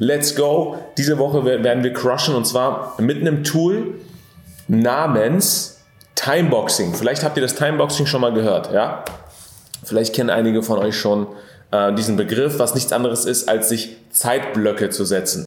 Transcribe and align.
Let's 0.00 0.36
go. 0.36 0.76
Diese 0.96 1.18
Woche 1.18 1.44
werden 1.44 1.82
wir 1.82 1.92
crushen 1.92 2.36
und 2.36 2.46
zwar 2.46 2.94
mit 3.00 3.20
einem 3.20 3.42
Tool 3.42 3.94
namens 4.68 5.80
Timeboxing. 6.14 6.94
Vielleicht 6.94 7.24
habt 7.24 7.36
ihr 7.36 7.40
das 7.40 7.56
Timeboxing 7.56 8.06
schon 8.06 8.20
mal 8.20 8.32
gehört, 8.32 8.72
ja? 8.72 9.04
Vielleicht 9.82 10.14
kennen 10.14 10.30
einige 10.30 10.62
von 10.62 10.78
euch 10.78 10.96
schon 10.96 11.26
äh, 11.72 11.92
diesen 11.94 12.16
Begriff, 12.16 12.60
was 12.60 12.76
nichts 12.76 12.92
anderes 12.92 13.24
ist, 13.24 13.48
als 13.48 13.70
sich 13.70 13.96
Zeitblöcke 14.10 14.90
zu 14.90 15.04
setzen. 15.04 15.44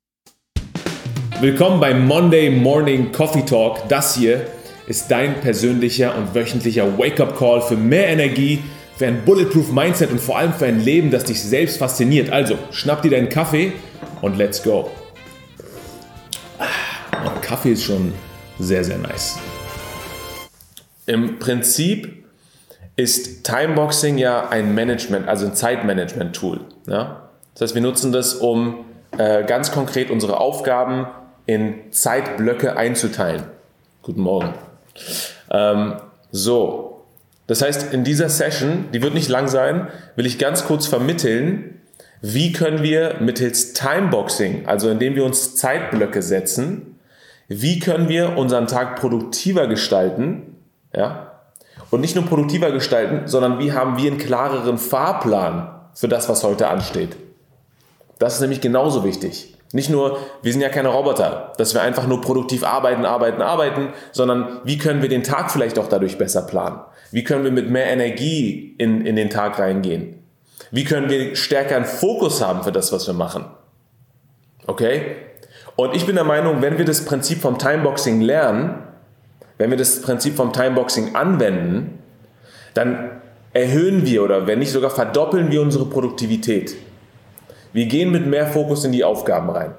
Willkommen 1.39 1.79
beim 1.79 2.05
Monday 2.05 2.49
Morning 2.49 3.13
Coffee 3.13 3.45
Talk. 3.45 3.87
Das 3.87 4.15
hier 4.15 4.41
ist 4.85 5.09
dein 5.09 5.39
persönlicher 5.39 6.13
und 6.17 6.35
wöchentlicher 6.35 6.97
Wake-up-Call 6.97 7.61
für 7.61 7.77
mehr 7.77 8.09
Energie, 8.09 8.61
für 8.97 9.07
ein 9.07 9.23
Bulletproof 9.23 9.71
Mindset 9.71 10.11
und 10.11 10.19
vor 10.19 10.37
allem 10.37 10.51
für 10.51 10.65
ein 10.65 10.81
Leben, 10.81 11.09
das 11.09 11.23
dich 11.23 11.41
selbst 11.41 11.77
fasziniert. 11.77 12.31
Also, 12.33 12.57
schnapp 12.71 13.01
dir 13.01 13.11
deinen 13.11 13.29
Kaffee 13.29 13.71
und 14.21 14.37
let's 14.37 14.61
go. 14.63 14.89
Ah, 16.59 17.29
Kaffee 17.41 17.73
ist 17.73 17.83
schon 17.83 18.13
sehr, 18.59 18.83
sehr 18.83 18.97
nice. 18.97 19.37
Im 21.05 21.39
Prinzip 21.39 22.25
ist 22.95 23.43
Timeboxing 23.43 24.17
ja 24.17 24.49
ein 24.49 24.75
Management, 24.75 25.27
also 25.27 25.47
ein 25.47 25.55
Zeitmanagement-Tool. 25.55 26.61
Ja? 26.87 27.29
Das 27.53 27.61
heißt, 27.61 27.75
wir 27.75 27.81
nutzen 27.81 28.11
das, 28.11 28.35
um 28.35 28.85
äh, 29.17 29.43
ganz 29.43 29.71
konkret 29.71 30.11
unsere 30.11 30.39
Aufgaben 30.39 31.07
in 31.45 31.91
Zeitblöcke 31.91 32.77
einzuteilen. 32.77 33.43
Guten 34.03 34.21
Morgen. 34.21 34.53
Ähm, 35.49 35.95
so, 36.31 37.03
das 37.47 37.61
heißt, 37.61 37.93
in 37.93 38.03
dieser 38.03 38.29
Session, 38.29 38.85
die 38.93 39.01
wird 39.01 39.13
nicht 39.13 39.27
lang 39.27 39.47
sein, 39.47 39.89
will 40.15 40.25
ich 40.25 40.39
ganz 40.39 40.65
kurz 40.65 40.87
vermitteln, 40.87 41.80
wie 42.21 42.51
können 42.51 42.83
wir 42.83 43.15
mittels 43.19 43.73
Timeboxing, 43.73 44.67
also 44.67 44.89
indem 44.89 45.15
wir 45.15 45.25
uns 45.25 45.55
Zeitblöcke 45.55 46.21
setzen, 46.21 46.99
wie 47.47 47.79
können 47.79 48.07
wir 48.07 48.37
unseren 48.37 48.67
Tag 48.67 48.99
produktiver 48.99 49.67
gestalten, 49.67 50.55
ja? 50.95 51.27
Und 51.89 51.99
nicht 51.99 52.15
nur 52.15 52.25
produktiver 52.25 52.71
gestalten, 52.71 53.27
sondern 53.27 53.59
wie 53.59 53.73
haben 53.73 53.97
wir 53.97 54.09
einen 54.09 54.19
klareren 54.19 54.77
Fahrplan 54.77 55.69
für 55.93 56.07
das, 56.07 56.29
was 56.29 56.43
heute 56.43 56.69
ansteht. 56.69 57.17
Das 58.19 58.35
ist 58.35 58.41
nämlich 58.41 58.61
genauso 58.61 59.03
wichtig. 59.03 59.57
Nicht 59.73 59.89
nur, 59.89 60.19
wir 60.41 60.51
sind 60.51 60.61
ja 60.61 60.69
keine 60.69 60.89
Roboter, 60.89 61.53
dass 61.57 61.73
wir 61.73 61.81
einfach 61.81 62.07
nur 62.07 62.21
produktiv 62.21 62.63
arbeiten, 62.63 63.03
arbeiten, 63.03 63.41
arbeiten, 63.41 63.89
sondern 64.11 64.61
wie 64.63 64.77
können 64.77 65.01
wir 65.01 65.09
den 65.09 65.23
Tag 65.23 65.51
vielleicht 65.51 65.79
auch 65.79 65.87
dadurch 65.87 66.17
besser 66.17 66.43
planen? 66.43 66.79
Wie 67.11 67.23
können 67.23 67.43
wir 67.43 67.51
mit 67.51 67.69
mehr 67.69 67.87
Energie 67.87 68.75
in, 68.77 69.05
in 69.05 69.15
den 69.15 69.29
Tag 69.29 69.59
reingehen? 69.59 70.20
Wie 70.69 70.83
können 70.83 71.09
wir 71.09 71.35
stärker 71.35 71.75
einen 71.75 71.85
Fokus 71.85 72.45
haben 72.45 72.63
für 72.63 72.71
das, 72.71 72.91
was 72.91 73.07
wir 73.07 73.13
machen? 73.13 73.45
Okay? 74.67 75.15
Und 75.75 75.95
ich 75.95 76.05
bin 76.05 76.15
der 76.15 76.23
Meinung, 76.23 76.61
wenn 76.61 76.77
wir 76.77 76.85
das 76.85 77.05
Prinzip 77.05 77.41
vom 77.41 77.57
Timeboxing 77.57 78.21
lernen, 78.21 78.83
wenn 79.57 79.69
wir 79.69 79.77
das 79.77 80.01
Prinzip 80.01 80.35
vom 80.35 80.53
Timeboxing 80.53 81.15
anwenden, 81.15 81.99
dann 82.73 83.21
erhöhen 83.53 84.05
wir 84.05 84.23
oder 84.23 84.47
wenn 84.47 84.59
nicht 84.59 84.71
sogar 84.71 84.91
verdoppeln 84.91 85.51
wir 85.51 85.61
unsere 85.61 85.85
Produktivität. 85.85 86.75
Wir 87.73 87.85
gehen 87.85 88.11
mit 88.11 88.25
mehr 88.25 88.47
Fokus 88.47 88.85
in 88.85 88.91
die 88.91 89.03
Aufgaben 89.03 89.49
rein. 89.49 89.73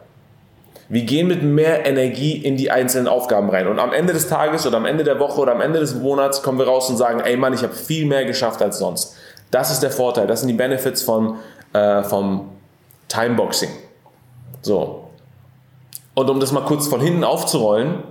Wir 0.89 1.03
gehen 1.03 1.27
mit 1.27 1.43
mehr 1.43 1.87
Energie 1.87 2.37
in 2.37 2.57
die 2.57 2.71
einzelnen 2.71 3.09
Aufgaben 3.09 3.49
rein. 3.49 3.67
Und 3.67 3.79
am 3.79 3.93
Ende 3.93 4.13
des 4.13 4.29
Tages 4.29 4.67
oder 4.67 4.77
am 4.77 4.85
Ende 4.85 5.05
der 5.05 5.19
Woche 5.19 5.41
oder 5.41 5.53
am 5.53 5.61
Ende 5.61 5.81
des 5.81 5.95
Monats 5.95 6.43
kommen 6.43 6.59
wir 6.59 6.67
raus 6.67 6.91
und 6.91 6.97
sagen, 6.97 7.21
ey 7.21 7.37
Mann, 7.37 7.55
ich 7.55 7.63
habe 7.63 7.73
viel 7.73 8.07
mehr 8.07 8.25
geschafft 8.25 8.61
als 8.61 8.79
sonst. 8.79 9.17
Das 9.53 9.71
ist 9.71 9.81
der 9.81 9.93
Vorteil, 9.93 10.27
das 10.27 10.41
sind 10.41 10.49
die 10.49 10.55
Benefits 10.55 11.03
von, 11.03 11.37
äh, 11.75 12.03
vom 12.03 12.49
Timeboxing. 13.09 13.69
So. 14.63 15.11
Und 16.15 16.31
um 16.31 16.41
das 16.41 16.53
mal 16.53 16.65
kurz 16.65 16.89
von 16.89 17.01
hinten 17.01 17.23
aufzurollen, 17.23 18.03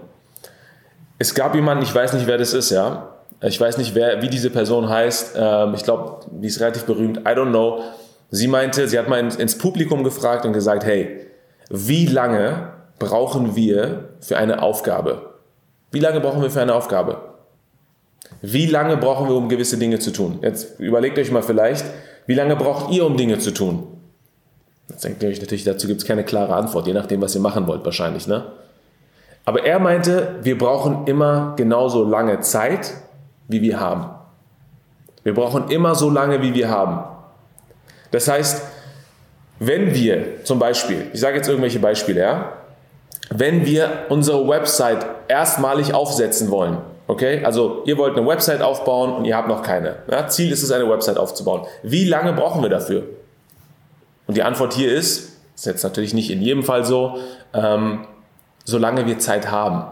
es 1.18 1.34
gab 1.34 1.56
jemanden, 1.56 1.84
ich 1.84 1.94
weiß 1.94 2.14
nicht, 2.14 2.28
wer 2.28 2.38
das 2.38 2.54
ist, 2.54 2.70
ja. 2.70 3.10
Ich 3.42 3.60
weiß 3.60 3.80
nicht, 3.80 3.96
wer, 3.96 4.22
wie 4.22 4.30
diese 4.30 4.52
Person 4.52 4.88
heißt. 4.88 5.34
Ähm, 5.36 5.74
ich 5.74 5.84
glaube, 5.84 6.26
die 6.30 6.48
ist 6.48 6.60
relativ 6.60 6.86
berühmt. 6.86 7.18
I 7.20 7.32
don't 7.32 7.50
know. 7.50 7.82
Sie 8.30 8.48
meinte, 8.48 8.88
sie 8.88 8.98
hat 9.00 9.10
mal 9.10 9.20
ins 9.20 9.58
Publikum 9.58 10.04
gefragt 10.04 10.46
und 10.46 10.54
gesagt, 10.54 10.86
hey, 10.86 11.28
wie 11.70 12.06
lange 12.06 12.70
brauchen 13.00 13.56
wir 13.56 14.10
für 14.20 14.38
eine 14.38 14.62
Aufgabe? 14.62 15.34
Wie 15.92 16.00
lange 16.00 16.20
brauchen 16.20 16.42
wir 16.42 16.52
für 16.52 16.62
eine 16.62 16.76
Aufgabe? 16.76 17.31
Wie 18.42 18.66
lange 18.66 18.98
brauchen 18.98 19.28
wir, 19.28 19.36
um 19.36 19.50
gewisse 19.50 19.78
Dinge 19.78 20.00
zu 20.00 20.12
tun? 20.12 20.40
Jetzt 20.42 20.80
überlegt 20.80 21.18
euch 21.20 21.32
mal 21.32 21.44
vielleicht, 21.44 21.86
wie 22.26 22.34
lange 22.34 22.56
braucht 22.56 22.92
ihr, 22.92 23.06
um 23.06 23.18
Dinge 23.18 23.40
zu 23.40 23.52
tun? 23.52 23.88
Jetzt 24.90 25.04
denkt 25.04 25.24
ihr 25.24 25.30
euch 25.30 25.40
natürlich, 25.40 25.64
dazu 25.64 25.88
gibt 25.88 26.02
es 26.02 26.08
keine 26.08 26.24
klare 26.24 26.56
Antwort, 26.56 26.88
je 26.88 26.94
nachdem, 26.94 27.22
was 27.22 27.36
ihr 27.36 27.42
machen 27.42 27.68
wollt 27.68 27.86
wahrscheinlich. 27.86 28.28
Ne? 28.28 28.46
Aber 29.46 29.66
er 29.66 29.80
meinte, 29.80 30.36
wir 30.44 30.58
brauchen 30.58 31.08
immer 31.08 31.54
genauso 31.56 32.04
lange 32.04 32.42
Zeit, 32.42 32.94
wie 33.48 33.62
wir 33.62 33.80
haben. 33.80 34.10
Wir 35.24 35.34
brauchen 35.34 35.70
immer 35.70 35.96
so 35.96 36.10
lange, 36.10 36.42
wie 36.42 36.54
wir 36.54 36.70
haben. 36.70 37.04
Das 38.12 38.28
heißt, 38.28 38.64
wenn 39.60 39.94
wir 39.94 40.44
zum 40.44 40.60
Beispiel, 40.60 41.08
ich 41.14 41.20
sage 41.20 41.38
jetzt 41.38 41.48
irgendwelche 41.48 41.80
Beispiele, 41.80 42.22
ja, 42.22 42.54
wenn 43.30 43.66
wir 43.66 44.06
unsere 44.10 44.48
Website 44.48 45.06
erstmalig 45.28 45.94
aufsetzen 45.94 46.50
wollen, 46.50 46.78
okay, 47.12 47.44
also 47.44 47.84
ihr 47.86 47.98
wollt 47.98 48.18
eine 48.18 48.26
Website 48.26 48.62
aufbauen 48.62 49.12
und 49.12 49.26
ihr 49.26 49.36
habt 49.36 49.50
noch 49.50 49.64
keine. 49.64 49.98
Ja, 50.10 50.28
Ziel 50.30 50.50
ist 50.50 50.64
es, 50.64 50.72
eine 50.72 50.90
Website 50.90 51.18
aufzubauen. 51.18 51.68
Wie 51.84 52.06
lange 52.06 52.32
brauchen 52.32 52.62
wir 52.62 52.70
dafür? 52.70 53.04
Und 54.28 54.38
die 54.38 54.44
Antwort 54.44 54.74
hier 54.74 54.94
ist, 54.94 55.38
ist 55.54 55.66
jetzt 55.66 55.84
natürlich 55.84 56.14
nicht 56.14 56.32
in 56.32 56.42
jedem 56.42 56.64
Fall 56.64 56.86
so, 56.86 57.18
ähm, 57.54 58.08
solange 58.64 59.06
wir 59.08 59.20
Zeit 59.20 59.52
haben. 59.52 59.84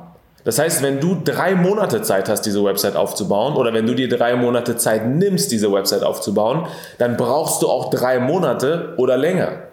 Das 0.45 0.59
heißt, 0.59 0.81
wenn 0.81 1.01
du 1.01 1.17
drei 1.21 1.55
Monate 1.55 2.01
Zeit 2.01 2.29
hast, 2.29 2.43
diese 2.43 2.63
Website 2.63 2.95
aufzubauen, 2.95 3.55
oder 3.55 3.73
wenn 3.73 3.85
du 3.85 3.95
dir 3.95 4.07
drei 4.07 4.37
Monate 4.37 4.77
Zeit 4.77 5.05
nimmst, 5.05 5.51
diese 5.51 5.73
Website 5.73 6.03
aufzubauen, 6.03 6.67
dann 6.99 7.17
brauchst 7.17 7.61
du 7.61 7.67
auch 7.67 7.89
drei 7.89 8.19
Monate 8.19 8.93
oder 8.95 9.17
länger. 9.17 9.63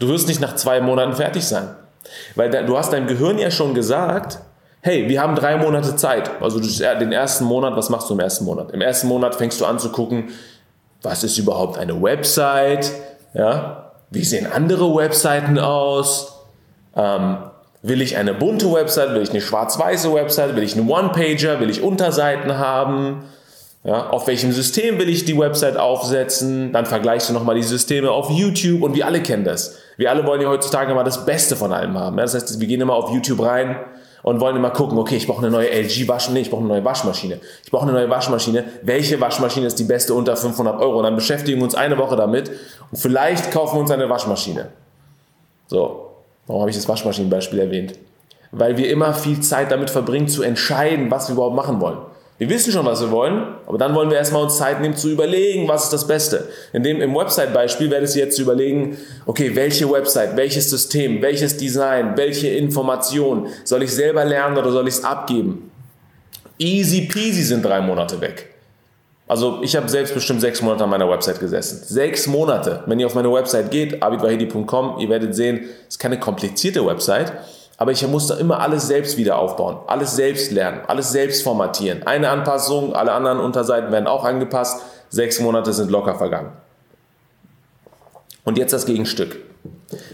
Du 0.00 0.08
wirst 0.08 0.28
nicht 0.28 0.40
nach 0.40 0.54
zwei 0.54 0.80
Monaten 0.80 1.12
fertig 1.12 1.46
sein. 1.46 1.76
Weil 2.36 2.48
du 2.64 2.78
hast 2.78 2.94
deinem 2.94 3.06
Gehirn 3.06 3.38
ja 3.38 3.50
schon 3.50 3.74
gesagt, 3.74 4.38
hey, 4.86 5.08
wir 5.08 5.20
haben 5.20 5.34
drei 5.34 5.56
Monate 5.56 5.96
Zeit. 5.96 6.30
Also 6.40 6.60
den 6.60 7.10
ersten 7.10 7.44
Monat, 7.44 7.76
was 7.76 7.90
machst 7.90 8.08
du 8.08 8.14
im 8.14 8.20
ersten 8.20 8.44
Monat? 8.44 8.70
Im 8.70 8.80
ersten 8.80 9.08
Monat 9.08 9.34
fängst 9.34 9.60
du 9.60 9.64
an 9.64 9.80
zu 9.80 9.90
gucken, 9.90 10.28
was 11.02 11.24
ist 11.24 11.36
überhaupt 11.38 11.76
eine 11.76 12.00
Website? 12.00 12.92
Ja? 13.34 13.90
Wie 14.10 14.22
sehen 14.22 14.46
andere 14.46 14.94
Webseiten 14.94 15.58
aus? 15.58 16.44
Ähm, 16.94 17.38
Will 17.82 18.00
ich 18.00 18.16
eine 18.16 18.32
bunte 18.32 18.72
Website? 18.72 19.10
Will 19.10 19.22
ich 19.22 19.30
eine 19.30 19.40
schwarz-weiße 19.40 20.14
Website? 20.14 20.54
Will 20.54 20.62
ich 20.62 20.76
einen 20.76 20.88
One-Pager? 20.88 21.58
Will 21.58 21.70
ich 21.70 21.82
Unterseiten 21.82 22.56
haben? 22.56 23.24
Ja, 23.82 24.10
auf 24.10 24.28
welchem 24.28 24.52
System 24.52 24.98
will 24.98 25.08
ich 25.08 25.24
die 25.24 25.38
Website 25.38 25.76
aufsetzen? 25.76 26.72
Dann 26.72 26.86
vergleichst 26.86 27.28
du 27.28 27.32
nochmal 27.32 27.56
die 27.56 27.62
Systeme 27.62 28.12
auf 28.12 28.30
YouTube 28.30 28.82
und 28.82 28.94
wir 28.94 29.06
alle 29.06 29.20
kennen 29.20 29.44
das. 29.44 29.78
Wir 29.96 30.10
alle 30.10 30.24
wollen 30.26 30.40
ja 30.40 30.48
heutzutage 30.48 30.92
immer 30.92 31.04
das 31.04 31.26
Beste 31.26 31.56
von 31.56 31.72
allem 31.72 31.98
haben. 31.98 32.16
Ja, 32.18 32.22
das 32.22 32.34
heißt, 32.34 32.60
wir 32.60 32.66
gehen 32.68 32.80
immer 32.80 32.94
auf 32.94 33.10
YouTube 33.10 33.42
rein 33.42 33.76
und 34.26 34.40
wollen 34.40 34.56
immer 34.56 34.70
gucken, 34.70 34.98
okay, 34.98 35.16
ich 35.16 35.26
brauche 35.26 35.38
eine 35.38 35.50
neue 35.50 35.68
LG-Waschmaschine, 35.70 36.34
nee, 36.34 36.40
ich 36.40 36.50
brauche 36.50 36.60
eine 36.60 36.68
neue 36.68 36.84
Waschmaschine. 36.84 37.40
Ich 37.64 37.70
brauche 37.70 37.84
eine 37.84 37.92
neue 37.92 38.10
Waschmaschine. 38.10 38.64
Welche 38.82 39.20
Waschmaschine 39.20 39.66
ist 39.66 39.78
die 39.78 39.84
beste 39.84 40.14
unter 40.14 40.36
500 40.36 40.80
Euro? 40.80 40.98
Und 40.98 41.04
dann 41.04 41.14
beschäftigen 41.14 41.58
wir 41.58 41.64
uns 41.64 41.76
eine 41.76 41.96
Woche 41.96 42.16
damit 42.16 42.50
und 42.90 42.98
vielleicht 42.98 43.52
kaufen 43.52 43.76
wir 43.76 43.80
uns 43.82 43.90
eine 43.92 44.08
Waschmaschine. 44.10 44.70
So, 45.68 46.06
Warum 46.46 46.62
habe 46.62 46.70
ich 46.70 46.76
das 46.76 46.88
Waschmaschinenbeispiel 46.88 47.58
erwähnt? 47.58 47.94
Weil 48.52 48.76
wir 48.76 48.90
immer 48.90 49.12
viel 49.14 49.40
Zeit 49.40 49.70
damit 49.70 49.90
verbringen, 49.90 50.28
zu 50.28 50.42
entscheiden, 50.42 51.10
was 51.10 51.28
wir 51.28 51.34
überhaupt 51.34 51.56
machen 51.56 51.80
wollen. 51.80 51.98
Wir 52.38 52.50
wissen 52.50 52.70
schon, 52.70 52.84
was 52.84 53.00
wir 53.00 53.10
wollen, 53.10 53.54
aber 53.66 53.78
dann 53.78 53.94
wollen 53.94 54.10
wir 54.10 54.18
erstmal 54.18 54.42
uns 54.42 54.58
Zeit 54.58 54.82
nehmen 54.82 54.94
zu 54.94 55.08
überlegen, 55.08 55.66
was 55.68 55.84
ist 55.84 55.92
das 55.94 56.06
Beste. 56.06 56.48
In 56.74 56.82
dem, 56.82 57.00
Im 57.00 57.14
Website-Beispiel 57.14 57.90
werde 57.90 58.04
ich 58.04 58.14
jetzt 58.14 58.38
überlegen, 58.38 58.98
okay, 59.24 59.54
welche 59.54 59.90
Website, 59.90 60.36
welches 60.36 60.68
System, 60.68 61.22
welches 61.22 61.56
Design, 61.56 62.14
welche 62.16 62.48
Information 62.48 63.48
soll 63.64 63.82
ich 63.84 63.92
selber 63.92 64.24
lernen 64.26 64.58
oder 64.58 64.70
soll 64.70 64.86
ich 64.86 64.94
es 64.94 65.04
abgeben? 65.04 65.70
Easy 66.58 67.02
peasy 67.02 67.42
sind 67.42 67.64
drei 67.64 67.80
Monate 67.80 68.20
weg. 68.20 68.50
Also 69.28 69.60
ich 69.62 69.74
habe 69.74 69.88
selbst 69.88 70.14
bestimmt 70.14 70.40
sechs 70.40 70.62
Monate 70.62 70.84
an 70.84 70.90
meiner 70.90 71.08
Website 71.08 71.40
gesessen. 71.40 71.82
Sechs 71.84 72.26
Monate. 72.26 72.84
Wenn 72.86 73.00
ihr 73.00 73.06
auf 73.06 73.14
meine 73.14 73.32
Website 73.32 73.70
geht, 73.70 74.02
abidwahidi.com, 74.02 74.98
ihr 75.00 75.08
werdet 75.08 75.34
sehen, 75.34 75.64
es 75.88 75.94
ist 75.94 75.98
keine 75.98 76.20
komplizierte 76.20 76.86
Website, 76.86 77.32
aber 77.76 77.92
ich 77.92 78.06
musste 78.06 78.34
immer 78.34 78.60
alles 78.60 78.86
selbst 78.86 79.16
wieder 79.16 79.38
aufbauen, 79.38 79.78
alles 79.86 80.16
selbst 80.16 80.50
lernen, 80.50 80.80
alles 80.86 81.10
selbst 81.10 81.42
formatieren. 81.42 82.06
Eine 82.06 82.30
Anpassung, 82.30 82.94
alle 82.94 83.12
anderen 83.12 83.38
Unterseiten 83.38 83.92
werden 83.92 84.06
auch 84.06 84.24
angepasst. 84.24 84.82
Sechs 85.08 85.40
Monate 85.40 85.72
sind 85.72 85.90
locker 85.90 86.14
vergangen. 86.14 86.52
Und 88.44 88.58
jetzt 88.58 88.72
das 88.72 88.86
Gegenstück. 88.86 89.36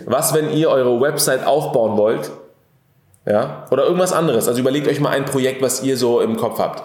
Was, 0.07 0.35
wenn 0.35 0.51
ihr 0.51 0.71
eure 0.71 1.01
Website 1.01 1.47
aufbauen 1.47 1.97
wollt? 1.97 2.31
Ja? 3.27 3.67
Oder 3.71 3.85
irgendwas 3.85 4.13
anderes. 4.13 4.49
Also 4.49 4.61
überlegt 4.61 4.89
euch 4.89 5.01
mal 5.01 5.11
ein 5.11 5.25
Projekt, 5.25 5.63
was 5.63 5.83
ihr 5.83 5.97
so 5.97 6.21
im 6.21 6.37
Kopf 6.37 6.59
habt 6.59 6.83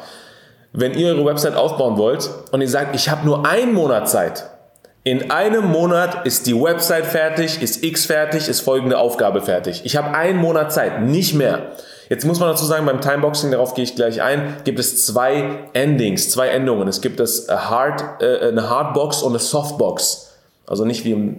wenn 0.74 0.94
ihr 0.94 1.07
eure 1.07 1.25
Website 1.25 1.56
aufbauen 1.56 1.97
wollt 1.97 2.29
und 2.51 2.62
ihr 2.62 2.69
sagt, 2.69 2.95
ich 2.95 3.09
habe 3.09 3.25
nur 3.25 3.47
einen 3.47 3.74
Monat 3.74 4.07
Zeit, 4.07 4.47
In 5.07 5.31
einem 5.31 5.68
Monat 5.71 6.25
ist 6.25 6.48
die 6.48 6.54
Website 6.54 7.06
fertig, 7.06 7.62
ist 7.62 7.81
X 7.81 8.07
fertig, 8.07 8.50
ist 8.50 8.59
folgende 8.59 9.00
Aufgabe 9.00 9.42
fertig. 9.42 9.83
Ich 9.86 9.95
habe 9.95 10.13
einen 10.13 10.38
Monat 10.38 10.74
Zeit, 10.74 11.01
nicht 11.01 11.33
mehr. 11.33 11.71
Jetzt 12.09 12.25
muss 12.25 12.42
man 12.42 12.50
dazu 12.50 12.65
sagen, 12.65 12.86
beim 12.86 13.00
Timeboxing, 13.00 13.51
darauf 13.51 13.74
gehe 13.74 13.86
ich 13.86 13.95
gleich 13.95 14.21
ein, 14.21 14.57
gibt 14.65 14.80
es 14.80 15.06
zwei 15.06 15.59
Endings, 15.71 16.30
zwei 16.30 16.50
Endungen. 16.50 16.89
Es 16.89 17.00
gibt 17.00 17.21
das 17.21 17.48
Hard, 17.48 18.21
äh, 18.21 18.50
eine 18.50 18.69
Hardbox 18.69 19.21
und 19.21 19.31
eine 19.31 19.39
Softbox. 19.39 20.33
Also 20.65 20.83
nicht 20.83 21.06
wie 21.06 21.38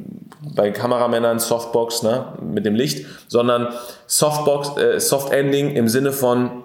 bei 0.55 0.71
Kameramännern 0.71 1.39
Softbox 1.39 2.03
ne, 2.03 2.25
mit 2.41 2.65
dem 2.65 2.75
Licht, 2.75 3.05
sondern 3.29 3.69
Softbox, 4.07 4.79
äh, 4.79 4.99
Soft 4.99 5.31
Ending 5.31 5.77
im 5.77 5.89
Sinne 5.89 6.13
von, 6.13 6.65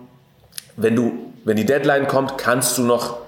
wenn 0.77 0.95
du, 0.95 1.11
wenn 1.43 1.57
die 1.57 1.65
Deadline 1.65 2.07
kommt, 2.07 2.37
kannst 2.37 2.77
du 2.77 2.83
noch 2.83 3.22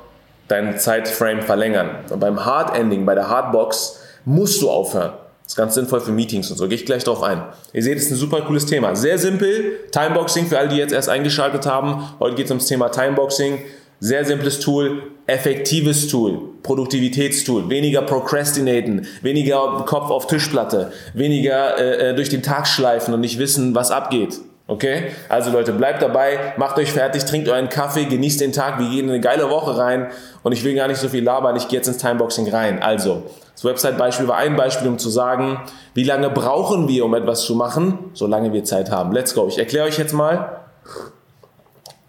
deinen 0.47 0.77
Zeitframe 0.77 1.41
verlängern. 1.41 1.89
Und 2.09 2.19
beim 2.19 2.45
Hard 2.45 2.75
Ending, 2.75 3.05
bei 3.05 3.15
der 3.15 3.29
Hardbox, 3.29 3.99
musst 4.25 4.61
du 4.61 4.69
aufhören. 4.69 5.13
Das 5.43 5.53
ist 5.53 5.57
ganz 5.57 5.75
sinnvoll 5.75 6.01
für 6.01 6.11
Meetings 6.11 6.49
und 6.49 6.57
so. 6.57 6.67
Gehe 6.67 6.77
ich 6.77 6.85
gleich 6.85 7.03
drauf 7.03 7.21
ein. 7.21 7.43
Ihr 7.71 7.83
seht, 7.83 7.97
es 7.97 8.05
ist 8.05 8.11
ein 8.11 8.17
super 8.17 8.41
cooles 8.41 8.65
Thema. 8.65 8.95
Sehr 8.95 9.19
simpel. 9.19 9.79
Timeboxing 9.91 10.47
für 10.47 10.57
alle, 10.57 10.69
die 10.69 10.77
jetzt 10.77 10.91
erst 10.91 11.07
eingeschaltet 11.07 11.67
haben. 11.67 12.03
Heute 12.19 12.35
geht 12.35 12.45
es 12.45 12.51
ums 12.51 12.65
Thema 12.65 12.89
Timeboxing. 12.89 13.59
Sehr 13.99 14.25
simples 14.25 14.59
Tool, 14.59 15.03
effektives 15.25 16.07
Tool, 16.09 16.49
Produktivitätstool, 16.63 17.69
weniger 17.69 18.01
Procrastinaten, 18.01 19.07
weniger 19.21 19.83
Kopf 19.85 20.09
auf 20.09 20.27
Tischplatte, 20.27 20.91
weniger 21.13 21.77
äh, 21.79 22.09
äh 22.09 22.13
durch 22.13 22.27
den 22.27 22.43
Tag 22.43 22.67
schleifen 22.67 23.13
und 23.13 23.21
nicht 23.21 23.39
wissen, 23.39 23.73
was 23.73 23.91
abgeht. 23.91 24.41
Okay? 24.67 25.11
Also 25.29 25.51
Leute, 25.51 25.73
bleibt 25.73 26.01
dabei, 26.01 26.53
macht 26.57 26.77
euch 26.77 26.91
fertig, 26.91 27.25
trinkt 27.25 27.47
euren 27.49 27.69
Kaffee, 27.69 28.05
genießt 28.05 28.41
den 28.41 28.51
Tag, 28.51 28.79
wir 28.79 28.89
gehen 28.89 29.05
in 29.05 29.11
eine 29.11 29.19
geile 29.19 29.49
Woche 29.49 29.77
rein 29.77 30.07
und 30.41 30.53
ich 30.53 30.63
will 30.63 30.75
gar 30.75 30.87
nicht 30.87 30.99
so 30.99 31.07
viel 31.07 31.23
labern, 31.23 31.55
ich 31.55 31.67
gehe 31.67 31.77
jetzt 31.77 31.87
ins 31.87 31.97
Timeboxing 31.97 32.49
rein. 32.49 32.81
Also, 32.81 33.23
das 33.53 33.63
Website-Beispiel 33.63 34.27
war 34.27 34.37
ein 34.37 34.55
Beispiel, 34.55 34.87
um 34.87 34.97
zu 34.97 35.09
sagen, 35.09 35.61
wie 35.93 36.03
lange 36.03 36.29
brauchen 36.29 36.87
wir, 36.87 37.05
um 37.05 37.13
etwas 37.13 37.43
zu 37.43 37.55
machen, 37.55 38.11
solange 38.13 38.51
wir 38.53 38.63
Zeit 38.63 38.91
haben. 38.91 39.11
Let's 39.11 39.35
go. 39.35 39.47
Ich 39.47 39.59
erkläre 39.59 39.85
euch 39.85 39.97
jetzt 39.97 40.13
mal 40.13 40.61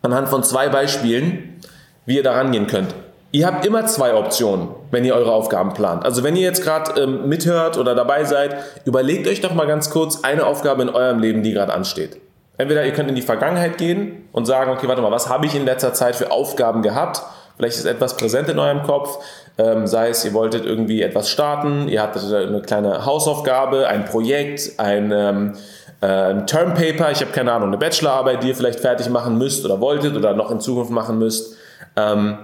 anhand 0.02 0.28
von 0.28 0.42
zwei 0.42 0.68
Beispielen, 0.68 1.60
wie 2.06 2.16
ihr 2.16 2.22
da 2.22 2.32
rangehen 2.32 2.66
könnt. 2.66 2.94
Ihr 3.32 3.46
habt 3.46 3.66
immer 3.66 3.86
zwei 3.86 4.14
Optionen, 4.14 4.68
wenn 4.90 5.04
ihr 5.04 5.14
eure 5.14 5.32
Aufgaben 5.32 5.74
plant. 5.74 6.04
Also 6.04 6.24
wenn 6.24 6.36
ihr 6.36 6.42
jetzt 6.42 6.62
gerade 6.62 6.98
ähm, 7.00 7.28
mithört 7.28 7.76
oder 7.76 7.94
dabei 7.94 8.24
seid, 8.24 8.56
überlegt 8.84 9.28
euch 9.28 9.40
doch 9.40 9.52
mal 9.52 9.66
ganz 9.66 9.90
kurz 9.90 10.24
eine 10.24 10.46
Aufgabe 10.46 10.82
in 10.82 10.88
eurem 10.88 11.18
Leben, 11.18 11.42
die 11.42 11.52
gerade 11.52 11.74
ansteht. 11.74 12.18
Entweder 12.58 12.84
ihr 12.84 12.92
könnt 12.92 13.08
in 13.08 13.14
die 13.14 13.22
Vergangenheit 13.22 13.78
gehen 13.78 14.28
und 14.32 14.46
sagen, 14.46 14.70
okay, 14.70 14.88
warte 14.88 15.02
mal, 15.02 15.10
was 15.10 15.28
habe 15.28 15.46
ich 15.46 15.54
in 15.54 15.64
letzter 15.64 15.92
Zeit 15.92 16.16
für 16.16 16.30
Aufgaben 16.30 16.82
gehabt? 16.82 17.22
Vielleicht 17.56 17.78
ist 17.78 17.86
etwas 17.86 18.16
präsent 18.16 18.48
in 18.48 18.58
eurem 18.58 18.82
Kopf, 18.82 19.18
ähm, 19.56 19.86
sei 19.86 20.10
es, 20.10 20.24
ihr 20.24 20.34
wolltet 20.34 20.66
irgendwie 20.66 21.00
etwas 21.00 21.30
starten, 21.30 21.88
ihr 21.88 22.02
hattet 22.02 22.30
eine 22.32 22.60
kleine 22.60 23.06
Hausaufgabe, 23.06 23.88
ein 23.88 24.04
Projekt, 24.04 24.72
ein 24.78 25.10
ähm, 25.10 25.52
äh, 26.02 26.44
Termpaper, 26.44 27.10
ich 27.10 27.20
habe 27.20 27.32
keine 27.32 27.52
Ahnung, 27.52 27.68
eine 27.68 27.78
Bachelorarbeit, 27.78 28.42
die 28.42 28.48
ihr 28.48 28.54
vielleicht 28.54 28.80
fertig 28.80 29.08
machen 29.08 29.38
müsst 29.38 29.64
oder 29.64 29.80
wolltet 29.80 30.16
oder 30.16 30.34
noch 30.34 30.50
in 30.50 30.60
Zukunft 30.60 30.90
machen 30.90 31.18
müsst 31.18 31.56
ähm, 31.96 32.38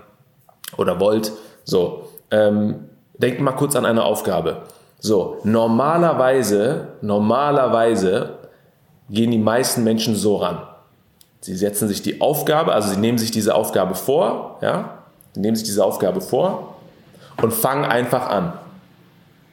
oder 0.79 0.99
wollt. 0.99 1.33
So, 1.65 2.09
ähm, 2.31 2.89
denkt 3.15 3.41
mal 3.43 3.53
kurz 3.53 3.77
an 3.77 3.85
eine 3.85 4.05
Aufgabe. 4.05 4.63
So, 4.99 5.39
normalerweise, 5.45 6.89
normalerweise 7.03 8.39
gehen 9.13 9.31
die 9.31 9.39
meisten 9.39 9.85
Menschen 9.85 10.17
so 10.17 10.37
ran. 10.37 10.59
Sie 11.41 11.55
setzen 11.55 11.89
sich 11.89 12.03
die 12.03 12.21
Aufgabe, 12.21 12.73
also 12.73 12.89
sie 12.89 13.01
nehmen 13.01 13.19
sich 13.19 13.31
diese 13.31 13.55
Aufgabe 13.55 13.95
vor, 13.95 14.59
ja, 14.63 14.99
sie 15.35 15.41
nehmen 15.41 15.57
sich 15.57 15.67
diese 15.67 15.85
Aufgabe 15.85 16.21
vor 16.21 16.77
und 17.41 17.53
fangen 17.53 17.85
einfach 17.85 18.29
an. 18.29 18.53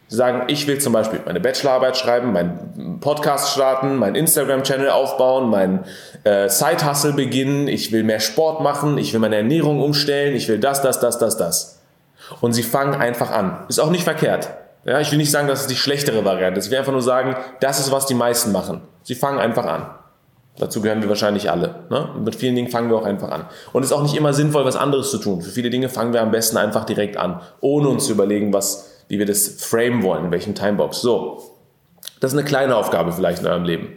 Sie 0.08 0.16
sagen, 0.16 0.44
ich 0.48 0.66
will 0.66 0.80
zum 0.80 0.94
Beispiel 0.94 1.20
meine 1.26 1.40
Bachelorarbeit 1.40 1.96
schreiben, 1.98 2.34
meinen 2.34 3.00
Podcast 3.00 3.54
starten, 3.54 3.98
meinen 3.98 4.16
Instagram-Channel 4.16 4.90
aufbauen, 4.90 5.50
meinen 5.50 5.86
äh, 6.24 6.50
Side-Hustle 6.50 7.14
beginnen, 7.14 7.68
ich 7.68 7.92
will 7.92 8.04
mehr 8.04 8.20
Sport 8.20 8.62
machen, 8.62 8.98
ich 8.98 9.14
will 9.14 9.20
meine 9.20 9.36
Ernährung 9.36 9.82
umstellen, 9.82 10.36
ich 10.36 10.48
will 10.48 10.58
das, 10.58 10.82
das, 10.82 11.00
das, 11.00 11.20
das, 11.20 11.38
das. 11.38 11.80
Und 12.42 12.54
sie 12.54 12.64
fangen 12.64 12.96
einfach 12.96 13.32
an. 13.32 13.66
Ist 13.68 13.80
auch 13.80 13.92
nicht 13.92 14.04
verkehrt. 14.04 14.50
Ja, 14.90 15.00
ich 15.00 15.12
will 15.12 15.20
nicht 15.20 15.30
sagen, 15.30 15.48
dass 15.48 15.62
es 15.62 15.68
die 15.68 15.76
schlechtere 15.76 16.26
Variante 16.26 16.58
ist. 16.58 16.66
Ich 16.66 16.72
will 16.72 16.80
einfach 16.80 16.92
nur 16.92 17.04
sagen, 17.04 17.36
das 17.60 17.80
ist, 17.80 17.92
was 17.92 18.08
die 18.08 18.16
meisten 18.16 18.52
machen. 18.52 18.82
Sie 19.04 19.14
fangen 19.14 19.38
einfach 19.38 19.68
an. 19.68 19.88
Dazu 20.58 20.82
gehören 20.82 21.04
wir 21.04 21.10
wahrscheinlich 21.10 21.52
alle. 21.52 21.76
Ne? 21.92 22.10
Mit 22.26 22.36
vielen 22.36 22.56
Dingen 22.56 22.72
fangen 22.72 22.90
wir 22.90 22.98
auch 22.98 23.06
einfach 23.06 23.30
an. 23.30 23.46
Und 23.72 23.84
es 23.84 23.92
ist 23.92 23.96
auch 23.96 24.02
nicht 24.02 24.16
immer 24.16 24.34
sinnvoll, 24.34 24.66
was 24.66 24.76
anderes 24.76 25.12
zu 25.12 25.20
tun. 25.20 25.44
Für 25.44 25.52
viele 25.52 25.70
Dinge 25.70 25.90
fangen 25.90 26.12
wir 26.12 26.24
am 26.24 26.32
besten 26.32 26.58
einfach 26.58 26.86
direkt 26.86 27.18
an, 27.18 27.40
ohne 27.62 27.88
uns 27.88 28.08
zu 28.08 28.14
überlegen, 28.14 28.52
was, 28.52 29.04
wie 29.10 29.20
wir 29.20 29.28
das 29.28 29.58
frame 29.60 30.02
wollen, 30.02 30.26
in 30.26 30.32
welchem 30.32 30.56
Timebox. 30.56 31.02
So, 31.02 31.44
das 32.20 32.34
ist 32.34 32.40
eine 32.40 32.48
kleine 32.48 32.76
Aufgabe 32.76 33.12
vielleicht 33.12 33.44
in 33.44 33.48
eurem 33.48 33.66
Leben. 33.66 33.90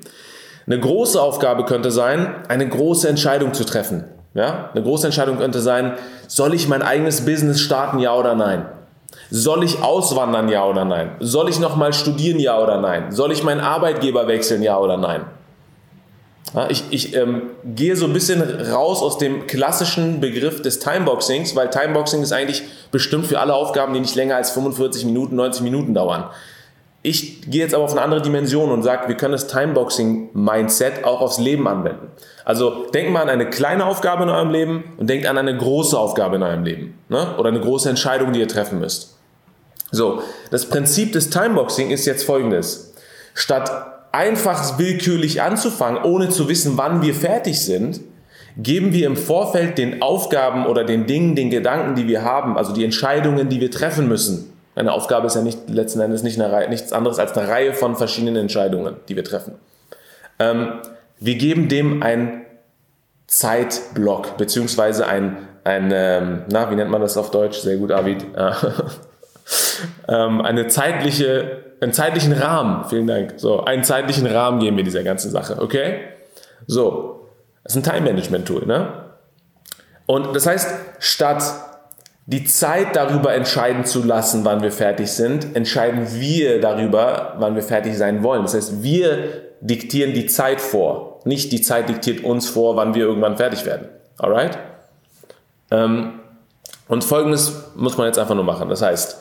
Eine 0.67 0.79
große 0.79 1.19
Aufgabe 1.19 1.65
könnte 1.65 1.91
sein, 1.91 2.35
eine 2.49 2.69
große 2.69 3.09
Entscheidung 3.09 3.55
zu 3.55 3.65
treffen. 3.65 4.05
Ja? 4.35 4.69
Eine 4.75 4.83
große 4.83 5.07
Entscheidung 5.07 5.39
könnte 5.39 5.63
sein, 5.63 5.95
soll 6.29 6.53
ich 6.53 6.69
mein 6.69 6.83
eigenes 6.83 7.25
Business 7.25 7.63
starten, 7.63 7.99
ja 7.99 8.15
oder 8.15 8.35
nein? 8.35 8.67
Soll 9.35 9.65
ich 9.65 9.81
auswandern, 9.83 10.51
ja 10.51 10.63
oder 10.67 10.85
nein? 10.85 11.13
Soll 11.21 11.49
ich 11.49 11.59
nochmal 11.59 11.95
studieren, 11.95 12.39
ja 12.39 12.63
oder 12.63 12.83
nein? 12.83 13.13
Soll 13.13 13.33
ich 13.33 13.43
meinen 13.43 13.63
Arbeitgeber 13.63 14.29
wechseln, 14.29 14.63
ja 14.63 14.79
oder 14.79 14.99
nein? 14.99 15.25
Ich, 16.69 16.85
ich 16.91 17.17
ähm, 17.17 17.45
gehe 17.65 17.97
so 17.97 18.05
ein 18.05 18.13
bisschen 18.13 18.43
raus 18.43 19.01
aus 19.01 19.17
dem 19.17 19.47
klassischen 19.47 20.21
Begriff 20.21 20.61
des 20.61 20.81
Timeboxings, 20.81 21.57
weil 21.57 21.71
Timeboxing 21.71 22.21
ist 22.21 22.33
eigentlich 22.33 22.63
bestimmt 22.91 23.25
für 23.25 23.41
alle 23.41 23.55
Aufgaben, 23.55 23.95
die 23.95 24.01
nicht 24.01 24.15
länger 24.17 24.37
als 24.37 24.51
45 24.51 25.07
Minuten, 25.07 25.35
90 25.37 25.63
Minuten 25.63 25.95
dauern. 25.95 26.25
Ich 27.01 27.51
gehe 27.51 27.63
jetzt 27.63 27.75
aber 27.75 27.85
auf 27.85 27.93
eine 27.93 28.03
andere 28.03 28.21
Dimension 28.21 28.71
und 28.71 28.83
sage, 28.83 29.09
wir 29.09 29.17
können 29.17 29.33
das 29.33 29.47
Timeboxing-Mindset 29.47 31.05
auch 31.05 31.23
aufs 31.23 31.39
Leben 31.39 31.67
anwenden. 31.67 32.09
Also 32.45 32.85
denkt 32.93 33.11
mal 33.11 33.23
an 33.23 33.31
eine 33.31 33.49
kleine 33.49 33.87
Aufgabe 33.87 34.25
in 34.25 34.29
eurem 34.29 34.51
Leben 34.51 34.85
und 34.99 35.09
denkt 35.09 35.25
an 35.25 35.39
eine 35.39 35.57
große 35.57 35.99
Aufgabe 35.99 36.37
in 36.37 36.43
eurem 36.43 36.65
Leben. 36.65 36.99
Ne? 37.09 37.35
Oder 37.39 37.49
eine 37.49 37.61
große 37.61 37.89
Entscheidung, 37.89 38.35
die 38.35 38.41
ihr 38.41 38.49
treffen 38.49 38.79
müsst. 38.79 39.12
So, 39.93 40.23
das 40.51 40.67
Prinzip 40.67 41.13
des 41.13 41.31
Timeboxing 41.31 41.91
ist 41.91 42.07
jetzt 42.07 42.25
folgendes. 42.25 42.95
Statt 43.35 43.71
einfach 44.11 44.79
willkürlich 44.79 45.43
anzufangen, 45.43 46.03
ohne 46.03 46.31
zu 46.31 46.49
wissen, 46.49 46.77
wann 46.77 47.03
wir 47.03 47.15
fertig 47.15 47.61
sind, 47.61 48.01
geben 48.57 48.93
wir 48.93 49.07
im 49.07 49.17
Vorfeld 49.17 49.79
den 49.79 50.03
Aufgaben 50.03 50.67
oder 50.67 50.85
den 50.85 51.07
Dingen, 51.07 51.37
den 51.37 51.51
Gedanken, 51.51 51.95
die 51.95 52.09
wir 52.09 52.23
haben, 52.23 52.57
also 52.57 52.73
die 52.73 52.85
Entscheidungen, 52.85 53.49
die 53.49 53.61
wir 53.61 53.71
treffen 53.71 54.09
müssen. 54.09 54.53
Eine 54.75 54.93
Aufgabe 54.93 55.27
ist 55.27 55.37
ja 55.37 55.43
nicht, 55.43 55.69
letzten 55.69 56.01
Endes 56.01 56.23
nicht 56.23 56.41
eine 56.41 56.51
Reihe, 56.51 56.69
nichts 56.71 56.93
anderes 56.93 57.19
als 57.19 57.37
eine 57.37 57.49
Reihe 57.49 57.75
von 57.75 57.95
verschiedenen 57.95 58.37
Entscheidungen, 58.37 58.97
die 59.09 59.17
wir 59.17 59.25
treffen. 59.25 59.55
Ähm, 60.39 60.81
wir 61.21 61.35
geben 61.35 61.69
dem 61.69 62.03
einen 62.03 62.43
Zeitblock, 63.27 64.39
beziehungsweise 64.39 65.07
ein, 65.07 65.37
ein 65.65 65.91
ähm, 65.95 66.43
na, 66.51 66.71
wie 66.71 66.77
nennt 66.77 66.91
man 66.91 67.03
das 67.03 67.19
auf 67.19 67.31
Deutsch? 67.31 67.59
Sehr 67.59 67.77
gut, 67.77 67.93
Avid. 67.93 68.25
ähm, 70.09 70.41
eine 70.41 70.67
zeitliche, 70.69 71.65
einen 71.81 71.93
zeitlichen 71.93 72.33
Rahmen, 72.33 72.85
vielen 72.89 73.07
Dank. 73.07 73.35
So, 73.37 73.65
einen 73.65 73.85
zeitlichen 73.85 74.27
Rahmen 74.27 74.61
geben 74.61 74.77
wir 74.77 74.85
dieser 74.85 75.03
ganzen 75.03 75.31
Sache, 75.31 75.61
okay? 75.61 76.01
So, 76.67 77.29
das 77.65 77.77
ist 77.77 77.87
ein 77.87 77.93
Time-Management-Tool, 77.93 78.67
ne? 78.67 78.89
Und 80.07 80.35
das 80.35 80.47
heißt, 80.47 80.69
statt 80.99 81.43
die 82.27 82.45
Zeit 82.45 82.95
darüber 82.95 83.35
entscheiden 83.35 83.85
zu 83.85 84.03
lassen, 84.03 84.45
wann 84.45 84.63
wir 84.63 84.71
fertig 84.71 85.11
sind, 85.11 85.57
entscheiden 85.57 86.07
wir 86.13 86.61
darüber, 86.61 87.35
wann 87.39 87.55
wir 87.57 87.63
fertig 87.63 87.97
sein 87.97 88.23
wollen. 88.23 88.43
Das 88.43 88.55
heißt, 88.55 88.83
wir 88.83 89.43
diktieren 89.61 90.13
die 90.13 90.27
Zeit 90.27 90.61
vor. 90.61 91.21
Nicht 91.25 91.53
die 91.53 91.61
Zeit 91.63 91.89
diktiert 91.89 92.25
uns 92.25 92.49
vor, 92.49 92.77
wann 92.77 92.95
wir 92.95 93.05
irgendwann 93.05 93.37
fertig 93.37 93.65
werden. 93.65 93.89
Alright? 94.19 94.59
Ähm, 95.71 96.21
und 96.89 97.05
folgendes 97.05 97.65
muss 97.75 97.97
man 97.97 98.07
jetzt 98.07 98.19
einfach 98.19 98.35
nur 98.35 98.45
machen. 98.45 98.69
Das 98.69 98.83
heißt, 98.83 99.19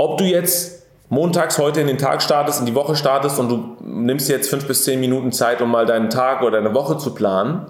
ob 0.00 0.16
du 0.16 0.24
jetzt 0.24 0.86
montags 1.10 1.58
heute 1.58 1.82
in 1.82 1.86
den 1.86 1.98
Tag 1.98 2.22
startest, 2.22 2.58
in 2.60 2.64
die 2.64 2.74
Woche 2.74 2.96
startest 2.96 3.38
und 3.38 3.50
du 3.50 3.76
nimmst 3.84 4.30
jetzt 4.30 4.48
fünf 4.48 4.66
bis 4.66 4.84
zehn 4.84 4.98
Minuten 4.98 5.30
Zeit, 5.30 5.60
um 5.60 5.70
mal 5.70 5.84
deinen 5.84 6.08
Tag 6.08 6.40
oder 6.40 6.62
deine 6.62 6.74
Woche 6.74 6.96
zu 6.96 7.14
planen, 7.14 7.66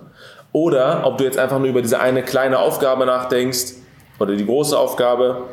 oder 0.52 1.04
ob 1.06 1.18
du 1.18 1.24
jetzt 1.24 1.38
einfach 1.38 1.58
nur 1.58 1.66
über 1.66 1.82
diese 1.82 1.98
eine 1.98 2.22
kleine 2.22 2.60
Aufgabe 2.60 3.04
nachdenkst, 3.04 3.72
oder 4.20 4.36
die 4.36 4.46
große 4.46 4.78
Aufgabe. 4.78 5.48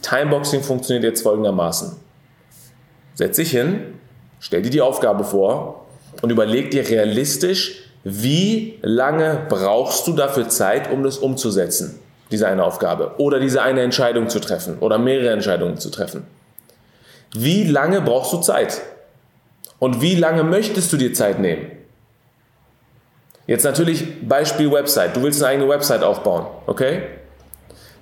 Timeboxing 0.00 0.62
funktioniert 0.62 1.04
jetzt 1.04 1.22
folgendermaßen. 1.22 1.96
Setz 3.12 3.36
dich 3.36 3.50
hin, 3.50 3.98
stell 4.40 4.62
dir 4.62 4.70
die 4.70 4.80
Aufgabe 4.80 5.24
vor 5.24 5.84
und 6.22 6.30
überleg 6.30 6.70
dir 6.70 6.88
realistisch, 6.88 7.90
wie 8.04 8.78
lange 8.80 9.46
brauchst 9.50 10.06
du 10.06 10.14
dafür 10.14 10.48
Zeit, 10.48 10.90
um 10.90 11.02
das 11.02 11.18
umzusetzen, 11.18 11.98
diese 12.32 12.48
eine 12.48 12.64
Aufgabe 12.64 13.14
oder 13.18 13.38
diese 13.38 13.62
eine 13.62 13.82
Entscheidung 13.82 14.28
zu 14.28 14.40
treffen 14.40 14.78
oder 14.80 14.98
mehrere 14.98 15.30
Entscheidungen 15.30 15.76
zu 15.76 15.90
treffen. 15.90 16.26
Wie 17.34 17.64
lange 17.64 18.00
brauchst 18.00 18.32
du 18.32 18.38
Zeit? 18.38 18.80
Und 19.78 20.00
wie 20.00 20.14
lange 20.14 20.42
möchtest 20.42 20.92
du 20.92 20.96
dir 20.96 21.12
Zeit 21.14 21.38
nehmen? 21.38 21.70
Jetzt 23.46 23.64
natürlich 23.64 24.26
Beispiel 24.28 24.70
Website. 24.70 25.16
Du 25.16 25.22
willst 25.22 25.42
eine 25.42 25.52
eigene 25.52 25.68
Website 25.68 26.02
aufbauen, 26.02 26.46
okay? 26.66 27.02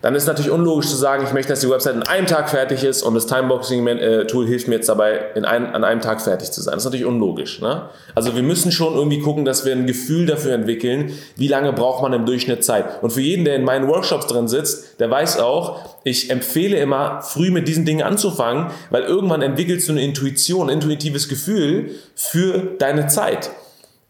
Dann 0.02 0.14
ist 0.14 0.26
natürlich 0.26 0.50
unlogisch 0.50 0.86
zu 0.86 0.96
sagen, 0.96 1.24
ich 1.26 1.32
möchte, 1.34 1.52
dass 1.52 1.60
die 1.60 1.68
Website 1.68 1.94
in 1.94 2.02
einem 2.02 2.26
Tag 2.26 2.48
fertig 2.48 2.84
ist 2.84 3.02
und 3.02 3.14
das 3.14 3.26
Timeboxing-Tool 3.26 4.46
hilft 4.46 4.66
mir 4.66 4.76
jetzt 4.76 4.88
dabei, 4.88 5.20
in 5.34 5.44
ein, 5.44 5.74
an 5.74 5.84
einem 5.84 6.00
Tag 6.00 6.22
fertig 6.22 6.50
zu 6.50 6.62
sein. 6.62 6.72
Das 6.72 6.82
ist 6.82 6.86
natürlich 6.86 7.06
unlogisch. 7.06 7.60
Ne? 7.60 7.82
Also 8.14 8.34
wir 8.34 8.42
müssen 8.42 8.72
schon 8.72 8.94
irgendwie 8.94 9.20
gucken, 9.20 9.44
dass 9.44 9.66
wir 9.66 9.72
ein 9.72 9.86
Gefühl 9.86 10.24
dafür 10.24 10.52
entwickeln, 10.52 11.12
wie 11.36 11.48
lange 11.48 11.74
braucht 11.74 12.02
man 12.02 12.14
im 12.14 12.24
Durchschnitt 12.24 12.64
Zeit. 12.64 13.02
Und 13.02 13.12
für 13.12 13.20
jeden, 13.20 13.44
der 13.44 13.56
in 13.56 13.64
meinen 13.64 13.88
Workshops 13.88 14.26
drin 14.26 14.48
sitzt, 14.48 15.00
der 15.00 15.10
weiß 15.10 15.38
auch, 15.38 15.80
ich 16.02 16.30
empfehle 16.30 16.78
immer, 16.78 17.20
früh 17.20 17.50
mit 17.50 17.68
diesen 17.68 17.84
Dingen 17.84 18.02
anzufangen, 18.02 18.68
weil 18.88 19.02
irgendwann 19.02 19.42
entwickelst 19.42 19.88
du 19.88 19.92
eine 19.92 20.02
Intuition, 20.02 20.70
ein 20.70 20.74
intuitives 20.74 21.28
Gefühl 21.28 21.90
für 22.14 22.68
deine 22.78 23.06
Zeit. 23.08 23.50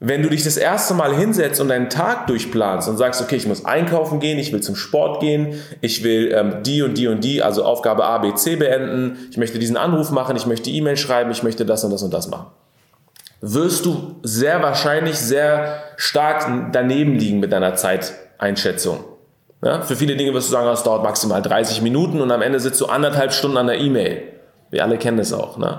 Wenn 0.03 0.23
du 0.23 0.31
dich 0.31 0.43
das 0.43 0.57
erste 0.57 0.95
Mal 0.95 1.15
hinsetzt 1.15 1.61
und 1.61 1.69
deinen 1.69 1.91
Tag 1.91 2.27
durchplanst 2.27 2.89
und 2.89 2.97
sagst, 2.97 3.21
okay, 3.21 3.37
ich 3.37 3.47
muss 3.47 3.67
einkaufen 3.67 4.19
gehen, 4.19 4.39
ich 4.39 4.51
will 4.51 4.63
zum 4.63 4.75
Sport 4.75 5.21
gehen, 5.21 5.61
ich 5.83 6.03
will 6.03 6.33
ähm, 6.33 6.63
die 6.63 6.81
und 6.81 6.97
die 6.97 7.07
und 7.07 7.23
die, 7.23 7.43
also 7.43 7.65
Aufgabe 7.65 8.05
A, 8.05 8.17
B, 8.17 8.35
C 8.35 8.57
beenden, 8.57 9.29
ich 9.31 9.37
möchte 9.37 9.59
diesen 9.59 9.77
Anruf 9.77 10.11
machen, 10.11 10.37
ich 10.37 10.47
möchte 10.47 10.71
E-Mail 10.71 10.97
schreiben, 10.97 11.31
ich 11.31 11.43
möchte 11.43 11.67
das 11.67 11.85
und 11.85 11.91
das 11.91 12.03
und 12.03 12.15
das 12.15 12.29
machen, 12.29 12.47
wirst 13.43 13.85
du 13.85 14.17
sehr 14.23 14.63
wahrscheinlich 14.63 15.19
sehr 15.19 15.83
stark 15.99 16.51
daneben 16.73 17.17
liegen 17.17 17.39
mit 17.39 17.53
deiner 17.53 17.75
Zeiteinschätzung. 17.75 19.05
Ja? 19.63 19.83
Für 19.83 19.97
viele 19.97 20.17
Dinge 20.17 20.33
wirst 20.33 20.49
du 20.49 20.53
sagen, 20.53 20.67
es 20.69 20.83
dauert 20.83 21.03
maximal 21.03 21.43
30 21.43 21.83
Minuten 21.83 22.23
und 22.23 22.31
am 22.31 22.41
Ende 22.41 22.59
sitzt 22.59 22.81
du 22.81 22.87
anderthalb 22.87 23.35
Stunden 23.35 23.59
an 23.59 23.67
der 23.67 23.79
E-Mail. 23.79 24.23
Wir 24.71 24.83
alle 24.83 24.97
kennen 24.97 25.19
das 25.19 25.35
auch. 25.35 25.59
Ne? 25.59 25.79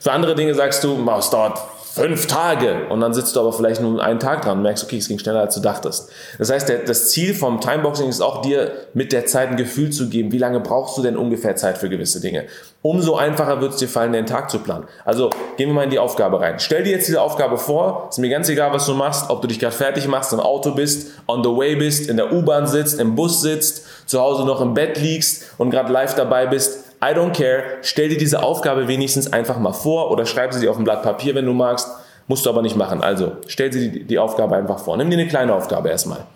Für 0.00 0.12
andere 0.12 0.34
Dinge 0.34 0.54
sagst 0.54 0.82
du, 0.84 1.06
es 1.18 1.28
dauert 1.28 1.58
fünf 1.94 2.26
Tage 2.26 2.86
und 2.90 3.00
dann 3.00 3.14
sitzt 3.14 3.34
du 3.34 3.40
aber 3.40 3.52
vielleicht 3.52 3.80
nur 3.80 4.02
einen 4.02 4.20
Tag 4.20 4.42
dran 4.42 4.58
und 4.58 4.62
merkst, 4.62 4.84
okay, 4.84 4.98
es 4.98 5.08
ging 5.08 5.18
schneller 5.18 5.40
als 5.40 5.54
du 5.54 5.60
dachtest. 5.60 6.10
Das 6.38 6.50
heißt, 6.50 6.68
der, 6.68 6.78
das 6.80 7.10
Ziel 7.10 7.34
vom 7.34 7.60
Timeboxing 7.60 8.08
ist 8.08 8.20
auch 8.20 8.42
dir 8.42 8.72
mit 8.94 9.12
der 9.12 9.26
Zeit 9.26 9.48
ein 9.48 9.56
Gefühl 9.56 9.90
zu 9.90 10.08
geben, 10.08 10.32
wie 10.32 10.38
lange 10.38 10.60
brauchst 10.60 10.96
du 10.96 11.02
denn 11.02 11.16
ungefähr 11.16 11.56
Zeit 11.56 11.78
für 11.78 11.88
gewisse 11.88 12.20
Dinge. 12.20 12.44
Umso 12.82 13.16
einfacher 13.16 13.60
wird 13.60 13.72
es 13.72 13.78
dir 13.78 13.88
fallen, 13.88 14.12
den 14.12 14.26
Tag 14.26 14.50
zu 14.50 14.60
planen. 14.60 14.84
Also 15.04 15.30
gehen 15.56 15.68
wir 15.68 15.74
mal 15.74 15.84
in 15.84 15.90
die 15.90 15.98
Aufgabe 15.98 16.40
rein. 16.40 16.56
Stell 16.58 16.84
dir 16.84 16.92
jetzt 16.92 17.08
diese 17.08 17.20
Aufgabe 17.20 17.58
vor, 17.58 18.06
ist 18.10 18.18
mir 18.18 18.30
ganz 18.30 18.48
egal, 18.48 18.72
was 18.72 18.86
du 18.86 18.94
machst, 18.94 19.30
ob 19.30 19.42
du 19.42 19.48
dich 19.48 19.58
gerade 19.58 19.74
fertig 19.74 20.06
machst, 20.06 20.32
im 20.32 20.40
Auto 20.40 20.72
bist, 20.72 21.10
on 21.26 21.42
the 21.42 21.50
way 21.50 21.74
bist, 21.74 22.08
in 22.08 22.16
der 22.16 22.32
U-Bahn 22.32 22.66
sitzt, 22.66 23.00
im 23.00 23.16
Bus 23.16 23.40
sitzt, 23.40 23.84
zu 24.06 24.20
Hause 24.20 24.44
noch 24.44 24.60
im 24.60 24.74
Bett 24.74 24.98
liegst 24.98 25.44
und 25.58 25.70
gerade 25.70 25.92
live 25.92 26.14
dabei 26.14 26.46
bist. 26.46 26.84
I 27.00 27.14
don't 27.14 27.32
care. 27.32 27.78
Stell 27.82 28.08
dir 28.08 28.18
diese 28.18 28.42
Aufgabe 28.42 28.88
wenigstens 28.88 29.32
einfach 29.32 29.58
mal 29.58 29.72
vor 29.72 30.10
oder 30.10 30.26
schreib 30.26 30.52
sie 30.52 30.60
dir 30.60 30.70
auf 30.70 30.78
ein 30.78 30.84
Blatt 30.84 31.02
Papier, 31.02 31.34
wenn 31.34 31.46
du 31.46 31.52
magst. 31.52 31.88
Musst 32.26 32.44
du 32.44 32.50
aber 32.50 32.62
nicht 32.62 32.76
machen. 32.76 33.02
Also 33.02 33.32
stell 33.46 33.70
dir 33.70 33.90
die, 33.90 34.04
die 34.04 34.18
Aufgabe 34.18 34.56
einfach 34.56 34.78
vor. 34.80 34.96
Nimm 34.96 35.10
dir 35.10 35.18
eine 35.18 35.28
kleine 35.28 35.54
Aufgabe 35.54 35.88
erstmal. 35.88 36.26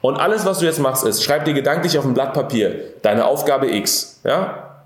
Und 0.00 0.18
alles, 0.18 0.44
was 0.44 0.58
du 0.58 0.66
jetzt 0.66 0.80
machst, 0.80 1.06
ist, 1.06 1.24
schreib 1.24 1.46
dir 1.46 1.54
gedanklich 1.54 1.96
auf 1.96 2.04
ein 2.04 2.12
Blatt 2.12 2.34
Papier 2.34 2.92
deine 3.00 3.24
Aufgabe 3.24 3.74
X. 3.74 4.20
Ja? 4.24 4.82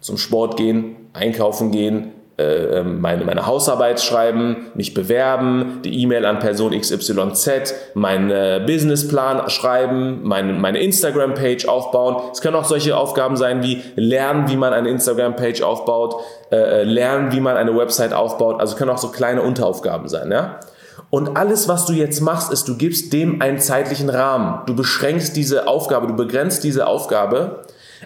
Zum 0.00 0.18
Sport 0.18 0.58
gehen, 0.58 0.96
einkaufen 1.14 1.70
gehen, 1.70 2.12
äh, 2.38 2.78
ähm, 2.78 3.00
meine, 3.00 3.24
meine 3.24 3.46
Hausarbeit 3.46 4.00
schreiben, 4.00 4.68
mich 4.74 4.94
bewerben, 4.94 5.80
die 5.84 6.02
E-Mail 6.02 6.24
an 6.24 6.38
Person 6.38 6.72
XYZ, 6.72 7.74
meinen 7.94 8.30
äh, 8.30 8.62
Businessplan 8.66 9.50
schreiben, 9.50 10.20
meine, 10.22 10.54
meine 10.54 10.80
Instagram-Page 10.80 11.66
aufbauen. 11.66 12.16
Es 12.32 12.40
können 12.40 12.56
auch 12.56 12.64
solche 12.64 12.96
Aufgaben 12.96 13.36
sein 13.36 13.62
wie 13.62 13.82
lernen, 13.96 14.48
wie 14.48 14.56
man 14.56 14.72
eine 14.72 14.88
Instagram-Page 14.88 15.60
aufbaut, 15.62 16.16
äh, 16.50 16.56
äh, 16.56 16.82
lernen, 16.84 17.32
wie 17.32 17.40
man 17.40 17.56
eine 17.56 17.76
Website 17.76 18.14
aufbaut. 18.14 18.60
Also 18.60 18.76
können 18.76 18.90
auch 18.90 18.98
so 18.98 19.08
kleine 19.08 19.42
Unteraufgaben 19.42 20.08
sein. 20.08 20.32
Ja? 20.32 20.60
Und 21.10 21.36
alles, 21.36 21.68
was 21.68 21.84
du 21.84 21.92
jetzt 21.92 22.22
machst, 22.22 22.50
ist, 22.50 22.66
du 22.66 22.78
gibst 22.78 23.12
dem 23.12 23.42
einen 23.42 23.58
zeitlichen 23.58 24.08
Rahmen. 24.08 24.60
Du 24.64 24.74
beschränkst 24.74 25.36
diese 25.36 25.68
Aufgabe, 25.68 26.06
du 26.06 26.16
begrenzt 26.16 26.64
diese 26.64 26.86
Aufgabe 26.86 27.64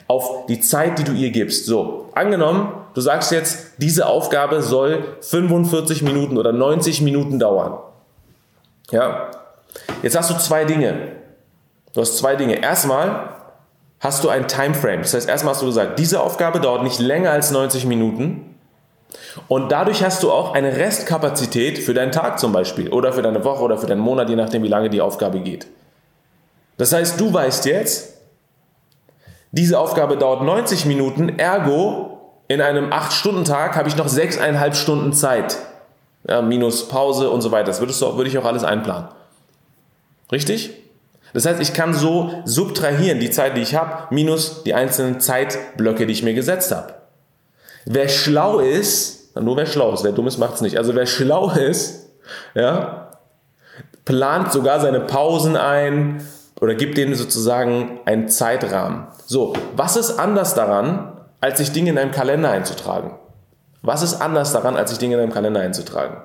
auf 0.08 0.46
die 0.46 0.58
Zeit, 0.58 0.98
die 0.98 1.04
du 1.04 1.12
ihr 1.12 1.30
gibst. 1.30 1.66
So, 1.66 2.08
angenommen, 2.14 2.72
du 2.96 3.02
sagst 3.02 3.30
jetzt, 3.30 3.72
diese 3.76 4.06
Aufgabe 4.06 4.62
soll 4.62 5.04
45 5.20 6.00
Minuten 6.02 6.38
oder 6.38 6.50
90 6.50 7.02
Minuten 7.02 7.38
dauern. 7.38 7.78
Ja, 8.90 9.30
jetzt 10.02 10.16
hast 10.16 10.30
du 10.30 10.34
zwei 10.38 10.64
Dinge. 10.64 11.12
Du 11.92 12.00
hast 12.00 12.16
zwei 12.16 12.36
Dinge. 12.36 12.62
Erstmal 12.62 13.34
hast 14.00 14.24
du 14.24 14.30
ein 14.30 14.48
Timeframe. 14.48 15.02
Das 15.02 15.12
heißt, 15.12 15.28
erstmal 15.28 15.52
hast 15.52 15.60
du 15.60 15.66
gesagt, 15.66 15.98
diese 15.98 16.22
Aufgabe 16.22 16.58
dauert 16.58 16.84
nicht 16.84 16.98
länger 16.98 17.32
als 17.32 17.50
90 17.50 17.84
Minuten. 17.84 18.54
Und 19.46 19.70
dadurch 19.70 20.02
hast 20.02 20.22
du 20.22 20.32
auch 20.32 20.54
eine 20.54 20.74
Restkapazität 20.78 21.78
für 21.78 21.92
deinen 21.92 22.12
Tag 22.12 22.38
zum 22.38 22.52
Beispiel 22.52 22.88
oder 22.88 23.12
für 23.12 23.20
deine 23.20 23.44
Woche 23.44 23.62
oder 23.62 23.76
für 23.76 23.86
deinen 23.86 24.00
Monat, 24.00 24.30
je 24.30 24.36
nachdem, 24.36 24.62
wie 24.62 24.68
lange 24.68 24.88
die 24.88 25.02
Aufgabe 25.02 25.40
geht. 25.40 25.66
Das 26.78 26.94
heißt, 26.94 27.20
du 27.20 27.30
weißt 27.30 27.66
jetzt, 27.66 28.14
diese 29.52 29.78
Aufgabe 29.78 30.16
dauert 30.16 30.42
90 30.42 30.86
Minuten, 30.86 31.38
ergo 31.38 32.15
in 32.48 32.60
einem 32.60 32.90
8-Stunden-Tag 32.90 33.76
habe 33.76 33.88
ich 33.88 33.96
noch 33.96 34.08
6,5 34.08 34.74
Stunden 34.74 35.12
Zeit. 35.12 35.56
Ja, 36.28 36.42
minus 36.42 36.88
Pause 36.88 37.30
und 37.30 37.40
so 37.40 37.52
weiter. 37.52 37.66
Das 37.66 37.80
würdest 37.80 38.00
du, 38.02 38.16
würde 38.16 38.28
ich 38.28 38.38
auch 38.38 38.44
alles 38.44 38.64
einplanen. 38.64 39.08
Richtig? 40.32 40.72
Das 41.32 41.46
heißt, 41.46 41.60
ich 41.60 41.74
kann 41.74 41.92
so 41.94 42.42
subtrahieren, 42.44 43.20
die 43.20 43.30
Zeit, 43.30 43.56
die 43.56 43.60
ich 43.60 43.74
habe, 43.74 44.14
minus 44.14 44.62
die 44.64 44.74
einzelnen 44.74 45.20
Zeitblöcke, 45.20 46.06
die 46.06 46.12
ich 46.12 46.22
mir 46.22 46.34
gesetzt 46.34 46.74
habe. 46.74 46.94
Wer 47.84 48.08
schlau 48.08 48.58
ist, 48.58 49.36
nur 49.36 49.56
wer 49.56 49.66
schlau 49.66 49.92
ist, 49.92 50.02
wer 50.02 50.12
dumm 50.12 50.26
ist, 50.26 50.38
macht 50.38 50.54
es 50.54 50.60
nicht. 50.60 50.78
Also 50.78 50.94
wer 50.94 51.06
schlau 51.06 51.50
ist, 51.50 52.08
ja, 52.54 53.10
plant 54.04 54.52
sogar 54.52 54.80
seine 54.80 55.00
Pausen 55.00 55.56
ein, 55.56 56.26
oder 56.60 56.74
gibt 56.74 56.96
denen 56.96 57.14
sozusagen 57.14 58.00
einen 58.06 58.28
Zeitrahmen. 58.28 59.08
So, 59.26 59.52
was 59.74 59.96
ist 59.96 60.18
anders 60.18 60.54
daran, 60.54 61.12
als 61.40 61.58
sich 61.58 61.72
Dinge 61.72 61.90
in 61.90 61.98
einem 61.98 62.12
Kalender 62.12 62.50
einzutragen? 62.50 63.12
Was 63.82 64.02
ist 64.02 64.20
anders 64.20 64.52
daran, 64.52 64.76
als 64.76 64.90
sich 64.90 64.98
Dinge 64.98 65.14
in 65.14 65.20
einem 65.20 65.32
Kalender 65.32 65.60
einzutragen? 65.60 66.16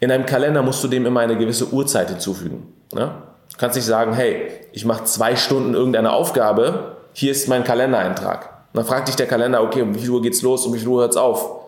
In 0.00 0.10
einem 0.10 0.24
Kalender 0.24 0.62
musst 0.62 0.82
du 0.82 0.88
dem 0.88 1.04
immer 1.04 1.20
eine 1.20 1.36
gewisse 1.36 1.72
Uhrzeit 1.72 2.08
hinzufügen. 2.08 2.72
Ne? 2.94 3.12
Du 3.52 3.58
kannst 3.58 3.76
nicht 3.76 3.84
sagen, 3.84 4.14
hey, 4.14 4.50
ich 4.72 4.84
mache 4.84 5.04
zwei 5.04 5.36
Stunden 5.36 5.74
irgendeine 5.74 6.12
Aufgabe, 6.12 6.96
hier 7.12 7.32
ist 7.32 7.48
mein 7.48 7.64
Kalendereintrag. 7.64 8.48
dann 8.72 8.84
fragt 8.84 9.08
dich 9.08 9.16
der 9.16 9.26
Kalender, 9.26 9.62
okay, 9.62 9.82
um 9.82 9.94
wie 9.94 9.98
viel 9.98 10.10
Uhr 10.10 10.22
geht's 10.22 10.42
los, 10.42 10.64
um 10.64 10.72
wie 10.72 10.78
viel 10.78 10.88
Uhr 10.88 11.02
hört's 11.02 11.16
auf? 11.16 11.60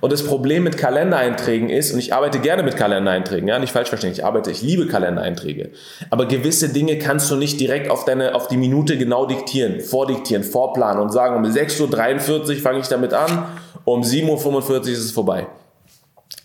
Und 0.00 0.12
das 0.12 0.24
Problem 0.24 0.64
mit 0.64 0.78
Kalendereinträgen 0.78 1.68
ist, 1.68 1.92
und 1.92 1.98
ich 1.98 2.14
arbeite 2.14 2.38
gerne 2.38 2.62
mit 2.62 2.76
Kalendereinträgen, 2.76 3.46
ja, 3.48 3.58
nicht 3.58 3.72
falsch 3.72 3.90
verstehen, 3.90 4.12
ich 4.12 4.24
arbeite, 4.24 4.50
ich 4.50 4.62
liebe 4.62 4.86
Kalendereinträge. 4.86 5.70
Aber 6.08 6.26
gewisse 6.26 6.70
Dinge 6.70 6.98
kannst 6.98 7.30
du 7.30 7.36
nicht 7.36 7.60
direkt 7.60 7.90
auf 7.90 8.04
deine, 8.04 8.34
auf 8.34 8.48
die 8.48 8.56
Minute 8.56 8.96
genau 8.96 9.26
diktieren, 9.26 9.80
vordiktieren, 9.80 10.42
vorplanen 10.42 11.02
und 11.02 11.12
sagen, 11.12 11.36
um 11.36 11.44
6.43 11.44 12.48
Uhr 12.48 12.56
fange 12.56 12.80
ich 12.80 12.88
damit 12.88 13.12
an, 13.12 13.44
um 13.84 14.00
7.45 14.00 14.70
Uhr 14.70 14.80
ist 14.88 14.98
es 14.98 15.10
vorbei. 15.10 15.46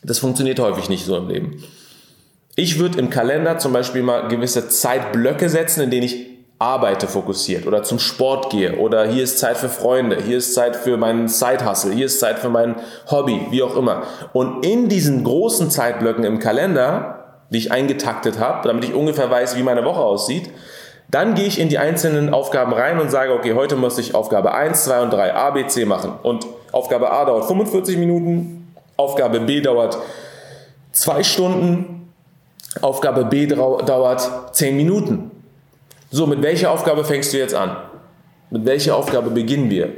Das 0.04 0.20
funktioniert 0.20 0.60
häufig 0.60 0.90
nicht 0.90 1.06
so 1.06 1.16
im 1.18 1.30
Leben. 1.30 1.64
Ich 2.56 2.80
würde 2.80 3.00
im 3.00 3.10
Kalender 3.10 3.58
zum 3.58 3.74
Beispiel 3.74 4.02
mal 4.02 4.28
gewisse 4.28 4.68
Zeitblöcke 4.68 5.50
setzen, 5.50 5.82
in 5.82 5.92
denen 5.92 6.04
ich 6.04 6.35
arbeite 6.58 7.08
fokussiert 7.08 7.68
oder 7.68 7.84
zum 7.84 8.00
Sport 8.00 8.50
gehe 8.50 8.78
oder 8.78 9.06
hier 9.06 9.24
ist 9.24 9.40
Zeit 9.40 9.58
für 9.58 9.68
Freunde, 9.68 10.22
hier 10.22 10.38
ist 10.38 10.54
Zeit 10.54 10.76
für 10.76 10.96
meinen 10.96 11.28
Side-Hustle, 11.28 11.92
hier 11.92 12.06
ist 12.06 12.20
Zeit 12.20 12.40
für 12.40 12.50
mein 12.50 12.76
Hobby, 13.12 13.48
wie 13.50 13.62
auch 13.62 13.76
immer. 13.76 14.04
Und 14.32 14.66
in 14.66 14.88
diesen 14.88 15.24
großen 15.26 15.70
Zeitblöcken 15.70 16.24
im 16.24 16.40
Kalender, 16.40 17.42
die 17.50 17.58
ich 17.58 17.72
eingetaktet 17.72 18.40
habe, 18.40 18.68
damit 18.68 18.86
ich 18.86 18.94
ungefähr 18.94 19.30
weiß, 19.30 19.58
wie 19.58 19.64
meine 19.64 19.84
Woche 19.84 20.00
aussieht, 20.00 20.50
dann 21.10 21.36
gehe 21.36 21.46
ich 21.46 21.60
in 21.60 21.70
die 21.70 21.78
einzelnen 21.78 22.34
Aufgaben 22.34 22.74
rein 22.74 23.00
und 23.00 23.12
sage, 23.12 23.34
okay, 23.34 23.54
heute 23.54 23.76
muss 23.76 23.98
ich 23.98 24.16
Aufgabe 24.16 24.54
1, 24.54 24.86
2 24.86 25.02
und 25.02 25.14
3 25.14 25.36
A, 25.36 25.52
B, 25.52 25.68
C 25.68 25.86
machen. 25.86 26.14
Und 26.24 26.48
Aufgabe 26.72 27.12
A 27.12 27.26
dauert 27.26 27.46
45 27.46 27.98
Minuten, 27.98 28.74
Aufgabe 28.98 29.42
B 29.42 29.62
dauert 29.62 29.98
2 30.94 31.24
Stunden, 31.24 32.12
Aufgabe 32.82 33.26
B 33.26 33.46
dauert 33.46 34.56
10 34.56 34.76
Minuten. 34.76 35.32
So, 36.16 36.26
mit 36.28 36.42
welcher 36.42 36.72
Aufgabe 36.72 37.04
fängst 37.04 37.34
du 37.34 37.38
jetzt 37.38 37.54
an? 37.54 37.76
Mit 38.50 38.66
welcher 38.66 38.96
Aufgabe 38.96 39.32
beginnen 39.32 39.70
wir? 39.70 39.90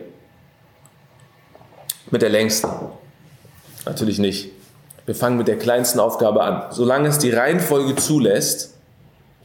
Mit 2.09 2.23
der 2.23 2.29
längsten. 2.29 2.67
Natürlich 3.85 4.17
nicht. 4.17 4.49
Wir 5.05 5.13
fangen 5.13 5.37
mit 5.37 5.47
der 5.47 5.59
kleinsten 5.59 5.99
Aufgabe 5.99 6.41
an. 6.41 6.71
Solange 6.71 7.07
es 7.07 7.19
die 7.19 7.29
Reihenfolge 7.29 7.95
zulässt, 7.97 8.79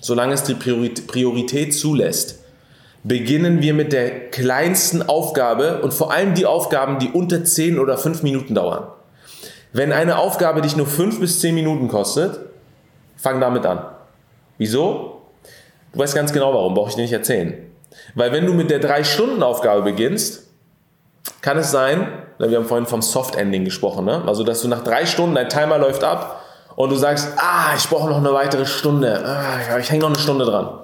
solange 0.00 0.32
es 0.32 0.44
die 0.44 0.54
Priorität 0.54 1.74
zulässt, 1.74 2.38
beginnen 3.04 3.60
wir 3.60 3.74
mit 3.74 3.92
der 3.92 4.30
kleinsten 4.30 5.02
Aufgabe 5.02 5.82
und 5.82 5.92
vor 5.92 6.10
allem 6.10 6.32
die 6.32 6.46
Aufgaben, 6.46 6.98
die 6.98 7.10
unter 7.10 7.44
10 7.44 7.78
oder 7.78 7.98
5 7.98 8.22
Minuten 8.22 8.54
dauern. 8.54 8.86
Wenn 9.74 9.92
eine 9.92 10.16
Aufgabe 10.16 10.62
dich 10.62 10.74
nur 10.74 10.86
5 10.86 11.20
bis 11.20 11.38
10 11.40 11.54
Minuten 11.54 11.88
kostet, 11.88 12.40
fang 13.18 13.42
damit 13.42 13.66
an. 13.66 13.84
Wieso? 14.56 15.18
Du 15.92 15.98
weißt 15.98 16.14
ganz 16.14 16.32
genau 16.32 16.54
warum, 16.54 16.74
brauche 16.74 16.88
ich 16.90 16.94
dir 16.94 17.02
nicht 17.02 17.12
erzählen. 17.12 17.70
Weil 18.14 18.32
wenn 18.32 18.46
du 18.46 18.54
mit 18.54 18.70
der 18.70 18.82
3-Stunden-Aufgabe 18.82 19.82
beginnst, 19.82 20.48
kann 21.40 21.58
es 21.58 21.70
sein, 21.70 22.08
wir 22.38 22.56
haben 22.56 22.64
vorhin 22.64 22.86
vom 22.86 23.02
Soft-Ending 23.02 23.64
gesprochen, 23.64 24.04
ne? 24.04 24.22
also 24.26 24.42
dass 24.42 24.62
du 24.62 24.68
nach 24.68 24.82
drei 24.82 25.06
Stunden, 25.06 25.34
dein 25.34 25.48
Timer 25.48 25.78
läuft 25.78 26.02
ab 26.02 26.42
und 26.76 26.90
du 26.90 26.96
sagst, 26.96 27.34
ah, 27.36 27.74
ich 27.76 27.88
brauche 27.88 28.08
noch 28.08 28.16
eine 28.16 28.32
weitere 28.32 28.66
Stunde, 28.66 29.22
ah, 29.24 29.78
ich 29.78 29.90
hänge 29.90 30.02
noch 30.02 30.08
eine 30.08 30.18
Stunde 30.18 30.44
dran. 30.44 30.81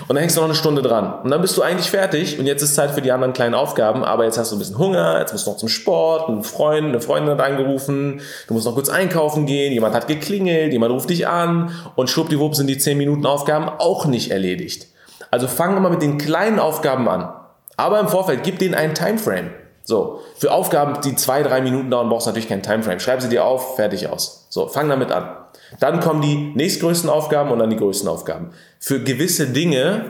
Und 0.00 0.10
dann 0.10 0.18
hängst 0.18 0.36
du 0.36 0.40
noch 0.40 0.48
eine 0.48 0.54
Stunde 0.54 0.82
dran. 0.82 1.20
Und 1.22 1.30
dann 1.30 1.40
bist 1.40 1.56
du 1.56 1.62
eigentlich 1.62 1.90
fertig 1.90 2.38
und 2.38 2.46
jetzt 2.46 2.62
ist 2.62 2.74
Zeit 2.74 2.90
für 2.90 3.02
die 3.02 3.12
anderen 3.12 3.32
kleinen 3.32 3.54
Aufgaben, 3.54 4.04
aber 4.04 4.24
jetzt 4.24 4.38
hast 4.38 4.52
du 4.52 4.56
ein 4.56 4.58
bisschen 4.58 4.78
Hunger, 4.78 5.18
jetzt 5.20 5.32
musst 5.32 5.46
du 5.46 5.50
noch 5.50 5.56
zum 5.56 5.68
Sport, 5.68 6.28
ein 6.28 6.42
Freund, 6.42 6.88
eine 6.88 7.00
Freundin 7.00 7.32
hat 7.32 7.40
angerufen, 7.40 8.20
du 8.48 8.54
musst 8.54 8.66
noch 8.66 8.74
kurz 8.74 8.88
einkaufen 8.88 9.46
gehen, 9.46 9.72
jemand 9.72 9.94
hat 9.94 10.08
geklingelt, 10.08 10.72
jemand 10.72 10.92
ruft 10.92 11.10
dich 11.10 11.26
an 11.26 11.70
und 11.96 12.10
schwuppdiwupp 12.10 12.54
sind 12.54 12.66
die 12.66 12.78
10 12.78 12.98
Minuten 12.98 13.26
Aufgaben 13.26 13.68
auch 13.68 14.06
nicht 14.06 14.30
erledigt. 14.30 14.88
Also 15.30 15.48
fang 15.48 15.76
immer 15.76 15.90
mit 15.90 16.02
den 16.02 16.18
kleinen 16.18 16.58
Aufgaben 16.58 17.08
an. 17.08 17.28
Aber 17.76 17.98
im 18.00 18.08
Vorfeld 18.08 18.42
gib 18.44 18.58
denen 18.58 18.74
einen 18.74 18.94
Timeframe. 18.94 19.50
So, 19.82 20.20
für 20.36 20.52
Aufgaben, 20.52 21.00
die 21.02 21.14
zwei, 21.14 21.42
drei 21.42 21.60
Minuten 21.60 21.90
dauern, 21.90 22.08
brauchst 22.08 22.26
du 22.26 22.30
natürlich 22.30 22.48
keinen 22.48 22.62
Timeframe. 22.62 23.00
Schreib 23.00 23.20
sie 23.20 23.28
dir 23.28 23.44
auf, 23.44 23.76
fertig 23.76 24.08
aus. 24.08 24.46
So, 24.48 24.66
fang 24.68 24.88
damit 24.88 25.12
an. 25.12 25.43
Dann 25.80 26.00
kommen 26.00 26.22
die 26.22 26.52
nächstgrößten 26.54 27.10
Aufgaben 27.10 27.50
und 27.50 27.58
dann 27.58 27.70
die 27.70 27.76
größten 27.76 28.08
Aufgaben. 28.08 28.50
Für 28.78 29.00
gewisse 29.00 29.48
Dinge 29.48 30.04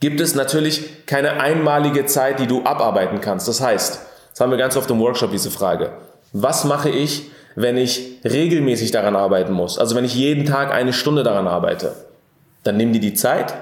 gibt 0.00 0.20
es 0.20 0.34
natürlich 0.34 1.06
keine 1.06 1.40
einmalige 1.40 2.06
Zeit, 2.06 2.38
die 2.38 2.46
du 2.46 2.64
abarbeiten 2.64 3.20
kannst. 3.20 3.48
Das 3.48 3.60
heißt, 3.60 4.00
das 4.30 4.40
haben 4.40 4.50
wir 4.50 4.58
ganz 4.58 4.76
oft 4.76 4.90
im 4.90 5.00
Workshop 5.00 5.30
diese 5.30 5.50
Frage. 5.50 5.92
Was 6.32 6.64
mache 6.64 6.90
ich, 6.90 7.30
wenn 7.56 7.76
ich 7.76 8.20
regelmäßig 8.24 8.90
daran 8.90 9.16
arbeiten 9.16 9.52
muss? 9.52 9.78
Also 9.78 9.96
wenn 9.96 10.04
ich 10.04 10.14
jeden 10.14 10.44
Tag 10.44 10.72
eine 10.72 10.92
Stunde 10.92 11.22
daran 11.22 11.48
arbeite. 11.48 11.94
Dann 12.62 12.76
nimm 12.76 12.92
dir 12.92 13.00
die 13.00 13.14
Zeit, 13.14 13.54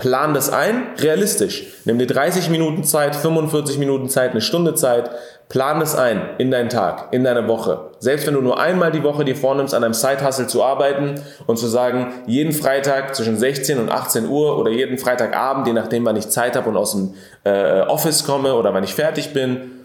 Plan 0.00 0.32
das 0.32 0.50
ein, 0.50 0.94
realistisch. 0.96 1.66
Nimm 1.84 1.98
dir 1.98 2.06
30 2.06 2.48
Minuten 2.48 2.84
Zeit, 2.84 3.14
45 3.14 3.76
Minuten 3.76 4.08
Zeit, 4.08 4.30
eine 4.30 4.40
Stunde 4.40 4.74
Zeit. 4.74 5.10
Plan 5.50 5.78
das 5.78 5.94
ein 5.94 6.22
in 6.38 6.50
deinen 6.50 6.70
Tag, 6.70 7.08
in 7.10 7.22
deine 7.22 7.48
Woche. 7.48 7.90
Selbst 7.98 8.26
wenn 8.26 8.32
du 8.32 8.40
nur 8.40 8.58
einmal 8.58 8.92
die 8.92 9.02
Woche 9.02 9.26
dir 9.26 9.36
vornimmst, 9.36 9.74
an 9.74 9.84
einem 9.84 9.92
Side-Hustle 9.92 10.46
zu 10.46 10.64
arbeiten 10.64 11.20
und 11.46 11.58
zu 11.58 11.66
sagen, 11.66 12.14
jeden 12.26 12.52
Freitag 12.52 13.14
zwischen 13.14 13.36
16 13.36 13.78
und 13.78 13.90
18 13.90 14.26
Uhr 14.26 14.56
oder 14.58 14.70
jeden 14.70 14.96
Freitagabend, 14.96 15.66
je 15.66 15.74
nachdem, 15.74 16.06
wann 16.06 16.16
ich 16.16 16.30
Zeit 16.30 16.56
habe 16.56 16.70
und 16.70 16.78
aus 16.78 16.92
dem 16.92 17.14
äh, 17.44 17.82
Office 17.82 18.24
komme 18.24 18.54
oder 18.54 18.72
wann 18.72 18.84
ich 18.84 18.94
fertig 18.94 19.34
bin, 19.34 19.79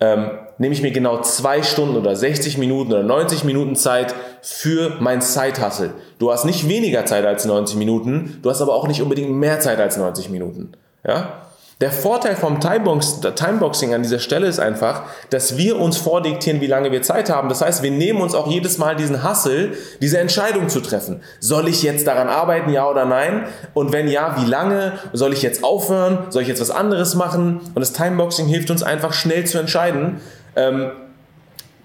ähm, 0.00 0.30
nehme 0.58 0.74
ich 0.74 0.82
mir 0.82 0.90
genau 0.90 1.20
zwei 1.22 1.62
Stunden 1.62 1.96
oder 1.96 2.14
60 2.14 2.58
Minuten 2.58 2.92
oder 2.92 3.02
90 3.02 3.44
Minuten 3.44 3.76
Zeit 3.76 4.14
für 4.42 4.96
mein 5.00 5.20
Side-Hustle. 5.20 5.92
Du 6.18 6.30
hast 6.30 6.44
nicht 6.44 6.68
weniger 6.68 7.04
Zeit 7.06 7.24
als 7.24 7.44
90 7.44 7.76
Minuten, 7.76 8.38
du 8.42 8.50
hast 8.50 8.60
aber 8.60 8.74
auch 8.74 8.86
nicht 8.86 9.02
unbedingt 9.02 9.30
mehr 9.30 9.60
Zeit 9.60 9.80
als 9.80 9.96
90 9.96 10.30
Minuten. 10.30 10.72
Ja? 11.06 11.32
Der 11.80 11.92
Vorteil 11.92 12.34
vom 12.34 12.58
Timebox, 12.58 13.20
Timeboxing 13.20 13.94
an 13.94 14.02
dieser 14.02 14.18
Stelle 14.18 14.48
ist 14.48 14.58
einfach, 14.58 15.02
dass 15.30 15.56
wir 15.56 15.78
uns 15.78 15.96
vordiktieren, 15.96 16.60
wie 16.60 16.66
lange 16.66 16.90
wir 16.90 17.02
Zeit 17.02 17.30
haben. 17.30 17.48
Das 17.48 17.60
heißt, 17.60 17.84
wir 17.84 17.92
nehmen 17.92 18.20
uns 18.20 18.34
auch 18.34 18.48
jedes 18.48 18.78
Mal 18.78 18.96
diesen 18.96 19.22
Hassel, 19.22 19.74
diese 20.00 20.18
Entscheidung 20.18 20.68
zu 20.68 20.80
treffen. 20.80 21.22
Soll 21.38 21.68
ich 21.68 21.84
jetzt 21.84 22.08
daran 22.08 22.26
arbeiten, 22.26 22.70
ja 22.70 22.88
oder 22.88 23.04
nein? 23.04 23.44
Und 23.74 23.92
wenn 23.92 24.08
ja, 24.08 24.34
wie 24.40 24.46
lange? 24.46 24.94
Soll 25.12 25.32
ich 25.32 25.42
jetzt 25.42 25.62
aufhören? 25.62 26.26
Soll 26.30 26.42
ich 26.42 26.48
jetzt 26.48 26.60
was 26.60 26.72
anderes 26.72 27.14
machen? 27.14 27.60
Und 27.74 27.78
das 27.78 27.92
Timeboxing 27.92 28.46
hilft 28.46 28.72
uns 28.72 28.82
einfach 28.82 29.12
schnell 29.12 29.46
zu 29.46 29.58
entscheiden, 29.58 30.20
ähm, 30.56 30.90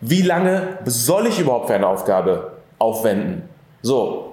wie 0.02 0.24
lange 0.24 0.80
soll 0.86 1.28
ich 1.28 1.40
überhaupt 1.40 1.68
für 1.68 1.76
eine 1.76 1.88
Aufgabe 1.88 2.54
aufwenden? 2.80 3.44
So, 3.84 4.33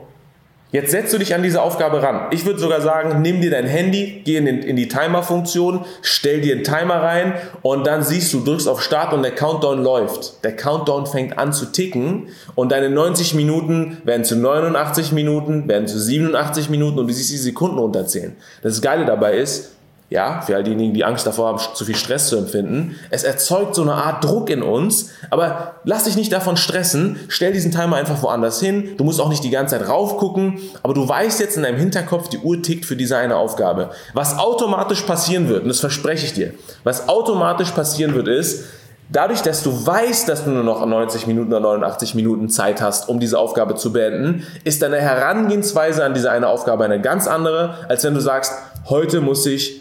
Jetzt 0.73 0.93
setzt 0.93 1.13
du 1.13 1.19
dich 1.19 1.35
an 1.35 1.43
diese 1.43 1.63
Aufgabe 1.63 2.01
ran. 2.01 2.29
Ich 2.31 2.47
würde 2.47 2.61
sogar 2.61 2.81
sagen, 2.81 3.23
nimm 3.23 3.41
dir 3.41 3.51
dein 3.51 3.67
Handy, 3.67 4.23
geh 4.25 4.37
in, 4.37 4.45
den, 4.45 4.59
in 4.61 4.77
die 4.77 4.87
Timer-Funktion, 4.87 5.85
stell 6.01 6.41
dir 6.41 6.55
einen 6.55 6.65
Timer 6.65 7.03
rein 7.03 7.35
und 7.63 7.89
dann 7.89 8.05
siehst 8.05 8.33
du, 8.33 8.45
drückst 8.45 8.69
auf 8.69 8.81
Start 8.81 9.13
und 9.13 9.23
der 9.23 9.35
Countdown 9.35 9.83
läuft. 9.83 10.45
Der 10.45 10.55
Countdown 10.55 11.07
fängt 11.07 11.39
an 11.39 11.53
zu 11.53 11.67
ticken 11.67 12.29
und 12.55 12.71
deine 12.71 12.89
90 12.89 13.35
Minuten 13.35 13.99
werden 14.05 14.25
zu 14.25 14.37
89 14.37 15.11
Minuten, 15.11 15.67
werden 15.69 15.89
zu 15.89 15.99
87 15.99 16.71
Minuten 16.71 17.01
und 17.01 17.09
du 17.09 17.13
siehst 17.13 17.33
die 17.33 17.37
Sekunden 17.37 17.79
runterzählen. 17.79 18.37
Das 18.63 18.81
Geile 18.81 19.05
dabei 19.05 19.39
ist, 19.39 19.73
ja, 20.11 20.41
für 20.41 20.57
all 20.57 20.65
diejenigen, 20.65 20.93
die 20.93 21.05
Angst 21.05 21.25
davor 21.25 21.47
haben, 21.47 21.61
zu 21.75 21.85
viel 21.85 21.95
Stress 21.95 22.29
zu 22.29 22.37
empfinden. 22.37 22.97
Es 23.11 23.23
erzeugt 23.23 23.77
so 23.77 23.83
eine 23.83 23.95
Art 23.95 24.25
Druck 24.25 24.51
in 24.51 24.61
uns, 24.61 25.11
aber 25.31 25.77
lass 25.85 26.05
dich 26.05 26.17
nicht 26.17 26.33
davon 26.33 26.57
stressen. 26.57 27.21
Stell 27.29 27.53
diesen 27.53 27.71
Timer 27.71 27.95
einfach 27.95 28.21
woanders 28.21 28.61
hin. 28.61 28.97
Du 28.97 29.05
musst 29.05 29.21
auch 29.21 29.29
nicht 29.29 29.45
die 29.45 29.51
ganze 29.51 29.79
Zeit 29.79 29.89
raufgucken, 29.89 30.59
aber 30.83 30.95
du 30.95 31.09
weißt 31.09 31.39
jetzt 31.39 31.57
in 31.57 31.63
deinem 31.63 31.79
Hinterkopf, 31.79 32.29
die 32.29 32.39
Uhr 32.39 32.61
tickt 32.61 32.87
für 32.87 32.97
diese 32.97 33.17
eine 33.17 33.37
Aufgabe. 33.37 33.91
Was 34.13 34.37
automatisch 34.37 35.03
passieren 35.03 35.49
wird, 35.49 35.63
und 35.63 35.69
das 35.69 35.79
verspreche 35.79 36.27
ich 36.27 36.33
dir, 36.33 36.55
was 36.83 37.09
automatisch 37.09 37.71
passieren 37.71 38.15
wird, 38.15 38.29
ist, 38.29 38.65
Dadurch, 39.13 39.43
dass 39.43 39.65
du 39.65 39.73
weißt, 39.87 40.29
dass 40.29 40.45
du 40.45 40.51
nur 40.51 40.63
noch 40.63 40.87
90 40.87 41.27
Minuten 41.27 41.53
oder 41.53 41.59
89 41.59 42.15
Minuten 42.15 42.49
Zeit 42.49 42.81
hast, 42.81 43.09
um 43.09 43.19
diese 43.19 43.41
Aufgabe 43.41 43.75
zu 43.75 43.93
beenden, 43.93 44.47
ist 44.63 44.83
deine 44.83 44.99
Herangehensweise 45.01 46.05
an 46.05 46.15
diese 46.15 46.31
eine 46.31 46.47
Aufgabe 46.47 46.85
eine 46.85 47.01
ganz 47.01 47.27
andere, 47.27 47.75
als 47.89 48.05
wenn 48.05 48.15
du 48.15 48.21
sagst, 48.21 48.53
heute 48.89 49.21
muss 49.21 49.45
ich 49.47 49.81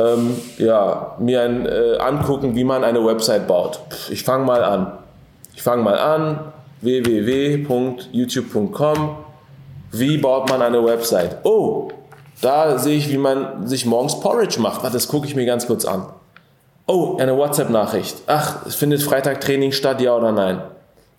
ähm, 0.00 0.36
ja, 0.58 1.14
mir 1.18 1.42
ein, 1.42 1.66
äh, 1.66 1.98
angucken, 1.98 2.54
wie 2.54 2.62
man 2.64 2.84
eine 2.84 3.04
Website 3.04 3.46
baut. 3.46 3.80
Ich 4.10 4.24
fange 4.24 4.44
mal 4.44 4.64
an. 4.64 4.92
Ich 5.54 5.62
fange 5.62 5.82
mal 5.82 5.98
an, 5.98 6.52
www.youtube.com. 6.80 9.16
Wie 9.92 10.18
baut 10.18 10.48
man 10.48 10.62
eine 10.62 10.84
Website? 10.84 11.38
Oh, 11.44 11.88
da 12.40 12.78
sehe 12.78 12.96
ich, 12.96 13.10
wie 13.10 13.18
man 13.18 13.66
sich 13.66 13.86
morgens 13.86 14.20
Porridge 14.20 14.60
macht. 14.60 14.84
Das 14.84 15.08
gucke 15.08 15.26
ich 15.26 15.34
mir 15.34 15.44
ganz 15.44 15.66
kurz 15.66 15.84
an. 15.84 16.06
Oh, 16.86 17.16
eine 17.18 17.36
WhatsApp-Nachricht. 17.36 18.18
Ach, 18.26 18.64
es 18.66 18.76
findet 18.76 19.02
Freitag 19.02 19.40
Training 19.40 19.72
statt, 19.72 20.00
ja 20.00 20.14
oder 20.16 20.30
nein? 20.32 20.62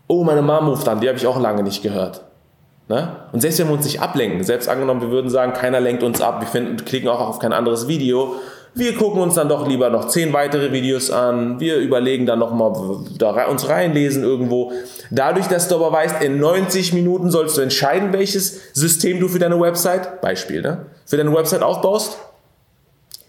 Oh, 0.07 0.23
meine 0.23 0.41
Mom 0.41 0.67
ruft 0.67 0.87
an, 0.89 0.99
die 0.99 1.07
habe 1.07 1.17
ich 1.17 1.27
auch 1.27 1.39
lange 1.39 1.63
nicht 1.63 1.81
gehört. 1.83 2.21
Ne? 2.89 3.15
Und 3.31 3.39
selbst 3.39 3.59
wenn 3.59 3.67
wir 3.67 3.75
uns 3.75 3.85
nicht 3.85 4.01
ablenken, 4.01 4.43
selbst 4.43 4.67
angenommen, 4.67 4.99
wir 5.01 5.11
würden 5.11 5.29
sagen, 5.29 5.53
keiner 5.53 5.79
lenkt 5.79 6.03
uns 6.03 6.19
ab, 6.19 6.41
wir 6.41 6.47
finden, 6.47 6.83
klicken 6.83 7.07
auch 7.07 7.21
auf 7.21 7.39
kein 7.39 7.53
anderes 7.53 7.87
Video, 7.87 8.35
wir 8.73 8.95
gucken 8.95 9.21
uns 9.21 9.36
dann 9.36 9.49
doch 9.49 9.67
lieber 9.67 9.89
noch 9.89 10.07
zehn 10.07 10.31
weitere 10.31 10.71
Videos 10.71 11.12
an. 11.12 11.60
Wir 11.60 11.77
überlegen 11.77 12.25
dann 12.25 12.39
nochmal, 12.39 12.71
da 13.17 13.45
uns 13.47 13.67
reinlesen 13.67 14.23
irgendwo. 14.23 14.71
Dadurch, 15.10 15.47
dass 15.47 15.67
du 15.67 15.75
aber 15.75 15.91
weißt, 15.91 16.21
in 16.23 16.39
90 16.39 16.93
Minuten 16.93 17.31
sollst 17.31 17.57
du 17.57 17.62
entscheiden, 17.62 18.13
welches 18.13 18.73
System 18.73 19.19
du 19.19 19.27
für 19.27 19.39
deine 19.39 19.60
Website, 19.60 20.21
Beispiel, 20.21 20.62
ne, 20.62 20.86
für 21.05 21.17
deine 21.17 21.34
Website 21.34 21.63
aufbaust, 21.63 22.17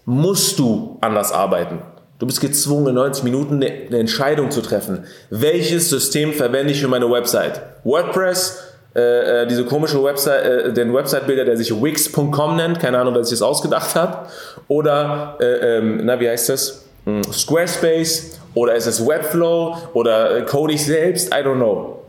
musst 0.05 0.59
du 0.59 0.97
anders 1.01 1.33
arbeiten. 1.33 1.79
Du 2.19 2.25
bist 2.25 2.39
gezwungen, 2.39 2.87
in 2.87 2.95
90 2.95 3.25
Minuten 3.25 3.55
eine 3.55 3.97
Entscheidung 3.97 4.49
zu 4.49 4.61
treffen. 4.61 5.03
Welches 5.29 5.89
System 5.89 6.31
verwende 6.31 6.71
ich 6.71 6.79
für 6.79 6.87
meine 6.87 7.11
Website? 7.11 7.61
WordPress, 7.83 8.72
äh, 8.95 9.41
äh, 9.41 9.47
diese 9.47 9.65
komische 9.65 10.03
Website, 10.03 10.45
äh, 10.45 10.73
den 10.73 10.93
Website-Bilder, 10.93 11.45
der 11.45 11.57
sich 11.57 11.71
Wix.com 11.71 12.55
nennt, 12.55 12.79
keine 12.79 12.99
Ahnung, 12.99 13.15
wer 13.15 13.23
sich 13.23 13.39
das 13.39 13.41
ausgedacht 13.41 13.95
hat, 13.95 14.29
oder, 14.67 15.35
äh, 15.39 15.77
ähm, 15.77 16.01
na, 16.03 16.19
wie 16.19 16.29
heißt 16.29 16.49
das? 16.49 16.85
Hm, 17.05 17.23
Squarespace, 17.23 18.39
oder 18.53 18.75
ist 18.75 18.85
es 18.85 19.05
Webflow, 19.05 19.75
oder 19.93 20.37
äh, 20.37 20.41
code 20.43 20.73
ich 20.73 20.85
selbst, 20.85 21.33
I 21.33 21.37
don't 21.37 21.55
know. 21.55 22.03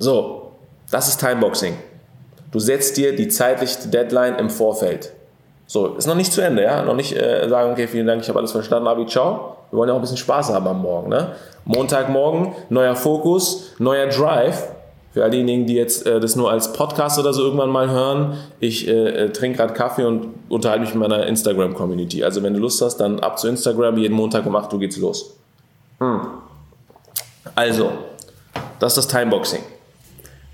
So, 0.00 0.50
das 0.90 1.06
ist 1.06 1.20
Timeboxing. 1.20 1.76
Du 2.50 2.58
setzt 2.58 2.96
dir 2.96 3.14
die 3.14 3.28
zeitliche 3.28 3.86
Deadline 3.88 4.34
im 4.36 4.50
Vorfeld. 4.50 5.12
So, 5.66 5.94
ist 5.94 6.06
noch 6.06 6.16
nicht 6.16 6.32
zu 6.32 6.40
Ende, 6.40 6.64
ja? 6.64 6.82
Noch 6.82 6.96
nicht 6.96 7.14
äh, 7.14 7.48
sagen, 7.48 7.70
okay, 7.70 7.86
vielen 7.86 8.06
Dank, 8.08 8.22
ich 8.22 8.28
habe 8.28 8.40
alles 8.40 8.50
verstanden, 8.50 8.88
Abi, 8.88 9.06
ciao. 9.06 9.56
Wir 9.70 9.78
wollen 9.78 9.88
ja 9.88 9.94
auch 9.94 9.98
ein 9.98 10.02
bisschen 10.02 10.16
Spaß 10.16 10.52
haben 10.52 10.66
am 10.66 10.82
Morgen, 10.82 11.10
ne? 11.10 11.36
Montagmorgen, 11.66 12.54
neuer 12.68 12.96
Fokus, 12.96 13.74
neuer 13.78 14.06
Drive 14.08 14.68
für 15.18 15.24
all 15.24 15.32
diejenigen, 15.32 15.66
die 15.66 15.74
jetzt 15.74 16.06
äh, 16.06 16.20
das 16.20 16.36
nur 16.36 16.48
als 16.48 16.72
Podcast 16.72 17.18
oder 17.18 17.32
so 17.32 17.42
irgendwann 17.42 17.70
mal 17.70 17.90
hören, 17.90 18.38
ich 18.60 18.86
äh, 18.86 19.24
äh 19.24 19.30
trinke 19.30 19.58
gerade 19.58 19.74
Kaffee 19.74 20.04
und 20.04 20.28
unterhalte 20.48 20.82
mich 20.82 20.94
mit 20.94 21.00
meiner 21.00 21.26
Instagram-Community. 21.26 22.22
Also 22.22 22.44
wenn 22.44 22.54
du 22.54 22.60
Lust 22.60 22.80
hast, 22.82 22.98
dann 22.98 23.18
ab 23.18 23.36
zu 23.36 23.48
Instagram, 23.48 23.98
jeden 23.98 24.14
Montag 24.14 24.46
um 24.46 24.54
8 24.54 24.72
Uhr 24.72 24.78
geht's 24.78 24.96
los. 24.96 25.34
Hm. 25.98 26.20
Also, 27.56 27.90
das 28.78 28.96
ist 28.96 29.12
das 29.12 29.20
Timeboxing. 29.20 29.58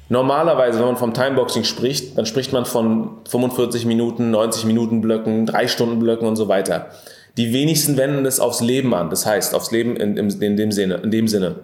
Normalerweise, 0.09 0.79
wenn 0.79 0.87
man 0.87 0.97
vom 0.97 1.13
Timeboxing 1.13 1.65
spricht, 1.65 2.17
dann 2.17 2.25
spricht 2.25 2.55
man 2.55 2.65
von 2.65 3.19
45 3.29 3.85
Minuten, 3.85 4.31
90 4.31 4.65
Minuten 4.65 5.03
Blöcken, 5.03 5.45
3 5.45 5.69
Stunden 5.69 5.99
Blöcken 5.99 6.27
und 6.27 6.37
so 6.37 6.49
weiter. 6.49 6.87
Die 7.37 7.53
wenigsten 7.53 7.99
wenden 7.99 8.25
es 8.25 8.41
aufs 8.41 8.63
Leben 8.63 8.95
an, 8.95 9.11
das 9.11 9.27
heißt 9.27 9.55
aufs 9.55 9.73
Leben 9.73 9.95
in, 9.97 10.17
in, 10.17 10.31
in, 10.41 10.57
dem 10.57 10.73
Sinne, 10.73 10.95
in 11.03 11.11
dem 11.11 11.29
Sinne. 11.29 11.57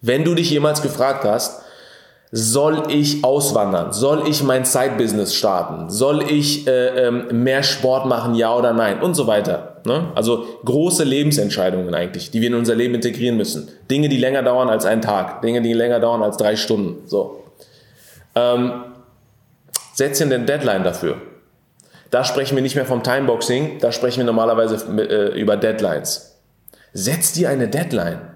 Wenn 0.00 0.24
du 0.24 0.34
dich 0.34 0.50
jemals 0.50 0.82
gefragt 0.82 1.22
hast, 1.22 1.69
soll 2.32 2.84
ich 2.88 3.24
auswandern? 3.24 3.92
Soll 3.92 4.28
ich 4.28 4.42
mein 4.42 4.64
Side-Business 4.64 5.34
starten? 5.34 5.90
Soll 5.90 6.22
ich 6.30 6.66
äh, 6.66 7.06
ähm, 7.06 7.42
mehr 7.42 7.62
Sport 7.62 8.06
machen, 8.06 8.34
ja 8.34 8.54
oder 8.54 8.72
nein? 8.72 9.02
Und 9.02 9.14
so 9.14 9.26
weiter. 9.26 9.80
Ne? 9.84 10.12
Also 10.14 10.44
große 10.64 11.02
Lebensentscheidungen 11.02 11.92
eigentlich, 11.94 12.30
die 12.30 12.40
wir 12.40 12.48
in 12.48 12.54
unser 12.54 12.76
Leben 12.76 12.94
integrieren 12.94 13.36
müssen. 13.36 13.68
Dinge, 13.90 14.08
die 14.08 14.18
länger 14.18 14.42
dauern 14.42 14.68
als 14.68 14.84
ein 14.84 15.02
Tag. 15.02 15.42
Dinge, 15.42 15.60
die 15.60 15.72
länger 15.72 15.98
dauern 15.98 16.22
als 16.22 16.36
drei 16.36 16.54
Stunden. 16.54 17.08
So. 17.08 17.42
Ähm, 18.36 18.84
setz 19.94 20.18
dir 20.18 20.26
eine 20.26 20.40
Deadline 20.40 20.84
dafür. 20.84 21.16
Da 22.10 22.24
sprechen 22.24 22.56
wir 22.56 22.62
nicht 22.62 22.76
mehr 22.76 22.86
vom 22.86 23.02
Timeboxing, 23.02 23.78
da 23.80 23.92
sprechen 23.92 24.18
wir 24.18 24.24
normalerweise 24.24 24.76
äh, 25.00 25.40
über 25.40 25.56
Deadlines. 25.56 26.38
Setz 26.92 27.32
dir 27.32 27.50
eine 27.50 27.68
Deadline. 27.68 28.29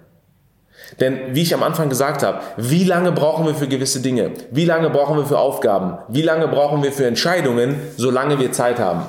Denn 1.01 1.35
wie 1.35 1.43
ich 1.43 1.55
am 1.55 1.63
Anfang 1.63 1.89
gesagt 1.89 2.23
habe, 2.23 2.41
wie 2.57 2.85
lange 2.85 3.13
brauchen 3.13 3.47
wir 3.47 3.55
für 3.55 3.69
gewisse 3.69 4.01
Dinge? 4.01 4.33
Wie 4.51 4.65
lange 4.65 4.91
brauchen 4.91 5.17
wir 5.17 5.27
für 5.27 5.39
Aufgaben? 5.39 5.99
Wie 6.09 6.23
lange 6.23 6.49
brauchen 6.49 6.83
wir 6.83 6.93
für 6.93 7.07
Entscheidungen, 7.07 7.81
solange 7.97 8.39
wir 8.39 8.53
Zeit 8.53 8.79
haben? 8.79 9.03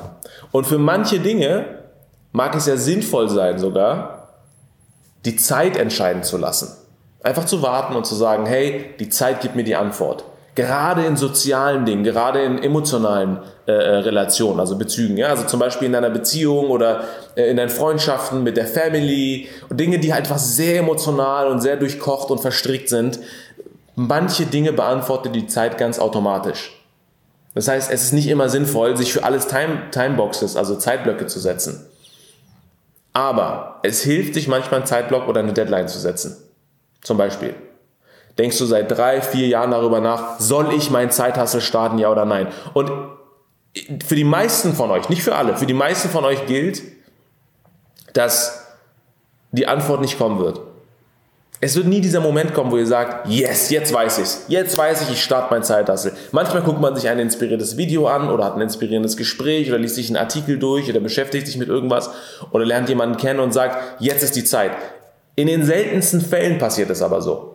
Und 0.52 0.66
für 0.66 0.78
manche 0.78 1.20
Dinge 1.20 1.66
mag 2.32 2.56
es 2.56 2.66
ja 2.66 2.78
sinnvoll 2.78 3.30
sein 3.30 3.60
sogar, 3.60 4.30
die 5.26 5.36
Zeit 5.36 5.78
entscheiden 5.78 6.24
zu 6.24 6.38
lassen. 6.38 6.76
Einfach 7.24 7.46
zu 7.46 7.62
warten 7.62 7.96
und 7.96 8.06
zu 8.06 8.16
sagen, 8.16 8.46
hey, 8.46 8.94
die 9.00 9.10
Zeit 9.10 9.42
gibt 9.42 9.56
mir 9.56 9.64
die 9.64 9.76
Antwort. 9.76 10.24
Gerade 10.56 11.06
in 11.06 11.18
sozialen 11.18 11.86
Dingen, 11.86 12.06
gerade 12.06 12.42
in 12.42 12.64
emotionalen 12.64 13.40
äh, 13.68 13.72
äh, 13.72 13.96
Relationen, 13.98 14.62
also 14.62 14.78
Bezügen. 14.78 15.18
Ja? 15.18 15.28
Also 15.28 15.44
zum 15.44 15.60
Beispiel 15.60 15.90
in 15.90 15.96
einer 15.96 16.10
Beziehung 16.10 16.70
oder 16.70 17.04
äh, 17.36 17.50
in 17.50 17.58
deinen 17.58 17.70
Freundschaften 17.70 18.42
mit 18.42 18.56
der 18.56 18.66
Family. 18.66 19.50
Und 19.70 19.80
Dinge, 19.80 20.00
die 20.00 20.14
halt 20.14 20.26
einfach 20.26 20.38
sehr 20.38 20.80
emotional 20.80 21.48
und 21.48 21.60
sehr 21.60 21.76
durchkocht 21.76 22.32
und 22.32 22.40
verstrickt 22.40 22.88
sind. 22.88 23.20
Manche 23.96 24.46
Dinge 24.46 24.72
beantwortet 24.72 25.36
die 25.36 25.48
Zeit 25.48 25.78
ganz 25.78 26.00
automatisch. 26.00 26.72
Das 27.54 27.68
heißt, 27.68 27.92
es 27.92 28.04
ist 28.04 28.14
nicht 28.14 28.28
immer 28.28 28.48
sinnvoll, 28.48 28.96
sich 28.96 29.12
für 29.12 29.24
alles 29.24 29.48
Time, 29.48 29.90
Timeboxes, 29.92 30.56
also 30.56 30.76
Zeitblöcke 30.76 31.28
zu 31.28 31.40
setzen. 31.40 31.86
Aber 33.12 33.80
es 33.84 34.02
hilft 34.02 34.34
sich 34.34 34.48
manchmal 34.48 34.82
einen 34.82 34.88
Zeitblock 34.88 35.28
oder 35.28 35.40
eine 35.40 35.54
Deadline 35.54 35.88
zu 35.88 36.00
setzen. 36.00 36.36
Zum 37.02 37.18
Beispiel. 37.18 37.56
Denkst 38.38 38.58
du 38.58 38.66
seit 38.66 38.92
drei, 38.92 39.22
vier 39.22 39.48
Jahren 39.48 39.72
darüber 39.72 40.02
nach, 40.02 40.40
soll 40.40 40.74
ich 40.74 40.90
meinen 40.90 41.12
Zeithassel 41.12 41.62
starten, 41.62 41.98
ja 41.98 42.12
oder 42.12 42.26
nein? 42.26 42.48
Und 42.74 42.92
für 44.06 44.16
die 44.16 44.24
meisten 44.24 44.74
von 44.74 44.92
euch, 44.92 45.10
nicht 45.10 45.24
für 45.24 45.36
alle, 45.36 45.56
für 45.56 45.66
die 45.66 45.74
meisten 45.74 46.10
von 46.10 46.26
euch 46.26 46.46
gilt, 46.46 46.82
dass 48.14 48.66
die 49.52 49.68
Antwort 49.68 50.02
nicht 50.02 50.18
kommen 50.18 50.40
wird. 50.40 50.62
Es 51.62 51.76
wird 51.76 51.88
nie 51.88 52.02
dieser 52.02 52.20
Moment 52.20 52.54
kommen, 52.54 52.70
wo 52.72 52.78
ihr 52.78 52.86
sagt, 52.86 53.28
yes, 53.30 53.70
jetzt 53.70 53.94
weiß 53.94 54.20
ich's. 54.20 54.46
Jetzt 54.50 54.78
weiß 54.78 55.04
ich, 55.04 55.12
ich 55.12 55.24
starte 55.24 55.48
mein 55.52 55.64
Zeithassel. 55.64 56.12
Manchmal 56.32 56.62
guckt 56.62 56.82
man 56.82 56.96
sich 56.96 57.08
ein 57.08 57.18
inspiriertes 57.18 57.78
Video 57.78 58.08
an 58.08 58.30
oder 58.30 58.44
hat 58.44 58.56
ein 58.56 58.62
inspirierendes 58.62 59.16
Gespräch 59.16 59.70
oder 59.70 59.80
liest 59.80 59.96
sich 59.96 60.08
einen 60.08 60.18
Artikel 60.18 60.60
durch 60.60 60.90
oder 60.90 61.00
beschäftigt 61.00 61.48
sich 61.48 61.58
mit 61.58 61.70
irgendwas 61.70 62.10
oder 62.52 62.66
lernt 62.66 62.90
jemanden 62.90 63.18
kennen 63.18 63.40
und 63.40 63.54
sagt, 63.54 64.02
jetzt 64.02 64.22
ist 64.22 64.36
die 64.36 64.44
Zeit. 64.44 64.72
In 65.36 65.48
den 65.48 65.66
seltensten 65.66 66.22
Fällen 66.22 66.58
passiert 66.58 66.90
es 66.90 67.02
aber 67.02 67.22
so. 67.22 67.55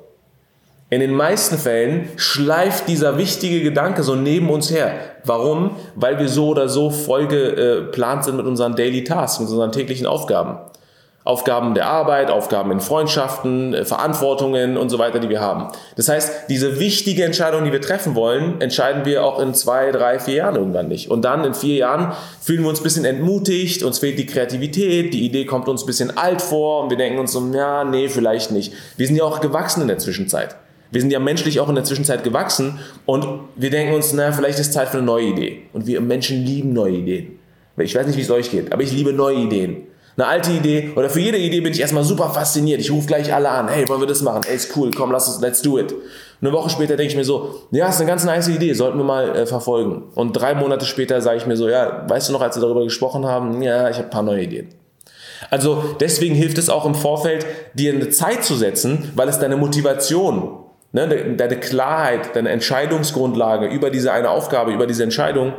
In 0.92 0.98
den 0.98 1.14
meisten 1.14 1.56
Fällen 1.56 2.08
schleift 2.16 2.88
dieser 2.88 3.16
wichtige 3.16 3.62
Gedanke 3.62 4.02
so 4.02 4.16
neben 4.16 4.50
uns 4.50 4.72
her. 4.72 4.92
Warum? 5.24 5.76
Weil 5.94 6.18
wir 6.18 6.28
so 6.28 6.48
oder 6.48 6.68
so 6.68 6.90
vollgeplant 6.90 8.24
sind 8.24 8.36
mit 8.36 8.44
unseren 8.44 8.74
Daily 8.74 9.04
Tasks, 9.04 9.38
mit 9.38 9.48
unseren 9.48 9.70
täglichen 9.70 10.08
Aufgaben. 10.08 10.58
Aufgaben 11.22 11.74
der 11.74 11.86
Arbeit, 11.86 12.30
Aufgaben 12.30 12.72
in 12.72 12.80
Freundschaften, 12.80 13.72
äh, 13.72 13.84
Verantwortungen 13.84 14.76
und 14.76 14.88
so 14.88 14.98
weiter, 14.98 15.20
die 15.20 15.28
wir 15.28 15.40
haben. 15.40 15.68
Das 15.94 16.08
heißt, 16.08 16.48
diese 16.48 16.80
wichtige 16.80 17.24
Entscheidung, 17.24 17.64
die 17.64 17.70
wir 17.70 17.82
treffen 17.82 18.16
wollen, 18.16 18.60
entscheiden 18.60 19.04
wir 19.04 19.22
auch 19.22 19.38
in 19.38 19.54
zwei, 19.54 19.92
drei, 19.92 20.18
vier 20.18 20.36
Jahren 20.36 20.56
irgendwann 20.56 20.88
nicht. 20.88 21.08
Und 21.08 21.22
dann 21.22 21.44
in 21.44 21.54
vier 21.54 21.76
Jahren 21.76 22.14
fühlen 22.40 22.62
wir 22.62 22.68
uns 22.68 22.80
ein 22.80 22.84
bisschen 22.84 23.04
entmutigt, 23.04 23.84
uns 23.84 24.00
fehlt 24.00 24.18
die 24.18 24.26
Kreativität, 24.26 25.14
die 25.14 25.24
Idee 25.24 25.44
kommt 25.44 25.68
uns 25.68 25.84
ein 25.84 25.86
bisschen 25.86 26.16
alt 26.16 26.42
vor 26.42 26.82
und 26.82 26.90
wir 26.90 26.96
denken 26.96 27.20
uns 27.20 27.30
so, 27.30 27.46
ja, 27.54 27.84
nee, 27.84 28.08
vielleicht 28.08 28.50
nicht. 28.50 28.72
Wir 28.96 29.06
sind 29.06 29.14
ja 29.14 29.22
auch 29.22 29.40
gewachsen 29.40 29.82
in 29.82 29.88
der 29.88 29.98
Zwischenzeit. 29.98 30.56
Wir 30.90 31.00
sind 31.00 31.10
ja 31.10 31.20
menschlich 31.20 31.60
auch 31.60 31.68
in 31.68 31.74
der 31.74 31.84
Zwischenzeit 31.84 32.24
gewachsen 32.24 32.78
und 33.06 33.26
wir 33.56 33.70
denken 33.70 33.94
uns, 33.94 34.12
na, 34.12 34.32
vielleicht 34.32 34.58
ist 34.58 34.72
Zeit 34.72 34.88
für 34.88 34.98
eine 34.98 35.06
neue 35.06 35.26
Idee. 35.26 35.62
Und 35.72 35.86
wir 35.86 36.00
Menschen 36.00 36.44
lieben 36.44 36.72
neue 36.72 36.96
Ideen. 36.96 37.38
Ich 37.76 37.94
weiß 37.94 38.06
nicht, 38.06 38.16
wie 38.16 38.22
es 38.22 38.30
euch 38.30 38.50
geht, 38.50 38.72
aber 38.72 38.82
ich 38.82 38.92
liebe 38.92 39.12
neue 39.12 39.36
Ideen. 39.36 39.86
Eine 40.16 40.26
alte 40.26 40.50
Idee 40.50 40.90
oder 40.96 41.08
für 41.08 41.20
jede 41.20 41.38
Idee 41.38 41.60
bin 41.60 41.72
ich 41.72 41.80
erstmal 41.80 42.04
super 42.04 42.28
fasziniert. 42.30 42.80
Ich 42.80 42.90
rufe 42.90 43.06
gleich 43.06 43.32
alle 43.32 43.48
an. 43.48 43.68
Hey, 43.68 43.88
wollen 43.88 44.00
wir 44.00 44.06
das 44.06 44.22
machen? 44.22 44.42
Ey, 44.46 44.56
ist 44.56 44.76
cool. 44.76 44.90
Komm, 44.94 45.12
lass 45.12 45.28
uns, 45.28 45.40
let's 45.40 45.62
do 45.62 45.78
it. 45.78 45.94
Eine 46.42 46.52
Woche 46.52 46.68
später 46.68 46.96
denke 46.96 47.12
ich 47.12 47.16
mir 47.16 47.24
so, 47.24 47.62
ja, 47.70 47.88
ist 47.88 48.00
eine 48.00 48.08
ganz 48.08 48.24
nice 48.24 48.48
Idee. 48.48 48.74
Sollten 48.74 48.98
wir 48.98 49.04
mal 49.04 49.34
äh, 49.34 49.46
verfolgen. 49.46 50.04
Und 50.14 50.32
drei 50.32 50.54
Monate 50.54 50.84
später 50.84 51.20
sage 51.22 51.38
ich 51.38 51.46
mir 51.46 51.56
so, 51.56 51.68
ja, 51.68 52.04
weißt 52.08 52.28
du 52.28 52.32
noch, 52.32 52.42
als 52.42 52.56
wir 52.56 52.60
darüber 52.60 52.84
gesprochen 52.84 53.24
haben? 53.24 53.62
Ja, 53.62 53.88
ich 53.88 53.96
habe 53.96 54.08
ein 54.08 54.10
paar 54.10 54.22
neue 54.22 54.42
Ideen. 54.42 54.68
Also 55.48 55.82
deswegen 56.00 56.34
hilft 56.34 56.58
es 56.58 56.68
auch 56.68 56.84
im 56.84 56.94
Vorfeld, 56.94 57.46
dir 57.72 57.94
eine 57.94 58.10
Zeit 58.10 58.44
zu 58.44 58.56
setzen, 58.56 59.12
weil 59.14 59.28
es 59.28 59.38
deine 59.38 59.56
Motivation 59.56 60.50
Ne, 60.92 61.36
deine 61.36 61.60
Klarheit, 61.60 62.34
deine 62.34 62.48
Entscheidungsgrundlage 62.48 63.68
über 63.68 63.90
diese 63.90 64.12
eine 64.12 64.30
Aufgabe, 64.30 64.72
über 64.72 64.88
diese 64.88 65.04
Entscheidung 65.04 65.52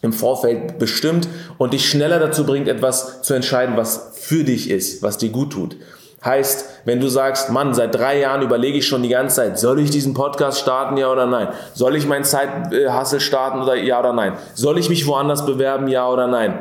im 0.00 0.14
Vorfeld 0.14 0.78
bestimmt 0.78 1.28
und 1.58 1.74
dich 1.74 1.88
schneller 1.88 2.18
dazu 2.18 2.46
bringt, 2.46 2.66
etwas 2.66 3.20
zu 3.22 3.34
entscheiden, 3.34 3.76
was 3.76 4.12
für 4.18 4.44
dich 4.44 4.70
ist, 4.70 5.02
was 5.02 5.18
dir 5.18 5.28
gut 5.28 5.52
tut. 5.52 5.76
Heißt, 6.24 6.80
wenn 6.86 7.00
du 7.00 7.08
sagst, 7.08 7.50
Mann, 7.50 7.74
seit 7.74 7.94
drei 7.94 8.18
Jahren 8.18 8.42
überlege 8.42 8.78
ich 8.78 8.86
schon 8.86 9.02
die 9.02 9.10
ganze 9.10 9.36
Zeit, 9.36 9.58
soll 9.58 9.78
ich 9.78 9.90
diesen 9.90 10.14
Podcast 10.14 10.58
starten, 10.58 10.96
ja 10.96 11.12
oder 11.12 11.26
nein? 11.26 11.48
Soll 11.74 11.94
ich 11.94 12.06
meinen 12.06 12.24
Zeithassel 12.24 13.20
starten 13.20 13.60
oder 13.60 13.76
ja 13.76 14.00
oder 14.00 14.12
nein? 14.12 14.32
Soll 14.54 14.78
ich 14.78 14.88
mich 14.88 15.06
woanders 15.06 15.44
bewerben, 15.44 15.86
ja 15.88 16.08
oder 16.08 16.26
nein? 16.26 16.58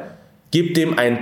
Gib 0.51 0.75
dem 0.75 0.99
ein 0.99 1.19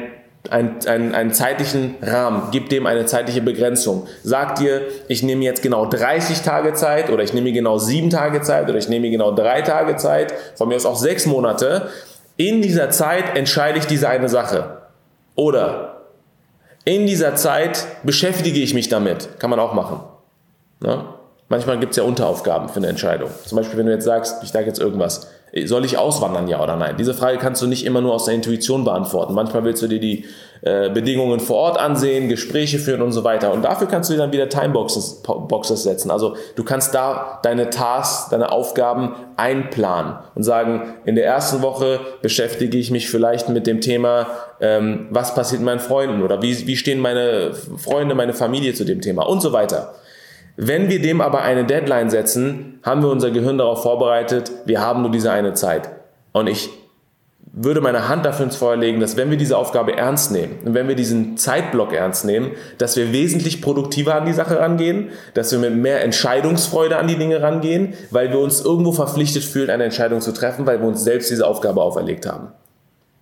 einen, 0.50 0.86
einen, 0.86 1.16
einen 1.16 1.34
zeitlichen 1.34 1.96
Rahmen, 2.02 2.50
gib 2.52 2.70
dem 2.70 2.86
eine 2.86 3.06
zeitliche 3.06 3.42
Begrenzung. 3.42 4.08
Sag 4.24 4.56
dir, 4.56 4.82
ich 5.08 5.24
nehme 5.24 5.44
jetzt 5.44 5.62
genau 5.62 5.86
30 5.86 6.42
Tage 6.42 6.74
Zeit 6.74 7.10
oder 7.10 7.24
ich 7.24 7.34
nehme 7.34 7.52
genau 7.52 7.78
7 7.78 8.10
Tage 8.10 8.42
Zeit 8.42 8.70
oder 8.70 8.78
ich 8.78 8.90
nehme 8.90 9.10
genau 9.10 9.32
3 9.32 9.62
Tage 9.62 9.96
Zeit, 9.96 10.34
von 10.56 10.68
mir 10.68 10.76
aus 10.76 10.86
auch 10.86 10.98
6 10.98 11.28
Monate. 11.28 11.90
In 12.36 12.62
dieser 12.62 12.90
Zeit 12.90 13.38
entscheide 13.38 13.80
ich 13.80 13.86
diese 13.86 14.10
eine 14.10 14.28
Sache. 14.28 14.78
Oder 15.36 16.02
in 16.86 17.08
dieser 17.08 17.36
Zeit 17.36 17.86
beschäftige 18.04 18.60
ich 18.60 18.74
mich 18.74 18.90
damit. 18.90 19.40
Kann 19.40 19.50
man 19.50 19.60
auch 19.60 19.74
machen. 19.74 20.02
Ne? 20.82 21.06
Manchmal 21.48 21.80
gibt 21.80 21.92
es 21.92 21.98
ja 21.98 22.04
Unteraufgaben 22.04 22.68
für 22.68 22.78
eine 22.78 22.88
Entscheidung. 22.88 23.30
Zum 23.46 23.58
Beispiel, 23.58 23.78
wenn 23.78 23.86
du 23.86 23.94
jetzt 23.94 24.06
sagst, 24.06 24.44
ich 24.44 24.50
sage 24.50 24.66
jetzt 24.66 24.80
irgendwas, 24.80 25.28
soll 25.66 25.86
ich 25.86 25.98
auswandern, 25.98 26.48
ja 26.48 26.62
oder 26.62 26.76
nein? 26.76 26.96
Diese 26.98 27.14
Frage 27.14 27.38
kannst 27.38 27.62
du 27.62 27.68
nicht 27.68 27.86
immer 27.86 28.02
nur 28.02 28.14
aus 28.14 28.26
der 28.26 28.34
Intuition 28.34 28.84
beantworten. 28.84 29.34
Manchmal 29.34 29.64
willst 29.64 29.84
du 29.84 29.88
dir 29.88 30.00
die 30.00 30.26
äh, 30.62 30.90
Bedingungen 30.90 31.40
vor 31.40 31.58
Ort 31.58 31.80
ansehen, 31.80 32.30
Gespräche 32.30 32.80
führen 32.80 33.02
und 33.02 33.12
so 33.12 33.24
weiter. 33.24 33.54
Und 33.54 33.64
dafür 33.64 33.88
kannst 33.88 34.10
du 34.10 34.14
dir 34.14 34.20
dann 34.20 34.32
wieder 34.32 34.50
Timeboxes 34.50 35.22
Boxes 35.22 35.84
setzen. 35.84 36.10
Also 36.10 36.36
du 36.56 36.64
kannst 36.64 36.96
da 36.96 37.40
deine 37.44 37.70
Tasks, 37.70 38.30
deine 38.30 38.52
Aufgaben 38.52 39.14
einplanen 39.36 40.16
und 40.34 40.44
sagen, 40.44 40.96
in 41.06 41.16
der 41.16 41.26
ersten 41.26 41.62
Woche 41.62 42.00
beschäftige 42.22 42.78
ich 42.78 42.90
mich 42.90 43.10
vielleicht 43.10 43.50
mit 43.50 43.68
dem 43.68 43.82
Thema, 43.82 44.28
ähm, 44.60 45.08
was 45.12 45.36
passiert 45.36 45.62
mit 45.62 45.68
meinen 45.68 45.80
Freunden 45.80 46.24
oder 46.24 46.42
wie, 46.42 46.66
wie 46.66 46.78
stehen 46.78 47.00
meine 47.00 47.54
Freunde, 47.54 48.16
meine 48.16 48.34
Familie 48.34 48.74
zu 48.74 48.86
dem 48.86 49.02
Thema 49.02 49.28
und 49.28 49.42
so 49.42 49.52
weiter. 49.54 49.94
Wenn 50.56 50.90
wir 50.90 51.02
dem 51.02 51.22
aber 51.22 51.42
eine 51.42 51.66
Deadline 51.66 52.10
setzen, 52.10 52.80
haben 52.84 53.02
wir 53.02 53.10
unser 53.10 53.32
Gehirn 53.32 53.58
darauf 53.58 53.82
vorbereitet, 53.82 54.52
wir 54.66 54.82
haben 54.82 55.02
nur 55.02 55.12
diese 55.12 55.32
eine 55.32 55.54
Zeit. 55.54 55.90
Und 56.32 56.48
ich 56.48 56.70
würde 57.56 57.82
meine 57.82 58.08
Hand 58.08 58.26
dafür 58.26 58.46
ins 58.46 58.56
Feuer 58.56 58.76
legen, 58.76 59.00
dass 59.00 59.16
wenn 59.16 59.30
wir 59.30 59.38
diese 59.38 59.58
Aufgabe 59.58 59.96
ernst 59.96 60.32
nehmen 60.32 60.58
und 60.66 60.74
wenn 60.74 60.88
wir 60.88 60.96
diesen 60.96 61.38
Zeitblock 61.38 61.94
ernst 61.94 62.26
nehmen, 62.26 62.52
dass 62.80 62.96
wir 62.98 63.14
wesentlich 63.14 63.62
produktiver 63.62 64.16
an 64.16 64.26
die 64.26 64.34
Sache 64.34 64.60
rangehen, 64.60 65.10
dass 65.36 65.52
wir 65.52 65.60
mit 65.60 65.76
mehr 65.76 66.04
Entscheidungsfreude 66.04 66.98
an 66.98 67.08
die 67.08 67.18
Dinge 67.18 67.42
rangehen, 67.42 67.94
weil 68.10 68.32
wir 68.32 68.40
uns 68.40 68.62
irgendwo 68.62 68.92
verpflichtet 68.92 69.44
fühlen, 69.44 69.70
eine 69.70 69.84
Entscheidung 69.84 70.22
zu 70.22 70.32
treffen, 70.34 70.66
weil 70.66 70.82
wir 70.82 70.88
uns 70.88 71.04
selbst 71.04 71.30
diese 71.30 71.46
Aufgabe 71.46 71.82
auferlegt 71.82 72.26
haben. 72.26 72.50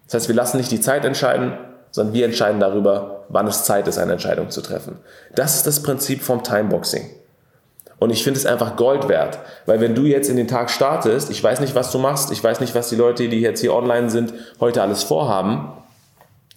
Das 0.06 0.16
heißt, 0.16 0.28
wir 0.30 0.36
lassen 0.36 0.58
nicht 0.58 0.72
die 0.72 0.82
Zeit 0.82 1.04
entscheiden, 1.04 1.54
sondern 1.92 2.14
wir 2.14 2.26
entscheiden 2.26 2.62
darüber, 2.62 3.26
wann 3.28 3.48
es 3.48 3.66
Zeit 3.66 3.88
ist, 3.88 3.98
eine 3.98 4.14
Entscheidung 4.14 4.50
zu 4.50 4.62
treffen. 4.62 4.98
Das 5.36 5.56
ist 5.56 5.68
das 5.68 5.84
Prinzip 5.84 6.22
vom 6.22 6.42
Timeboxing. 6.42 7.10
Und 8.02 8.10
ich 8.10 8.24
finde 8.24 8.40
es 8.40 8.48
einfach 8.48 8.78
Gold 8.78 9.10
wert, 9.10 9.38
weil 9.68 9.80
wenn 9.80 9.94
du 9.94 10.06
jetzt 10.06 10.28
in 10.28 10.36
den 10.36 10.48
Tag 10.48 10.72
startest, 10.72 11.30
ich 11.30 11.44
weiß 11.44 11.60
nicht, 11.60 11.76
was 11.76 11.92
du 11.92 12.00
machst, 12.00 12.32
ich 12.32 12.44
weiß 12.44 12.60
nicht, 12.60 12.74
was 12.74 12.90
die 12.90 12.96
Leute, 12.96 13.30
die 13.30 13.40
jetzt 13.40 13.62
hier 13.62 13.76
online 13.76 14.10
sind, 14.10 14.34
heute 14.60 14.82
alles 14.82 15.04
vorhaben. 15.04 15.72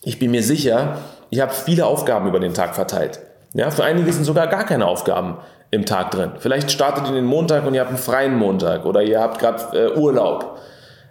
Ich 0.04 0.18
bin 0.18 0.30
mir 0.30 0.42
sicher, 0.42 1.00
ich 1.28 1.42
habe 1.42 1.52
viele 1.52 1.84
Aufgaben 1.84 2.26
über 2.26 2.40
den 2.40 2.54
Tag 2.54 2.74
verteilt. 2.74 3.20
Ja, 3.52 3.70
für 3.70 3.84
einige 3.84 4.10
sind 4.10 4.24
sogar 4.24 4.46
gar 4.46 4.64
keine 4.64 4.86
Aufgaben 4.86 5.36
im 5.70 5.84
Tag 5.84 6.12
drin. 6.12 6.30
Vielleicht 6.38 6.70
startet 6.70 7.08
ihr 7.08 7.14
den 7.14 7.26
Montag 7.26 7.66
und 7.66 7.74
ihr 7.74 7.80
habt 7.80 7.90
einen 7.90 7.98
freien 7.98 8.38
Montag 8.38 8.86
oder 8.86 9.02
ihr 9.02 9.20
habt 9.20 9.38
gerade 9.38 9.78
äh, 9.78 9.98
Urlaub. 9.98 10.58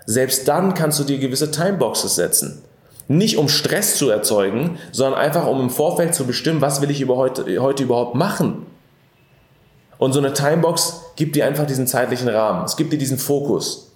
Selbst 0.07 0.47
dann 0.47 0.73
kannst 0.73 0.99
du 0.99 1.03
dir 1.03 1.19
gewisse 1.19 1.51
Timeboxes 1.51 2.15
setzen. 2.15 2.63
Nicht 3.07 3.37
um 3.37 3.49
Stress 3.49 3.97
zu 3.97 4.09
erzeugen, 4.09 4.79
sondern 4.91 5.21
einfach 5.21 5.45
um 5.45 5.61
im 5.61 5.69
Vorfeld 5.69 6.15
zu 6.15 6.25
bestimmen, 6.25 6.59
was 6.59 6.81
will 6.81 6.89
ich 6.89 7.01
über 7.01 7.17
heute, 7.17 7.45
heute 7.61 7.83
überhaupt 7.83 8.15
machen. 8.15 8.65
Und 10.03 10.11
so 10.11 10.19
eine 10.19 10.33
Timebox 10.33 11.01
gibt 11.15 11.33
dir 11.37 11.45
einfach 11.45 11.65
diesen 11.65 11.87
zeitlichen 11.87 12.27
Rahmen. 12.27 12.65
Es 12.65 12.75
gibt 12.75 12.91
dir 12.91 12.97
diesen 12.97 13.17
Fokus. 13.17 13.89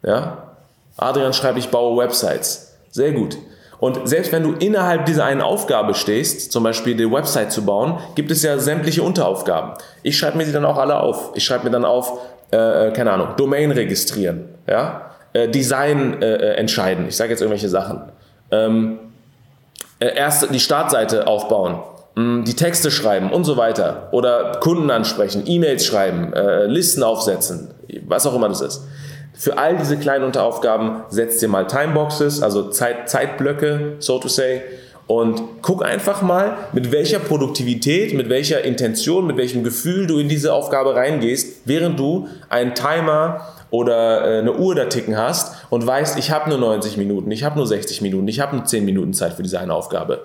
Ja? 0.00 0.54
Adrian 0.96 1.32
schreibt, 1.32 1.58
ich 1.58 1.70
baue 1.70 2.00
Websites. 2.00 2.76
Sehr 2.92 3.10
gut. 3.10 3.36
Und 3.80 4.08
selbst 4.08 4.30
wenn 4.30 4.44
du 4.44 4.52
innerhalb 4.52 5.06
dieser 5.06 5.24
einen 5.24 5.40
Aufgabe 5.40 5.94
stehst, 5.94 6.52
zum 6.52 6.62
Beispiel 6.62 6.96
die 6.96 7.10
Website 7.10 7.50
zu 7.50 7.64
bauen, 7.64 7.98
gibt 8.14 8.30
es 8.30 8.44
ja 8.44 8.58
sämtliche 8.58 9.02
Unteraufgaben. 9.02 9.72
Ich 10.04 10.16
schreibe 10.16 10.36
mir 10.36 10.44
die 10.44 10.52
dann 10.52 10.64
auch 10.64 10.78
alle 10.78 11.00
auf. 11.00 11.32
Ich 11.34 11.42
schreibe 11.42 11.64
mir 11.64 11.72
dann 11.72 11.84
auf, 11.84 12.20
äh, 12.52 12.86
äh 12.86 12.92
keine 12.92 13.10
Ahnung, 13.10 13.30
Domain 13.36 13.72
registrieren, 13.72 14.50
ja? 14.68 15.10
Äh, 15.32 15.48
Design 15.48 16.22
äh, 16.22 16.32
äh 16.32 16.54
entscheiden. 16.58 17.08
Ich 17.08 17.16
sage 17.16 17.30
jetzt 17.30 17.40
irgendwelche 17.40 17.68
Sachen. 17.68 18.02
Ähm, 18.52 19.00
äh, 19.98 20.14
erst 20.14 20.54
die 20.54 20.60
Startseite 20.60 21.26
aufbauen 21.26 21.80
die 22.16 22.54
Texte 22.54 22.90
schreiben 22.90 23.30
und 23.30 23.44
so 23.44 23.56
weiter 23.56 24.08
oder 24.12 24.58
Kunden 24.60 24.90
ansprechen, 24.90 25.44
E-Mails 25.46 25.84
schreiben, 25.84 26.32
äh, 26.32 26.66
Listen 26.66 27.02
aufsetzen, 27.02 27.70
was 28.06 28.26
auch 28.26 28.34
immer 28.34 28.48
das 28.48 28.60
ist. 28.60 28.82
Für 29.32 29.56
all 29.58 29.76
diese 29.76 29.96
kleinen 29.96 30.24
Unteraufgaben 30.24 31.04
setzt 31.08 31.40
dir 31.40 31.48
mal 31.48 31.66
Timeboxes, 31.66 32.42
also 32.42 32.68
Zeit, 32.70 33.08
Zeitblöcke, 33.08 33.96
so 34.00 34.18
to 34.18 34.28
say, 34.28 34.62
und 35.06 35.42
guck 35.62 35.84
einfach 35.84 36.22
mal, 36.22 36.56
mit 36.72 36.92
welcher 36.92 37.18
Produktivität, 37.18 38.14
mit 38.14 38.28
welcher 38.28 38.62
Intention, 38.62 39.26
mit 39.26 39.36
welchem 39.38 39.64
Gefühl 39.64 40.06
du 40.06 40.18
in 40.18 40.28
diese 40.28 40.52
Aufgabe 40.52 40.94
reingehst, 40.94 41.62
während 41.64 41.98
du 41.98 42.28
einen 42.48 42.74
Timer 42.74 43.40
oder 43.70 44.24
äh, 44.24 44.38
eine 44.38 44.52
Uhr 44.52 44.74
da 44.74 44.84
ticken 44.84 45.16
hast 45.16 45.56
und 45.70 45.86
weißt, 45.86 46.18
ich 46.18 46.30
habe 46.30 46.48
nur 46.48 46.58
90 46.58 46.96
Minuten, 46.96 47.30
ich 47.30 47.42
habe 47.42 47.56
nur 47.56 47.66
60 47.66 48.02
Minuten, 48.02 48.28
ich 48.28 48.40
habe 48.40 48.54
nur 48.54 48.64
10 48.64 48.84
Minuten 48.84 49.12
Zeit 49.12 49.32
für 49.32 49.42
diese 49.42 49.58
eine 49.58 49.74
Aufgabe. 49.74 50.22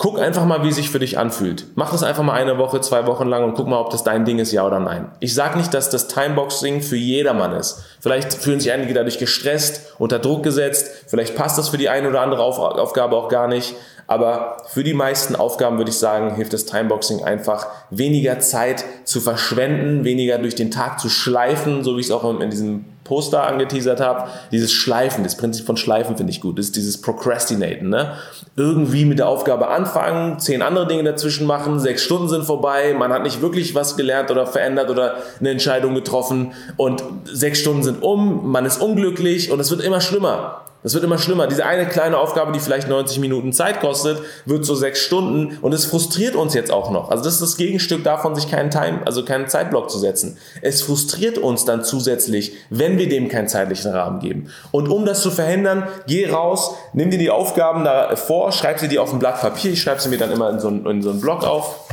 Guck 0.00 0.20
einfach 0.20 0.44
mal, 0.44 0.62
wie 0.62 0.68
es 0.68 0.76
sich 0.76 0.90
für 0.90 1.00
dich 1.00 1.18
anfühlt. 1.18 1.66
Mach 1.74 1.90
das 1.90 2.04
einfach 2.04 2.22
mal 2.22 2.34
eine 2.34 2.56
Woche, 2.56 2.80
zwei 2.80 3.08
Wochen 3.08 3.26
lang 3.26 3.42
und 3.42 3.54
guck 3.54 3.66
mal, 3.66 3.80
ob 3.80 3.90
das 3.90 4.04
dein 4.04 4.24
Ding 4.24 4.38
ist, 4.38 4.52
ja 4.52 4.64
oder 4.64 4.78
nein. 4.78 5.10
Ich 5.18 5.34
sage 5.34 5.58
nicht, 5.58 5.74
dass 5.74 5.90
das 5.90 6.06
Timeboxing 6.06 6.82
für 6.82 6.96
jedermann 6.96 7.52
ist. 7.52 7.82
Vielleicht 7.98 8.32
fühlen 8.32 8.60
sich 8.60 8.70
einige 8.70 8.94
dadurch 8.94 9.18
gestresst, 9.18 9.94
unter 9.98 10.20
Druck 10.20 10.44
gesetzt. 10.44 10.88
Vielleicht 11.08 11.34
passt 11.34 11.58
das 11.58 11.70
für 11.70 11.78
die 11.78 11.88
eine 11.88 12.08
oder 12.08 12.20
andere 12.20 12.44
Aufgabe 12.44 13.16
auch 13.16 13.28
gar 13.28 13.48
nicht. 13.48 13.74
Aber 14.06 14.58
für 14.68 14.84
die 14.84 14.94
meisten 14.94 15.34
Aufgaben 15.34 15.78
würde 15.78 15.90
ich 15.90 15.98
sagen, 15.98 16.36
hilft 16.36 16.52
das 16.52 16.64
Timeboxing 16.64 17.24
einfach, 17.24 17.66
weniger 17.90 18.38
Zeit 18.38 18.84
zu 19.02 19.20
verschwenden, 19.20 20.04
weniger 20.04 20.38
durch 20.38 20.54
den 20.54 20.70
Tag 20.70 21.00
zu 21.00 21.08
schleifen, 21.08 21.82
so 21.82 21.96
wie 21.96 22.00
ich 22.00 22.06
es 22.06 22.12
auch 22.12 22.40
in 22.40 22.50
diesem 22.50 22.84
Poster 23.08 23.44
angeteasert 23.46 24.00
habe. 24.00 24.28
Dieses 24.52 24.70
Schleifen, 24.70 25.24
das 25.24 25.36
Prinzip 25.36 25.66
von 25.66 25.76
Schleifen 25.76 26.16
finde 26.16 26.30
ich 26.30 26.40
gut. 26.40 26.58
Ist 26.58 26.76
dieses 26.76 27.00
Procrastinaten. 27.00 27.88
Ne? 27.88 28.12
Irgendwie 28.54 29.04
mit 29.06 29.18
der 29.18 29.28
Aufgabe 29.28 29.68
anfangen, 29.68 30.38
zehn 30.38 30.62
andere 30.62 30.86
Dinge 30.86 31.04
dazwischen 31.04 31.46
machen, 31.46 31.80
sechs 31.80 32.02
Stunden 32.02 32.28
sind 32.28 32.44
vorbei, 32.44 32.94
man 32.96 33.12
hat 33.12 33.22
nicht 33.22 33.40
wirklich 33.40 33.74
was 33.74 33.96
gelernt 33.96 34.30
oder 34.30 34.46
verändert 34.46 34.90
oder 34.90 35.16
eine 35.40 35.50
Entscheidung 35.50 35.94
getroffen 35.94 36.52
und 36.76 37.02
sechs 37.24 37.60
Stunden 37.60 37.82
sind 37.82 38.02
um, 38.02 38.50
man 38.50 38.66
ist 38.66 38.80
unglücklich 38.80 39.50
und 39.50 39.58
es 39.60 39.70
wird 39.70 39.80
immer 39.80 40.00
schlimmer. 40.00 40.67
Das 40.82 40.94
wird 40.94 41.02
immer 41.02 41.18
schlimmer. 41.18 41.48
Diese 41.48 41.66
eine 41.66 41.86
kleine 41.86 42.18
Aufgabe, 42.18 42.52
die 42.52 42.60
vielleicht 42.60 42.88
90 42.88 43.18
Minuten 43.18 43.52
Zeit 43.52 43.80
kostet, 43.80 44.20
wird 44.44 44.64
so 44.64 44.76
sechs 44.76 45.00
Stunden 45.00 45.58
und 45.60 45.74
es 45.74 45.84
frustriert 45.84 46.36
uns 46.36 46.54
jetzt 46.54 46.70
auch 46.70 46.90
noch. 46.90 47.10
Also 47.10 47.24
das 47.24 47.34
ist 47.34 47.42
das 47.42 47.56
Gegenstück 47.56 48.04
davon, 48.04 48.36
sich 48.36 48.48
keinen 48.48 48.70
Time, 48.70 49.00
also 49.04 49.24
keinen 49.24 49.48
Zeitblock 49.48 49.90
zu 49.90 49.98
setzen. 49.98 50.38
Es 50.62 50.82
frustriert 50.82 51.36
uns 51.36 51.64
dann 51.64 51.82
zusätzlich, 51.82 52.52
wenn 52.70 52.96
wir 52.96 53.08
dem 53.08 53.28
keinen 53.28 53.48
zeitlichen 53.48 53.90
Rahmen 53.90 54.20
geben. 54.20 54.50
Und 54.70 54.88
um 54.88 55.04
das 55.04 55.20
zu 55.20 55.32
verhindern, 55.32 55.88
geh 56.06 56.30
raus, 56.30 56.76
nimm 56.92 57.10
dir 57.10 57.18
die 57.18 57.30
Aufgaben 57.30 57.84
da 57.84 58.14
vor, 58.14 58.52
schreib 58.52 58.78
sie 58.78 58.88
dir 58.88 59.02
auf 59.02 59.12
ein 59.12 59.18
Blatt 59.18 59.40
Papier, 59.40 59.72
ich 59.72 59.82
schreibe 59.82 60.00
sie 60.00 60.08
mir 60.08 60.18
dann 60.18 60.30
immer 60.30 60.48
in 60.50 60.60
so, 60.60 60.68
einen, 60.68 60.86
in 60.86 61.02
so 61.02 61.10
einen 61.10 61.20
Block 61.20 61.44
auf, 61.44 61.88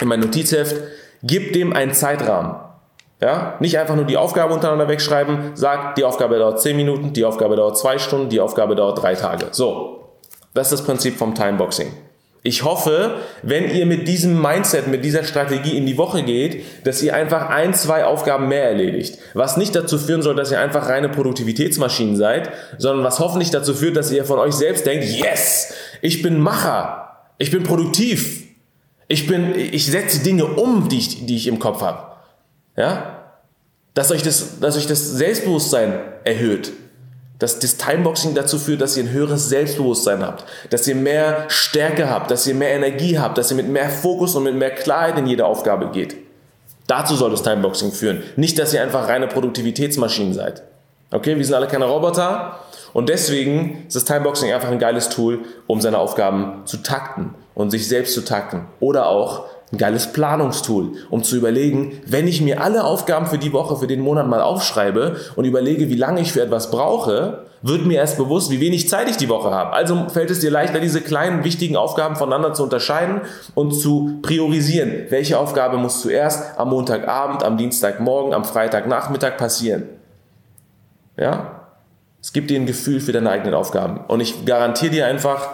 in 0.00 0.06
mein 0.06 0.20
Notizheft, 0.20 0.76
gib 1.24 1.52
dem 1.52 1.72
einen 1.72 1.92
Zeitrahmen. 1.92 2.54
Ja? 3.20 3.56
Nicht 3.60 3.78
einfach 3.78 3.96
nur 3.96 4.04
die 4.04 4.16
Aufgabe 4.16 4.54
untereinander 4.54 4.88
wegschreiben, 4.88 5.52
sag, 5.54 5.94
die 5.94 6.04
Aufgabe 6.04 6.38
dauert 6.38 6.60
10 6.60 6.76
Minuten, 6.76 7.12
die 7.12 7.24
Aufgabe 7.24 7.56
dauert 7.56 7.78
2 7.78 7.98
Stunden, 7.98 8.28
die 8.28 8.40
Aufgabe 8.40 8.74
dauert 8.74 9.02
3 9.02 9.14
Tage. 9.14 9.46
So, 9.52 10.10
das 10.52 10.70
ist 10.70 10.80
das 10.80 10.86
Prinzip 10.86 11.16
vom 11.16 11.34
Timeboxing. 11.34 11.92
Ich 12.46 12.62
hoffe, 12.62 13.14
wenn 13.42 13.74
ihr 13.74 13.86
mit 13.86 14.06
diesem 14.06 14.38
Mindset, 14.38 14.86
mit 14.86 15.02
dieser 15.02 15.24
Strategie 15.24 15.78
in 15.78 15.86
die 15.86 15.96
Woche 15.96 16.22
geht, 16.22 16.62
dass 16.86 17.02
ihr 17.02 17.14
einfach 17.14 17.48
ein, 17.48 17.72
zwei 17.72 18.04
Aufgaben 18.04 18.48
mehr 18.48 18.64
erledigt. 18.64 19.18
Was 19.32 19.56
nicht 19.56 19.74
dazu 19.74 19.98
führen 19.98 20.20
soll, 20.20 20.36
dass 20.36 20.52
ihr 20.52 20.60
einfach 20.60 20.90
reine 20.90 21.08
Produktivitätsmaschinen 21.08 22.16
seid, 22.16 22.50
sondern 22.76 23.02
was 23.02 23.18
hoffentlich 23.18 23.50
dazu 23.50 23.72
führt, 23.72 23.96
dass 23.96 24.12
ihr 24.12 24.26
von 24.26 24.38
euch 24.38 24.52
selbst 24.52 24.84
denkt, 24.84 25.06
yes, 25.06 25.72
ich 26.02 26.20
bin 26.20 26.38
Macher, 26.38 27.28
ich 27.38 27.50
bin 27.50 27.62
produktiv, 27.62 28.42
ich 29.08 29.26
bin, 29.26 29.54
ich 29.56 29.86
setze 29.86 30.22
Dinge 30.22 30.44
um, 30.44 30.90
die 30.90 30.98
ich, 30.98 31.24
die 31.24 31.36
ich 31.36 31.46
im 31.46 31.58
Kopf 31.58 31.80
habe. 31.80 32.13
Ja? 32.76 33.20
Dass 33.94 34.10
euch 34.10 34.22
das, 34.22 34.60
dass 34.60 34.76
euch 34.76 34.86
das 34.86 35.10
Selbstbewusstsein 35.12 35.98
erhöht. 36.24 36.72
Dass 37.38 37.58
das 37.58 37.76
Timeboxing 37.76 38.34
dazu 38.34 38.58
führt, 38.58 38.80
dass 38.80 38.96
ihr 38.96 39.04
ein 39.04 39.10
höheres 39.10 39.48
Selbstbewusstsein 39.48 40.22
habt, 40.24 40.44
dass 40.70 40.86
ihr 40.86 40.94
mehr 40.94 41.44
Stärke 41.48 42.08
habt, 42.08 42.30
dass 42.30 42.46
ihr 42.46 42.54
mehr 42.54 42.70
Energie 42.70 43.18
habt, 43.18 43.38
dass 43.38 43.50
ihr 43.50 43.56
mit 43.56 43.68
mehr 43.68 43.88
Fokus 43.88 44.34
und 44.34 44.44
mit 44.44 44.54
mehr 44.54 44.70
Klarheit 44.70 45.18
in 45.18 45.26
jede 45.26 45.44
Aufgabe 45.44 45.90
geht. 45.90 46.16
Dazu 46.86 47.16
soll 47.16 47.30
das 47.30 47.42
Timeboxing 47.42 47.92
führen. 47.92 48.22
Nicht, 48.36 48.58
dass 48.58 48.72
ihr 48.74 48.82
einfach 48.82 49.08
reine 49.08 49.26
Produktivitätsmaschinen 49.26 50.34
seid. 50.34 50.62
Okay, 51.10 51.36
wir 51.36 51.44
sind 51.44 51.54
alle 51.54 51.66
keine 51.66 51.86
Roboter 51.86 52.60
und 52.92 53.08
deswegen 53.08 53.84
ist 53.86 53.96
das 53.96 54.04
Timeboxing 54.04 54.52
einfach 54.52 54.70
ein 54.70 54.78
geiles 54.78 55.08
Tool, 55.08 55.40
um 55.66 55.80
seine 55.80 55.98
Aufgaben 55.98 56.62
zu 56.66 56.78
takten 56.78 57.34
und 57.54 57.70
sich 57.70 57.88
selbst 57.88 58.14
zu 58.14 58.24
takten. 58.24 58.66
Oder 58.80 59.08
auch 59.08 59.46
ein 59.72 59.78
geiles 59.78 60.12
Planungstool, 60.12 60.92
um 61.10 61.22
zu 61.22 61.36
überlegen, 61.36 62.00
wenn 62.06 62.28
ich 62.28 62.40
mir 62.40 62.62
alle 62.62 62.84
Aufgaben 62.84 63.26
für 63.26 63.38
die 63.38 63.52
Woche, 63.52 63.76
für 63.76 63.86
den 63.86 64.00
Monat 64.00 64.28
mal 64.28 64.40
aufschreibe 64.40 65.16
und 65.36 65.44
überlege, 65.44 65.88
wie 65.88 65.96
lange 65.96 66.20
ich 66.20 66.32
für 66.32 66.42
etwas 66.42 66.70
brauche, 66.70 67.44
wird 67.62 67.86
mir 67.86 67.98
erst 67.98 68.18
bewusst, 68.18 68.50
wie 68.50 68.60
wenig 68.60 68.90
Zeit 68.90 69.08
ich 69.08 69.16
die 69.16 69.30
Woche 69.30 69.50
habe. 69.50 69.72
Also 69.72 70.08
fällt 70.10 70.30
es 70.30 70.40
dir 70.40 70.50
leichter, 70.50 70.80
diese 70.80 71.00
kleinen, 71.00 71.44
wichtigen 71.44 71.76
Aufgaben 71.76 72.14
voneinander 72.14 72.52
zu 72.52 72.62
unterscheiden 72.62 73.22
und 73.54 73.72
zu 73.72 74.18
priorisieren. 74.20 75.06
Welche 75.08 75.38
Aufgabe 75.38 75.78
muss 75.78 76.02
zuerst 76.02 76.58
am 76.58 76.68
Montagabend, 76.68 77.42
am 77.42 77.56
Dienstagmorgen, 77.56 78.34
am 78.34 78.44
Freitagnachmittag 78.44 79.38
passieren? 79.38 79.84
Ja? 81.16 81.62
Es 82.20 82.34
gibt 82.34 82.50
dir 82.50 82.60
ein 82.60 82.66
Gefühl 82.66 83.00
für 83.00 83.12
deine 83.12 83.30
eigenen 83.30 83.54
Aufgaben. 83.54 84.00
Und 84.08 84.20
ich 84.20 84.44
garantiere 84.44 84.92
dir 84.92 85.06
einfach, 85.06 85.48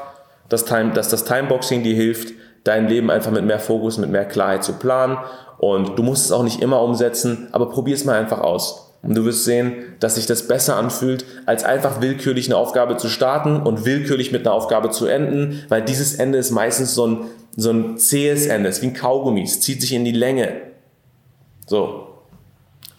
dass, 0.48 0.64
Time, 0.64 0.92
dass 0.92 1.08
das 1.08 1.24
Timeboxing 1.24 1.84
dir 1.84 1.94
hilft, 1.94 2.34
dein 2.64 2.88
Leben 2.88 3.10
einfach 3.10 3.30
mit 3.30 3.44
mehr 3.44 3.58
Fokus, 3.58 3.98
mit 3.98 4.10
mehr 4.10 4.24
Klarheit 4.24 4.64
zu 4.64 4.74
planen. 4.74 5.18
Und 5.58 5.98
du 5.98 6.02
musst 6.02 6.24
es 6.24 6.32
auch 6.32 6.42
nicht 6.42 6.62
immer 6.62 6.82
umsetzen, 6.82 7.48
aber 7.52 7.68
probier 7.68 7.94
es 7.94 8.04
mal 8.04 8.18
einfach 8.18 8.40
aus. 8.40 8.90
Und 9.02 9.14
du 9.14 9.24
wirst 9.24 9.44
sehen, 9.44 9.74
dass 9.98 10.16
sich 10.16 10.26
das 10.26 10.46
besser 10.46 10.76
anfühlt, 10.76 11.24
als 11.46 11.64
einfach 11.64 12.02
willkürlich 12.02 12.46
eine 12.46 12.56
Aufgabe 12.56 12.98
zu 12.98 13.08
starten 13.08 13.60
und 13.60 13.86
willkürlich 13.86 14.30
mit 14.30 14.46
einer 14.46 14.54
Aufgabe 14.54 14.90
zu 14.90 15.06
enden, 15.06 15.64
weil 15.68 15.82
dieses 15.82 16.14
Ende 16.14 16.38
ist 16.38 16.50
meistens 16.50 16.94
so 16.94 17.06
ein, 17.06 17.18
so 17.56 17.70
ein 17.70 17.96
zähes 17.96 18.46
Ende, 18.46 18.68
ist 18.68 18.82
wie 18.82 18.88
ein 18.88 18.94
Kaugummi, 18.94 19.42
es 19.42 19.60
zieht 19.60 19.80
sich 19.80 19.94
in 19.94 20.04
die 20.04 20.12
Länge. 20.12 20.52
So. 21.66 22.08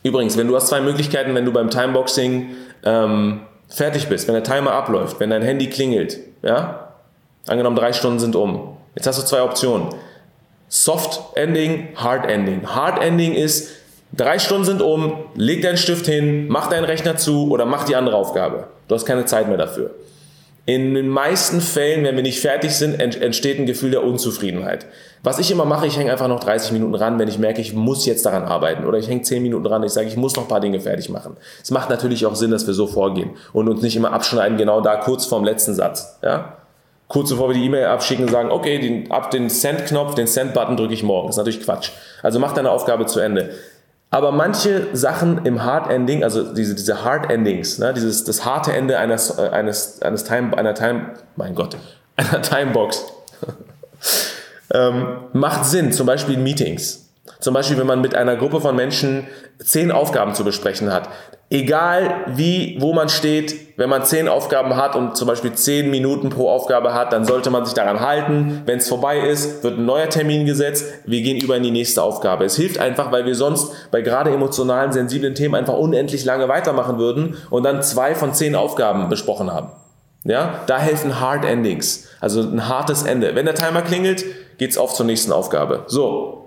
Übrigens, 0.01 0.37
wenn 0.37 0.47
du 0.47 0.55
hast 0.55 0.67
zwei 0.67 0.81
Möglichkeiten, 0.81 1.35
wenn 1.35 1.45
du 1.45 1.53
beim 1.53 1.69
Timeboxing 1.69 2.49
ähm, 2.83 3.41
fertig 3.67 4.07
bist, 4.07 4.27
wenn 4.27 4.33
der 4.33 4.43
Timer 4.43 4.71
abläuft, 4.71 5.19
wenn 5.19 5.29
dein 5.29 5.43
Handy 5.43 5.67
klingelt, 5.69 6.19
ja, 6.41 6.93
angenommen 7.47 7.75
drei 7.75 7.93
Stunden 7.93 8.17
sind 8.17 8.35
um, 8.35 8.70
Jetzt 8.95 9.07
hast 9.07 9.21
du 9.21 9.25
zwei 9.25 9.41
Optionen. 9.41 9.89
Soft 10.67 11.19
Ending, 11.35 11.89
Hard 11.95 12.29
Ending. 12.29 12.65
Hard 12.65 13.01
Ending 13.01 13.33
ist, 13.33 13.69
drei 14.13 14.39
Stunden 14.39 14.65
sind 14.65 14.81
um, 14.81 15.25
leg 15.35 15.61
deinen 15.61 15.77
Stift 15.77 16.05
hin, 16.05 16.47
mach 16.47 16.69
deinen 16.69 16.85
Rechner 16.85 17.17
zu 17.17 17.49
oder 17.51 17.65
mach 17.65 17.83
die 17.85 17.95
andere 17.95 18.15
Aufgabe. 18.15 18.67
Du 18.87 18.95
hast 18.95 19.05
keine 19.05 19.25
Zeit 19.25 19.47
mehr 19.47 19.57
dafür. 19.57 19.91
In 20.65 20.93
den 20.93 21.09
meisten 21.09 21.59
Fällen, 21.59 22.03
wenn 22.05 22.15
wir 22.15 22.23
nicht 22.23 22.39
fertig 22.39 22.75
sind, 22.75 22.99
entsteht 22.99 23.59
ein 23.59 23.65
Gefühl 23.65 23.91
der 23.91 24.03
Unzufriedenheit. 24.03 24.85
Was 25.23 25.39
ich 25.39 25.49
immer 25.49 25.65
mache, 25.65 25.87
ich 25.87 25.97
hänge 25.97 26.11
einfach 26.11 26.27
noch 26.27 26.39
30 26.39 26.71
Minuten 26.71 26.93
ran, 26.93 27.17
wenn 27.17 27.27
ich 27.27 27.39
merke, 27.39 27.61
ich 27.61 27.73
muss 27.73 28.05
jetzt 28.05 28.25
daran 28.25 28.43
arbeiten. 28.43 28.85
Oder 28.85 28.99
ich 28.99 29.07
hänge 29.07 29.23
10 29.23 29.41
Minuten 29.41 29.65
ran, 29.65 29.83
ich 29.83 29.91
sage, 29.91 30.07
ich 30.07 30.17
muss 30.17 30.35
noch 30.35 30.43
ein 30.43 30.47
paar 30.47 30.59
Dinge 30.59 30.79
fertig 30.79 31.09
machen. 31.09 31.35
Es 31.63 31.71
macht 31.71 31.89
natürlich 31.89 32.25
auch 32.27 32.35
Sinn, 32.35 32.51
dass 32.51 32.67
wir 32.67 32.75
so 32.75 32.85
vorgehen 32.85 33.31
und 33.53 33.67
uns 33.69 33.81
nicht 33.81 33.95
immer 33.95 34.13
abschneiden, 34.13 34.57
genau 34.57 34.81
da 34.81 34.97
kurz 34.97 35.25
vorm 35.25 35.43
letzten 35.43 35.73
Satz. 35.73 36.19
Ja? 36.21 36.57
Kurz 37.11 37.29
bevor 37.29 37.49
wir 37.49 37.55
die 37.55 37.65
E-Mail 37.65 37.87
abschicken, 37.87 38.29
sagen, 38.29 38.51
okay, 38.51 38.79
den, 38.79 39.11
ab 39.11 39.31
den 39.31 39.49
Send-Knopf, 39.49 40.15
den 40.15 40.27
Send-Button 40.27 40.77
drücke 40.77 40.93
ich 40.93 41.03
morgen. 41.03 41.27
Das 41.27 41.35
ist 41.35 41.39
natürlich 41.39 41.61
Quatsch. 41.61 41.89
Also 42.23 42.39
mach 42.39 42.53
deine 42.53 42.71
Aufgabe 42.71 43.05
zu 43.05 43.19
Ende. 43.19 43.49
Aber 44.11 44.31
manche 44.31 44.87
Sachen 44.93 45.45
im 45.45 45.61
Hard 45.65 45.91
Ending, 45.91 46.23
also 46.23 46.53
diese, 46.53 46.73
diese 46.73 47.03
Hard 47.03 47.29
Endings, 47.29 47.79
ne, 47.79 47.93
dieses, 47.93 48.23
das 48.23 48.45
harte 48.45 48.71
Ende 48.71 48.97
eines, 48.97 49.37
äh, 49.37 49.49
eines, 49.49 50.01
eines 50.01 50.23
Time, 50.23 50.57
einer 50.57 50.73
Time, 50.73 51.11
mein 51.35 51.53
Gott, 51.53 51.75
einer 52.15 52.41
Timebox, 52.41 53.05
ähm, 54.73 55.17
macht 55.33 55.65
Sinn, 55.65 55.91
zum 55.91 56.07
Beispiel 56.07 56.35
in 56.35 56.43
Meetings. 56.43 57.09
Zum 57.41 57.53
Beispiel, 57.53 57.77
wenn 57.77 57.87
man 57.87 57.99
mit 57.99 58.15
einer 58.15 58.37
Gruppe 58.37 58.61
von 58.61 58.73
Menschen 58.73 59.27
zehn 59.59 59.91
Aufgaben 59.91 60.33
zu 60.33 60.45
besprechen 60.45 60.93
hat 60.93 61.09
egal 61.51 62.25
wie, 62.27 62.77
wo 62.79 62.93
man 62.93 63.09
steht, 63.09 63.77
wenn 63.77 63.89
man 63.89 64.05
zehn 64.05 64.27
Aufgaben 64.27 64.75
hat 64.77 64.95
und 64.95 65.17
zum 65.17 65.27
Beispiel 65.27 65.53
zehn 65.53 65.91
Minuten 65.91 66.29
pro 66.29 66.49
Aufgabe 66.49 66.93
hat, 66.93 67.13
dann 67.13 67.25
sollte 67.25 67.49
man 67.49 67.65
sich 67.65 67.73
daran 67.73 67.99
halten. 67.99 68.61
Wenn 68.65 68.79
es 68.79 68.87
vorbei 68.87 69.19
ist, 69.19 69.63
wird 69.63 69.77
ein 69.77 69.85
neuer 69.85 70.09
Termin 70.09 70.45
gesetzt. 70.45 70.85
Wir 71.05 71.21
gehen 71.21 71.37
über 71.37 71.57
in 71.57 71.63
die 71.63 71.71
nächste 71.71 72.01
Aufgabe. 72.01 72.45
Es 72.45 72.55
hilft 72.55 72.79
einfach, 72.79 73.11
weil 73.11 73.25
wir 73.25 73.35
sonst 73.35 73.91
bei 73.91 74.01
gerade 74.01 74.31
emotionalen, 74.31 74.93
sensiblen 74.93 75.35
Themen 75.35 75.55
einfach 75.55 75.77
unendlich 75.77 76.25
lange 76.25 76.47
weitermachen 76.47 76.97
würden 76.97 77.35
und 77.49 77.63
dann 77.63 77.83
zwei 77.83 78.15
von 78.15 78.33
zehn 78.33 78.55
Aufgaben 78.55 79.09
besprochen 79.09 79.51
haben. 79.51 79.69
Ja, 80.23 80.61
da 80.67 80.77
helfen 80.77 81.19
Hard 81.19 81.43
Endings, 81.45 82.07
also 82.19 82.41
ein 82.41 82.69
hartes 82.69 83.03
Ende. 83.03 83.35
Wenn 83.35 83.45
der 83.45 83.55
Timer 83.55 83.81
klingelt, 83.81 84.23
geht's 84.59 84.77
auf 84.77 84.93
zur 84.93 85.07
nächsten 85.07 85.31
Aufgabe. 85.31 85.83
So, 85.87 86.40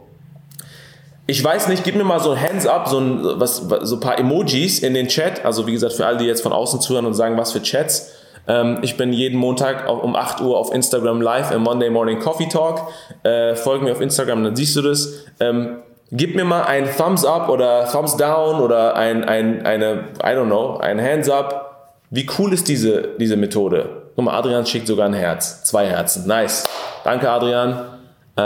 ich 1.27 1.43
weiß 1.43 1.69
nicht, 1.69 1.85
gib 1.85 1.97
mir 1.97 2.05
mal 2.05 2.21
so 2.21 2.33
ein 2.33 2.41
Hands 2.41 2.67
up, 2.67 2.89
so 2.89 2.99
ein, 2.99 3.21
was, 3.41 3.57
so 3.83 3.97
ein 3.97 4.01
paar 4.01 4.19
Emojis 4.19 4.81
in 4.81 4.93
den 4.93 5.09
Chat. 5.09 5.45
Also 5.45 5.67
wie 5.67 5.73
gesagt, 5.73 5.95
für 5.95 6.07
alle, 6.07 6.19
die 6.19 6.27
jetzt 6.27 6.43
von 6.43 6.53
außen 6.53 6.81
zuhören 6.81 7.07
und 7.07 7.15
sagen, 7.15 7.39
was 7.39 7.53
für 7.53 7.63
Chats. 7.63 8.13
Ähm, 8.47 8.79
ich 8.83 8.99
bin 8.99 9.13
jeden 9.13 9.39
Montag 9.39 9.89
um 9.89 10.17
8 10.17 10.43
Uhr 10.43 10.59
auf 10.59 10.73
Instagram 10.75 11.23
live 11.23 11.51
im 11.51 11.63
Monday 11.63 11.89
Morning 11.89 12.21
Coffee 12.21 12.49
Talk. 12.49 12.89
Äh, 13.23 13.55
folg 13.55 13.83
mir 13.83 13.93
auf 13.93 14.03
Instagram, 14.03 14.45
dann 14.45 14.55
siehst 14.55 14.77
du 14.77 14.83
das. 14.83 15.25
Ähm, 15.41 15.79
gib 16.13 16.37
mir 16.37 16.45
mal 16.45 16.65
ein 16.65 16.87
Thumbs 16.95 17.25
up 17.25 17.49
oder 17.49 17.89
Thumbs 17.91 18.19
down 18.19 18.61
oder 18.61 18.95
ein, 18.95 19.25
ein, 19.25 19.65
eine, 19.65 20.09
I 20.23 20.37
don't 20.37 20.47
know, 20.47 20.77
ein 20.77 21.01
Hands 21.01 21.29
up. 21.31 21.95
Wie 22.11 22.29
cool 22.39 22.53
ist 22.53 22.69
diese, 22.69 23.09
diese 23.19 23.37
Methode? 23.37 24.03
Guck 24.15 24.27
mal, 24.27 24.39
Adrian 24.39 24.67
schickt 24.67 24.87
sogar 24.87 25.07
ein 25.07 25.15
Herz. 25.15 25.65
Zwei 25.65 25.87
Herzen. 25.87 26.27
Nice. 26.29 26.69
Danke, 27.03 27.31
Adrian. 27.31 27.81
Äh, 28.37 28.41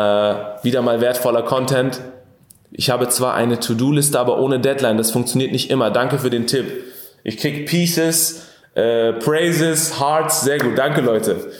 wieder 0.62 0.81
mal 0.81 1.01
wertvoller 1.01 1.43
Content. 1.43 2.01
Ich 2.70 2.90
habe 2.90 3.09
zwar 3.09 3.35
eine 3.35 3.61
To-Do-Liste, 3.61 4.18
aber 4.18 4.38
ohne 4.38 4.61
Deadline. 4.61 4.98
Das 4.98 5.11
funktioniert 5.11 5.52
nicht 5.52 5.70
immer. 5.70 5.90
Danke 5.90 6.18
für 6.18 6.31
den 6.31 6.46
Tipp. 6.46 6.66
Ich 7.24 7.38
krieg 7.38 7.66
Pieces, 7.66 8.42
äh, 8.74 9.12
Praises, 9.14 10.00
Hearts. 10.00 10.42
Sehr 10.42 10.59
gut. 10.59 10.76
Danke, 10.76 11.00
Leute. 11.00 11.50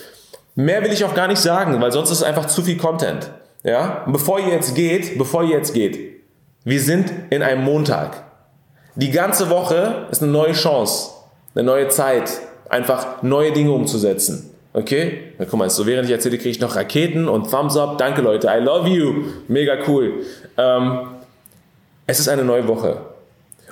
Mehr 0.55 0.83
will 0.83 0.93
ich 0.93 1.05
auch 1.05 1.15
gar 1.15 1.29
nicht 1.29 1.41
sagen, 1.41 1.81
weil 1.81 1.93
sonst 1.93 2.11
ist 2.11 2.23
einfach 2.23 2.47
zu 2.47 2.63
viel 2.63 2.77
Content. 2.77 3.31
Ja? 3.63 4.03
Und 4.07 4.13
bevor 4.13 4.41
ihr 4.41 4.49
jetzt 4.49 4.75
geht, 4.75 5.19
bevor 5.19 5.45
ihr 5.45 5.57
jetzt 5.57 5.73
geht, 5.73 6.23
wir 6.65 6.81
sind 6.81 7.13
in 7.31 7.43
einem 7.43 7.65
Montag. 7.65 8.25
Die 8.95 9.11
ganze 9.11 9.49
Woche 9.51 10.07
ist 10.11 10.23
eine 10.23 10.33
neue 10.33 10.53
Chance, 10.53 11.11
eine 11.55 11.65
neue 11.65 11.89
Zeit, 11.89 12.31
einfach 12.69 13.23
neue 13.23 13.53
Dinge 13.53 13.71
umzusetzen. 13.73 14.48
Okay? 14.79 15.33
Na, 15.39 15.45
guck 15.45 15.59
mal, 15.59 15.69
so 15.69 15.87
während 15.87 16.07
ich 16.07 16.13
erzähle, 16.13 16.39
kriege 16.39 16.51
ich 16.51 16.61
noch 16.61 16.77
Raketen 16.77 17.29
und 17.29 17.51
Thumbs 17.51 17.77
up. 17.77 17.99
Danke 17.99 18.23
Leute, 18.23 18.47
I 18.47 18.63
love 18.63 18.89
you. 18.89 19.25
Mega 19.49 19.77
cool. 19.89 20.25
Ähm, 20.57 21.09
es 22.07 22.21
ist 22.21 22.29
eine 22.29 22.45
neue 22.45 22.69
Woche. 22.69 23.01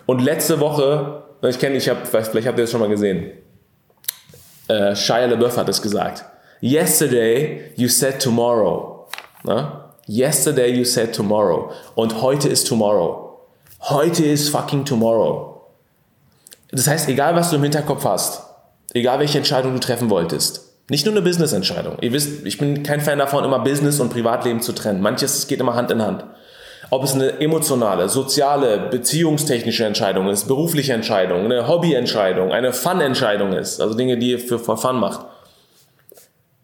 Und 0.06 0.20
letzte 0.20 0.58
Woche, 0.58 1.22
ich 1.42 1.60
kenne, 1.60 1.76
ich 1.76 1.88
habe, 1.88 2.00
vielleicht, 2.06 2.48
habt 2.48 2.58
ihr 2.58 2.64
das 2.64 2.72
schon 2.72 2.80
mal 2.80 2.88
gesehen. 2.88 3.30
Äh, 4.66 4.96
Shia 4.96 5.26
LaBeouf 5.26 5.56
hat 5.56 5.68
es 5.68 5.80
gesagt. 5.80 6.24
Yesterday 6.60 7.70
you 7.76 7.86
said 7.86 8.20
tomorrow. 8.20 9.06
Na? 9.44 9.94
Yesterday 10.08 10.72
you 10.72 10.84
said 10.84 11.14
tomorrow. 11.14 11.70
Und 11.94 12.20
heute 12.20 12.48
ist 12.48 12.66
tomorrow. 12.66 13.38
Heute 13.80 14.24
ist 14.24 14.48
fucking 14.48 14.84
tomorrow. 14.84 15.68
Das 16.72 16.88
heißt, 16.88 17.08
egal 17.08 17.36
was 17.36 17.50
du 17.50 17.56
im 17.56 17.62
Hinterkopf 17.62 18.04
hast, 18.04 18.42
egal 18.92 19.20
welche 19.20 19.38
Entscheidung 19.38 19.72
du 19.72 19.78
treffen 19.78 20.10
wolltest, 20.10 20.66
nicht 20.88 21.04
nur 21.04 21.14
eine 21.14 21.22
Business-Entscheidung. 21.22 21.96
Ihr 22.00 22.12
wisst, 22.12 22.46
ich 22.46 22.58
bin 22.58 22.82
kein 22.82 23.00
Fan 23.00 23.18
davon, 23.18 23.44
immer 23.44 23.58
Business 23.58 23.98
und 23.98 24.10
Privatleben 24.10 24.60
zu 24.60 24.72
trennen. 24.72 25.00
Manches 25.00 25.46
geht 25.48 25.60
immer 25.60 25.74
Hand 25.74 25.90
in 25.90 26.02
Hand. 26.02 26.24
Ob 26.90 27.02
es 27.02 27.14
eine 27.14 27.40
emotionale, 27.40 28.08
soziale, 28.08 28.88
beziehungstechnische 28.90 29.84
Entscheidung 29.84 30.28
ist, 30.28 30.46
berufliche 30.46 30.92
Entscheidung, 30.92 31.44
eine 31.44 31.66
Hobbyentscheidung, 31.66 32.52
eine 32.52 32.72
Fun-Entscheidung 32.72 33.52
ist, 33.52 33.80
also 33.80 33.96
Dinge, 33.96 34.18
die 34.18 34.32
ihr 34.32 34.38
für, 34.38 34.60
Fun 34.60 35.00
macht. 35.00 35.26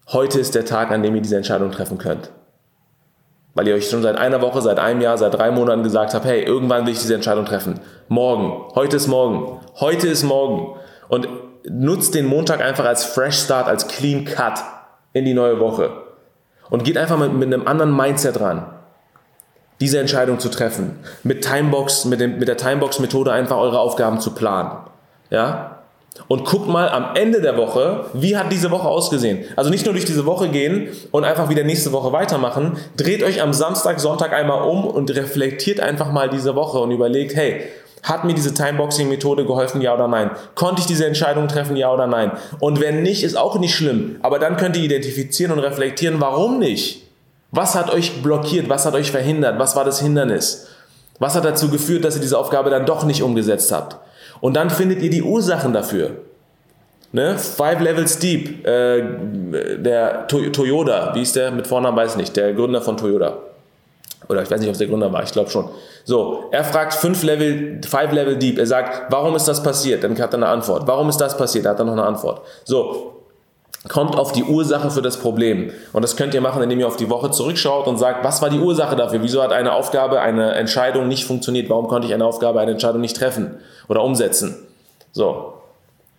Heute 0.07 0.39
ist 0.39 0.55
der 0.55 0.63
Tag, 0.63 0.91
an 0.91 1.03
dem 1.03 1.13
ihr 1.15 1.21
diese 1.21 1.35
Entscheidung 1.35 1.71
treffen 1.71 1.97
könnt. 1.97 2.31
Weil 3.53 3.67
ihr 3.67 3.75
euch 3.75 3.89
schon 3.89 4.01
seit 4.01 4.15
einer 4.15 4.41
Woche, 4.41 4.61
seit 4.61 4.79
einem 4.79 5.01
Jahr, 5.01 5.17
seit 5.17 5.33
drei 5.33 5.51
Monaten 5.51 5.83
gesagt 5.83 6.13
habt, 6.13 6.25
hey, 6.25 6.41
irgendwann 6.41 6.85
will 6.85 6.93
ich 6.93 6.99
diese 6.99 7.15
Entscheidung 7.15 7.45
treffen. 7.45 7.81
Morgen. 8.07 8.73
Heute 8.75 8.95
ist 8.95 9.07
morgen. 9.07 9.59
Heute 9.79 10.07
ist 10.07 10.23
morgen. 10.23 10.79
Und 11.09 11.27
nutzt 11.69 12.15
den 12.15 12.25
Montag 12.25 12.61
einfach 12.61 12.85
als 12.85 13.03
Fresh 13.03 13.39
Start, 13.39 13.67
als 13.67 13.87
Clean 13.87 14.25
Cut 14.25 14.59
in 15.13 15.25
die 15.25 15.33
neue 15.33 15.59
Woche. 15.59 15.91
Und 16.69 16.83
geht 16.83 16.97
einfach 16.97 17.17
mit, 17.17 17.33
mit 17.33 17.53
einem 17.53 17.67
anderen 17.67 17.95
Mindset 17.95 18.39
ran, 18.39 18.65
diese 19.79 19.99
Entscheidung 19.99 20.39
zu 20.39 20.49
treffen. 20.49 20.99
Mit 21.23 21.43
Timebox, 21.43 22.05
mit, 22.05 22.19
dem, 22.19 22.39
mit 22.39 22.47
der 22.47 22.57
Timebox-Methode 22.57 23.31
einfach 23.31 23.57
eure 23.57 23.79
Aufgaben 23.79 24.19
zu 24.19 24.31
planen. 24.31 24.71
Ja? 25.29 25.79
Und 26.27 26.45
guckt 26.45 26.67
mal 26.67 26.89
am 26.89 27.15
Ende 27.15 27.41
der 27.41 27.57
Woche, 27.57 28.05
wie 28.13 28.37
hat 28.37 28.51
diese 28.51 28.69
Woche 28.69 28.87
ausgesehen. 28.87 29.45
Also 29.55 29.71
nicht 29.71 29.85
nur 29.85 29.93
durch 29.93 30.05
diese 30.05 30.25
Woche 30.25 30.49
gehen 30.49 30.89
und 31.11 31.23
einfach 31.23 31.49
wieder 31.49 31.63
nächste 31.63 31.91
Woche 31.91 32.11
weitermachen. 32.11 32.77
Dreht 32.97 33.23
euch 33.23 33.41
am 33.41 33.51
Samstag, 33.51 33.99
Sonntag 33.99 34.31
einmal 34.31 34.67
um 34.67 34.85
und 34.85 35.13
reflektiert 35.15 35.79
einfach 35.79 36.11
mal 36.11 36.29
diese 36.29 36.55
Woche 36.55 36.77
und 36.79 36.91
überlegt, 36.91 37.35
hey, 37.35 37.63
hat 38.03 38.25
mir 38.25 38.33
diese 38.33 38.53
Timeboxing-Methode 38.53 39.45
geholfen, 39.45 39.81
ja 39.81 39.93
oder 39.93 40.07
nein? 40.07 40.31
Konnte 40.55 40.81
ich 40.81 40.87
diese 40.87 41.05
Entscheidung 41.05 41.47
treffen, 41.47 41.77
ja 41.77 41.91
oder 41.91 42.05
nein? 42.05 42.31
Und 42.59 42.81
wenn 42.81 43.01
nicht, 43.01 43.23
ist 43.23 43.37
auch 43.37 43.57
nicht 43.57 43.73
schlimm. 43.73 44.17
Aber 44.21 44.39
dann 44.39 44.57
könnt 44.57 44.75
ihr 44.75 44.83
identifizieren 44.83 45.53
und 45.53 45.59
reflektieren, 45.59 46.19
warum 46.19 46.59
nicht? 46.59 47.07
Was 47.51 47.75
hat 47.75 47.93
euch 47.93 48.21
blockiert? 48.21 48.67
Was 48.67 48.85
hat 48.85 48.93
euch 48.93 49.11
verhindert? 49.11 49.57
Was 49.57 49.75
war 49.75 49.85
das 49.85 50.01
Hindernis? 50.01 50.67
Was 51.19 51.35
hat 51.35 51.45
dazu 51.45 51.69
geführt, 51.69 52.03
dass 52.03 52.15
ihr 52.15 52.21
diese 52.21 52.37
Aufgabe 52.37 52.69
dann 52.69 52.85
doch 52.85 53.05
nicht 53.05 53.23
umgesetzt 53.23 53.71
habt? 53.71 53.97
Und 54.41 54.55
dann 54.55 54.69
findet 54.69 55.01
ihr 55.01 55.09
die 55.09 55.23
Ursachen 55.23 55.71
dafür. 55.71 56.17
Ne? 57.13 57.37
Five 57.37 57.79
Levels 57.79 58.17
Deep, 58.17 58.67
äh, 58.67 59.03
der 59.77 60.27
to 60.27 60.49
Toyota, 60.49 61.11
wie 61.13 61.21
ist 61.21 61.35
der 61.35 61.51
mit 61.51 61.67
Vornamen, 61.67 61.95
weiß 61.95 62.13
ich 62.13 62.17
nicht, 62.17 62.35
der 62.35 62.53
Gründer 62.53 62.81
von 62.81 62.97
Toyota. 62.97 63.37
Oder 64.29 64.43
ich 64.43 64.51
weiß 64.51 64.59
nicht, 64.59 64.69
ob 64.69 64.73
es 64.73 64.79
der 64.79 64.87
Gründer 64.87 65.11
war, 65.11 65.23
ich 65.23 65.31
glaube 65.31 65.49
schon. 65.49 65.69
So, 66.03 66.45
er 66.51 66.63
fragt 66.63 66.93
fünf 66.93 67.23
Level, 67.23 67.81
five 67.85 68.11
Level 68.11 68.37
Deep. 68.37 68.57
Er 68.57 68.67
sagt, 68.67 69.11
warum 69.11 69.35
ist 69.35 69.47
das 69.47 69.63
passiert? 69.63 70.03
Dann 70.03 70.19
hat 70.19 70.33
er 70.33 70.37
eine 70.37 70.47
Antwort. 70.47 70.87
Warum 70.87 71.09
ist 71.09 71.17
das 71.17 71.37
passiert? 71.37 71.65
Dann 71.65 71.73
hat 71.73 71.79
er 71.79 71.85
noch 71.85 71.93
eine 71.93 72.03
Antwort. 72.03 72.41
So, 72.63 73.13
kommt 73.87 74.15
auf 74.15 74.31
die 74.31 74.43
Ursache 74.43 74.91
für 74.91 75.01
das 75.01 75.17
Problem. 75.17 75.71
Und 75.91 76.01
das 76.03 76.15
könnt 76.15 76.33
ihr 76.33 76.41
machen, 76.41 76.61
indem 76.61 76.79
ihr 76.79 76.87
auf 76.87 76.97
die 76.97 77.09
Woche 77.09 77.31
zurückschaut 77.31 77.87
und 77.87 77.97
sagt, 77.97 78.23
was 78.23 78.41
war 78.41 78.49
die 78.49 78.59
Ursache 78.59 78.95
dafür? 78.95 79.21
Wieso 79.21 79.43
hat 79.43 79.51
eine 79.51 79.73
Aufgabe, 79.73 80.21
eine 80.21 80.53
Entscheidung 80.53 81.07
nicht 81.07 81.25
funktioniert? 81.25 81.69
Warum 81.69 81.87
konnte 81.87 82.07
ich 82.07 82.13
eine 82.13 82.25
Aufgabe, 82.25 82.59
eine 82.59 82.71
Entscheidung 82.71 83.01
nicht 83.01 83.17
treffen 83.17 83.59
oder 83.89 84.03
umsetzen? 84.03 84.67
So, 85.11 85.53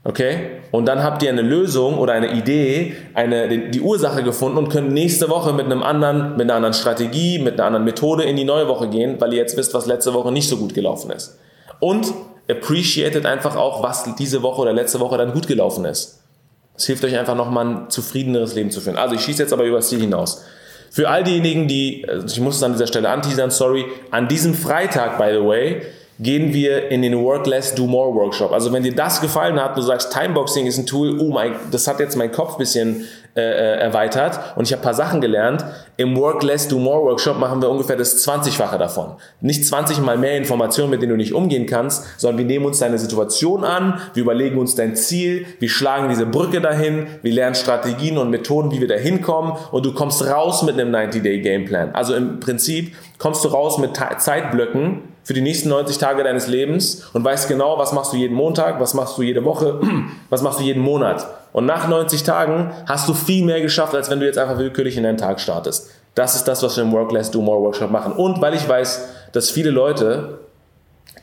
Okay? 0.04 0.60
Und 0.70 0.86
dann 0.86 1.02
habt 1.02 1.22
ihr 1.22 1.30
eine 1.30 1.42
Lösung 1.42 1.98
oder 1.98 2.12
eine 2.12 2.32
Idee, 2.32 2.94
eine, 3.14 3.70
die 3.70 3.80
Ursache 3.80 4.22
gefunden 4.22 4.58
und 4.58 4.68
könnt 4.68 4.92
nächste 4.92 5.30
Woche 5.30 5.54
mit 5.54 5.64
einem 5.64 5.82
anderen, 5.82 6.32
mit 6.32 6.42
einer 6.42 6.54
anderen 6.54 6.74
Strategie, 6.74 7.38
mit 7.38 7.54
einer 7.54 7.64
anderen 7.64 7.84
Methode 7.84 8.24
in 8.24 8.36
die 8.36 8.44
neue 8.44 8.68
Woche 8.68 8.88
gehen, 8.88 9.18
weil 9.20 9.32
ihr 9.32 9.38
jetzt 9.38 9.56
wisst, 9.56 9.72
was 9.72 9.86
letzte 9.86 10.12
Woche 10.12 10.30
nicht 10.30 10.48
so 10.48 10.58
gut 10.58 10.74
gelaufen 10.74 11.10
ist. 11.10 11.38
Und 11.80 12.12
appreciated 12.50 13.24
einfach 13.24 13.56
auch, 13.56 13.82
was 13.82 14.14
diese 14.16 14.42
Woche 14.42 14.60
oder 14.62 14.74
letzte 14.74 15.00
Woche 15.00 15.16
dann 15.16 15.32
gut 15.32 15.46
gelaufen 15.46 15.86
ist. 15.86 16.20
Es 16.76 16.84
hilft 16.86 17.04
euch 17.04 17.16
einfach 17.16 17.36
nochmal 17.36 17.66
ein 17.66 17.90
zufriedeneres 17.90 18.54
Leben 18.54 18.70
zu 18.70 18.80
führen. 18.80 18.96
Also 18.96 19.14
ich 19.14 19.22
schieße 19.22 19.42
jetzt 19.42 19.52
aber 19.52 19.64
über 19.64 19.76
das 19.76 19.88
Ziel 19.88 20.00
hinaus. 20.00 20.44
Für 20.90 21.08
all 21.08 21.24
diejenigen, 21.24 21.66
die, 21.66 22.06
also 22.08 22.26
ich 22.26 22.40
muss 22.40 22.56
es 22.56 22.62
an 22.62 22.72
dieser 22.72 22.86
Stelle 22.86 23.08
anteasern, 23.08 23.50
sorry, 23.50 23.86
an 24.10 24.28
diesem 24.28 24.54
Freitag, 24.54 25.18
by 25.18 25.30
the 25.32 25.44
way, 25.44 25.82
gehen 26.18 26.55
wir 26.55 26.90
in 26.90 27.03
den 27.03 27.22
Work 27.22 27.46
Less, 27.46 27.74
Do 27.74 27.87
More 27.87 28.14
Workshop. 28.14 28.53
Also 28.53 28.72
wenn 28.72 28.83
dir 28.83 28.94
das 28.94 29.20
gefallen 29.20 29.61
hat, 29.61 29.77
du 29.77 29.83
sagst, 29.83 30.12
Timeboxing 30.12 30.66
ist 30.66 30.79
ein 30.79 30.87
Tool, 30.87 31.18
oh 31.20 31.33
mein, 31.33 31.55
das 31.70 31.87
hat 31.88 31.98
jetzt 32.00 32.16
meinen 32.16 32.33
Kopf 32.33 32.53
ein 32.53 32.59
bisschen 32.59 33.05
äh, 33.37 33.40
äh, 33.40 33.79
erweitert 33.81 34.38
und 34.55 34.64
ich 34.64 34.72
habe 34.72 34.83
ein 34.83 34.85
paar 34.85 34.94
Sachen 34.94 35.20
gelernt. 35.20 35.64
Im 35.96 36.16
Work 36.16 36.44
Less, 36.44 36.68
Do 36.68 36.79
More 36.79 37.03
Workshop 37.03 37.37
machen 37.38 37.61
wir 37.61 37.68
ungefähr 37.68 37.96
das 37.96 38.24
20-fache 38.24 38.79
davon. 38.79 39.14
Nicht 39.40 39.66
20 39.66 39.98
mal 39.98 40.16
mehr 40.16 40.37
Informationen, 40.37 40.90
mit 40.90 41.03
denen 41.03 41.11
du 41.11 41.16
nicht 41.16 41.35
umgehen 41.35 41.66
kannst, 41.66 42.05
sondern 42.20 42.38
wir 42.38 42.44
nehmen 42.44 42.64
uns 42.64 42.79
deine 42.79 42.96
Situation 42.96 43.64
an, 43.64 44.00
wir 44.14 44.22
überlegen 44.22 44.57
uns 44.57 44.77
dein 44.77 44.94
Ziel, 44.94 45.46
wir 45.59 45.68
schlagen 45.68 46.09
diese 46.09 46.27
Brücke 46.27 46.61
dahin, 46.61 47.09
wir 47.22 47.33
lernen 47.33 47.57
Strategien 47.57 48.18
und 48.18 48.31
Methoden, 48.31 48.70
wie 48.70 48.81
wir 48.81 48.88
da 48.88 48.94
hinkommen 48.94 49.55
und 49.72 49.85
du 49.85 49.92
kommst 49.94 50.24
raus 50.24 50.62
mit 50.62 50.79
einem 50.79 50.94
90-Day-Gameplan. 50.94 51.92
Also 51.92 52.14
im 52.14 52.38
Prinzip 52.38 52.94
kommst 53.18 53.44
du 53.44 53.48
raus 53.48 53.79
mit 53.79 53.96
Zeitblöcken, 54.18 55.13
für 55.24 55.32
die 55.32 55.40
nächsten 55.40 55.70
90 55.70 55.98
Tage 55.98 56.22
deines 56.22 56.46
Lebens 56.46 57.02
und 57.14 57.24
weißt 57.24 57.48
genau, 57.48 57.78
was 57.78 57.92
machst 57.92 58.12
du 58.12 58.16
jeden 58.16 58.34
Montag, 58.37 58.78
was 58.78 58.92
machst 58.92 59.16
du 59.18 59.22
jede 59.22 59.44
Woche, 59.44 59.80
was 60.30 60.42
machst 60.42 60.60
du 60.60 60.64
jeden 60.64 60.82
Monat. 60.82 61.26
Und 61.52 61.66
nach 61.66 61.88
90 61.88 62.22
Tagen 62.22 62.72
hast 62.87 63.08
du 63.08 63.14
viel 63.14 63.44
mehr 63.44 63.60
geschafft, 63.60 63.94
als 63.94 64.10
wenn 64.10 64.20
du 64.20 64.26
jetzt 64.26 64.38
einfach 64.38 64.58
willkürlich 64.58 64.96
in 64.96 65.02
deinen 65.02 65.16
Tag 65.16 65.40
startest. 65.40 65.90
Das 66.14 66.37
ist 66.37 66.44
das, 66.44 66.62
was 66.62 66.76
wir 66.76 66.84
im 66.84 66.92
Work 66.92 67.10
Less 67.10 67.30
Do 67.30 67.40
More 67.40 67.60
Workshop 67.62 67.90
machen. 67.90 68.12
Und 68.12 68.40
weil 68.40 68.54
ich 68.54 68.68
weiß, 68.68 69.08
dass 69.32 69.50
viele 69.50 69.70
Leute, 69.70 70.38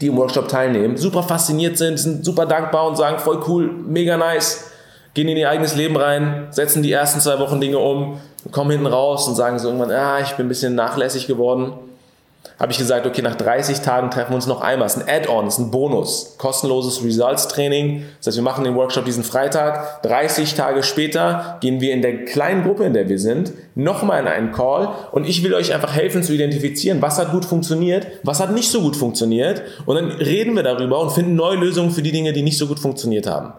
die 0.01 0.07
im 0.07 0.17
Workshop 0.17 0.47
teilnehmen, 0.47 0.97
super 0.97 1.21
fasziniert 1.21 1.77
sind, 1.77 1.97
sind 1.97 2.25
super 2.25 2.45
dankbar 2.45 2.87
und 2.87 2.97
sagen, 2.97 3.19
voll 3.19 3.39
cool, 3.47 3.71
mega 3.71 4.17
nice, 4.17 4.71
gehen 5.13 5.27
in 5.27 5.37
ihr 5.37 5.49
eigenes 5.49 5.75
Leben 5.75 5.95
rein, 5.95 6.47
setzen 6.49 6.81
die 6.81 6.91
ersten 6.91 7.19
zwei 7.19 7.37
Wochen 7.39 7.61
Dinge 7.61 7.77
um, 7.77 8.19
kommen 8.51 8.71
hinten 8.71 8.87
raus 8.87 9.27
und 9.27 9.35
sagen 9.35 9.59
so 9.59 9.67
irgendwann, 9.67 9.91
ah, 9.91 10.19
ich 10.21 10.31
bin 10.31 10.47
ein 10.47 10.49
bisschen 10.49 10.73
nachlässig 10.73 11.27
geworden 11.27 11.73
habe 12.61 12.71
ich 12.71 12.77
gesagt, 12.77 13.07
okay, 13.07 13.23
nach 13.23 13.33
30 13.33 13.79
Tagen 13.79 14.11
treffen 14.11 14.33
wir 14.33 14.35
uns 14.35 14.45
noch 14.45 14.61
einmal. 14.61 14.85
Es 14.85 14.95
ist 14.95 15.01
ein 15.01 15.09
Add-on, 15.09 15.47
es 15.47 15.55
ist 15.55 15.59
ein 15.61 15.71
Bonus. 15.71 16.35
Kostenloses 16.37 17.03
Results-Training. 17.03 18.03
Das 18.19 18.27
heißt, 18.27 18.37
wir 18.37 18.43
machen 18.43 18.63
den 18.63 18.75
Workshop 18.75 19.03
diesen 19.03 19.23
Freitag. 19.23 20.03
30 20.03 20.53
Tage 20.53 20.83
später 20.83 21.57
gehen 21.61 21.81
wir 21.81 21.91
in 21.91 22.03
der 22.03 22.23
kleinen 22.25 22.63
Gruppe, 22.63 22.83
in 22.83 22.93
der 22.93 23.09
wir 23.09 23.17
sind, 23.17 23.51
nochmal 23.73 24.21
in 24.21 24.27
einen 24.27 24.51
Call 24.51 24.89
und 25.11 25.27
ich 25.27 25.43
will 25.43 25.55
euch 25.55 25.73
einfach 25.73 25.95
helfen 25.95 26.21
zu 26.21 26.33
identifizieren, 26.33 27.01
was 27.01 27.17
hat 27.17 27.31
gut 27.31 27.45
funktioniert, 27.45 28.05
was 28.21 28.39
hat 28.39 28.51
nicht 28.51 28.69
so 28.69 28.81
gut 28.81 28.95
funktioniert 28.95 29.63
und 29.87 29.95
dann 29.95 30.11
reden 30.11 30.55
wir 30.55 30.61
darüber 30.61 30.99
und 30.99 31.11
finden 31.11 31.33
neue 31.33 31.57
Lösungen 31.57 31.89
für 31.89 32.03
die 32.03 32.11
Dinge, 32.11 32.31
die 32.31 32.43
nicht 32.43 32.59
so 32.59 32.67
gut 32.67 32.79
funktioniert 32.79 33.25
haben. 33.25 33.53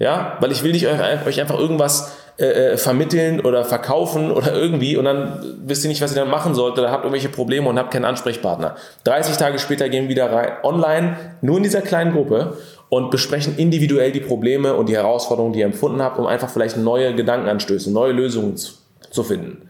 Ja, 0.00 0.38
weil 0.40 0.50
ich 0.50 0.64
will 0.64 0.72
nicht 0.72 0.86
euch 0.86 1.40
einfach 1.40 1.58
irgendwas 1.58 2.16
äh, 2.38 2.72
äh, 2.72 2.76
vermitteln 2.76 3.40
oder 3.40 3.64
verkaufen 3.64 4.30
oder 4.30 4.54
irgendwie 4.54 4.96
und 4.96 5.04
dann 5.04 5.58
wisst 5.64 5.84
ihr 5.84 5.88
nicht, 5.88 6.00
was 6.00 6.12
ihr 6.12 6.20
dann 6.20 6.30
machen 6.30 6.54
sollt 6.54 6.78
oder 6.78 6.90
habt 6.90 7.04
irgendwelche 7.04 7.28
Probleme 7.28 7.68
und 7.68 7.78
habt 7.78 7.92
keinen 7.92 8.04
Ansprechpartner. 8.04 8.76
30 9.04 9.36
Tage 9.36 9.58
später 9.58 9.88
gehen 9.88 10.04
wir 10.04 10.10
wieder 10.10 10.32
rein, 10.32 10.52
online, 10.62 11.16
nur 11.42 11.58
in 11.58 11.62
dieser 11.62 11.82
kleinen 11.82 12.12
Gruppe 12.12 12.56
und 12.88 13.10
besprechen 13.10 13.56
individuell 13.56 14.12
die 14.12 14.20
Probleme 14.20 14.74
und 14.74 14.88
die 14.88 14.96
Herausforderungen, 14.96 15.52
die 15.52 15.60
ihr 15.60 15.66
empfunden 15.66 16.02
habt, 16.02 16.18
um 16.18 16.26
einfach 16.26 16.50
vielleicht 16.50 16.76
neue 16.76 17.14
Gedankenanstöße, 17.14 17.92
neue 17.92 18.12
Lösungen 18.12 18.56
zu, 18.56 18.72
zu 19.10 19.22
finden. 19.22 19.68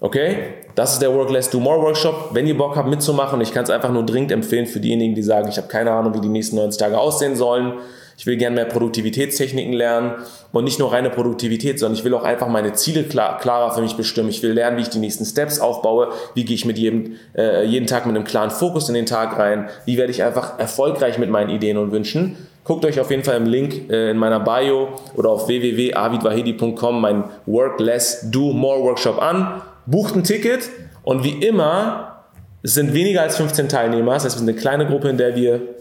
Okay? 0.00 0.36
Das 0.74 0.92
ist 0.92 1.02
der 1.02 1.14
Work 1.14 1.30
Less 1.30 1.50
Do 1.50 1.60
More 1.60 1.80
Workshop. 1.80 2.30
Wenn 2.32 2.46
ihr 2.46 2.56
Bock 2.56 2.76
habt 2.76 2.88
mitzumachen, 2.88 3.40
ich 3.40 3.52
kann 3.52 3.64
es 3.64 3.70
einfach 3.70 3.90
nur 3.90 4.04
dringend 4.04 4.32
empfehlen 4.32 4.66
für 4.66 4.80
diejenigen, 4.80 5.14
die 5.14 5.22
sagen, 5.22 5.48
ich 5.48 5.56
habe 5.56 5.68
keine 5.68 5.92
Ahnung, 5.92 6.14
wie 6.14 6.20
die 6.20 6.28
nächsten 6.28 6.56
90 6.56 6.78
Tage 6.78 6.98
aussehen 6.98 7.36
sollen 7.36 7.74
ich 8.16 8.26
will 8.26 8.36
gerne 8.36 8.54
mehr 8.54 8.64
Produktivitätstechniken 8.64 9.72
lernen 9.72 10.12
und 10.52 10.64
nicht 10.64 10.78
nur 10.78 10.92
reine 10.92 11.10
Produktivität, 11.10 11.78
sondern 11.78 11.98
ich 11.98 12.04
will 12.04 12.14
auch 12.14 12.22
einfach 12.22 12.48
meine 12.48 12.72
Ziele 12.74 13.04
klar, 13.04 13.38
klarer 13.38 13.74
für 13.74 13.80
mich 13.80 13.96
bestimmen. 13.96 14.28
Ich 14.28 14.42
will 14.42 14.52
lernen, 14.52 14.76
wie 14.76 14.82
ich 14.82 14.88
die 14.88 14.98
nächsten 14.98 15.24
Steps 15.24 15.58
aufbaue, 15.58 16.08
wie 16.34 16.44
gehe 16.44 16.54
ich 16.54 16.64
mit 16.64 16.78
jedem, 16.78 17.16
äh, 17.36 17.64
jeden 17.64 17.86
Tag 17.86 18.06
mit 18.06 18.14
einem 18.14 18.24
klaren 18.24 18.50
Fokus 18.50 18.88
in 18.88 18.94
den 18.94 19.06
Tag 19.06 19.38
rein, 19.38 19.68
wie 19.84 19.98
werde 19.98 20.12
ich 20.12 20.22
einfach 20.22 20.58
erfolgreich 20.58 21.18
mit 21.18 21.30
meinen 21.30 21.50
Ideen 21.50 21.76
und 21.76 21.92
Wünschen. 21.92 22.36
Guckt 22.64 22.84
euch 22.86 22.98
auf 22.98 23.10
jeden 23.10 23.24
Fall 23.24 23.36
im 23.36 23.46
Link 23.46 23.90
äh, 23.90 24.10
in 24.10 24.16
meiner 24.16 24.40
Bio 24.40 24.88
oder 25.16 25.30
auf 25.30 25.48
www.avidwahidi.com 25.48 27.00
mein 27.00 27.24
Work 27.46 27.80
Less 27.80 28.30
Do 28.30 28.52
More 28.52 28.82
Workshop 28.82 29.20
an, 29.20 29.60
bucht 29.86 30.16
ein 30.16 30.24
Ticket 30.24 30.70
und 31.02 31.24
wie 31.24 31.44
immer, 31.44 32.22
es 32.62 32.72
sind 32.72 32.94
weniger 32.94 33.20
als 33.20 33.36
15 33.36 33.68
Teilnehmer, 33.68 34.12
wir 34.12 34.30
sind 34.30 34.48
eine 34.48 34.56
kleine 34.56 34.86
Gruppe, 34.86 35.10
in 35.10 35.18
der 35.18 35.36
wir 35.36 35.73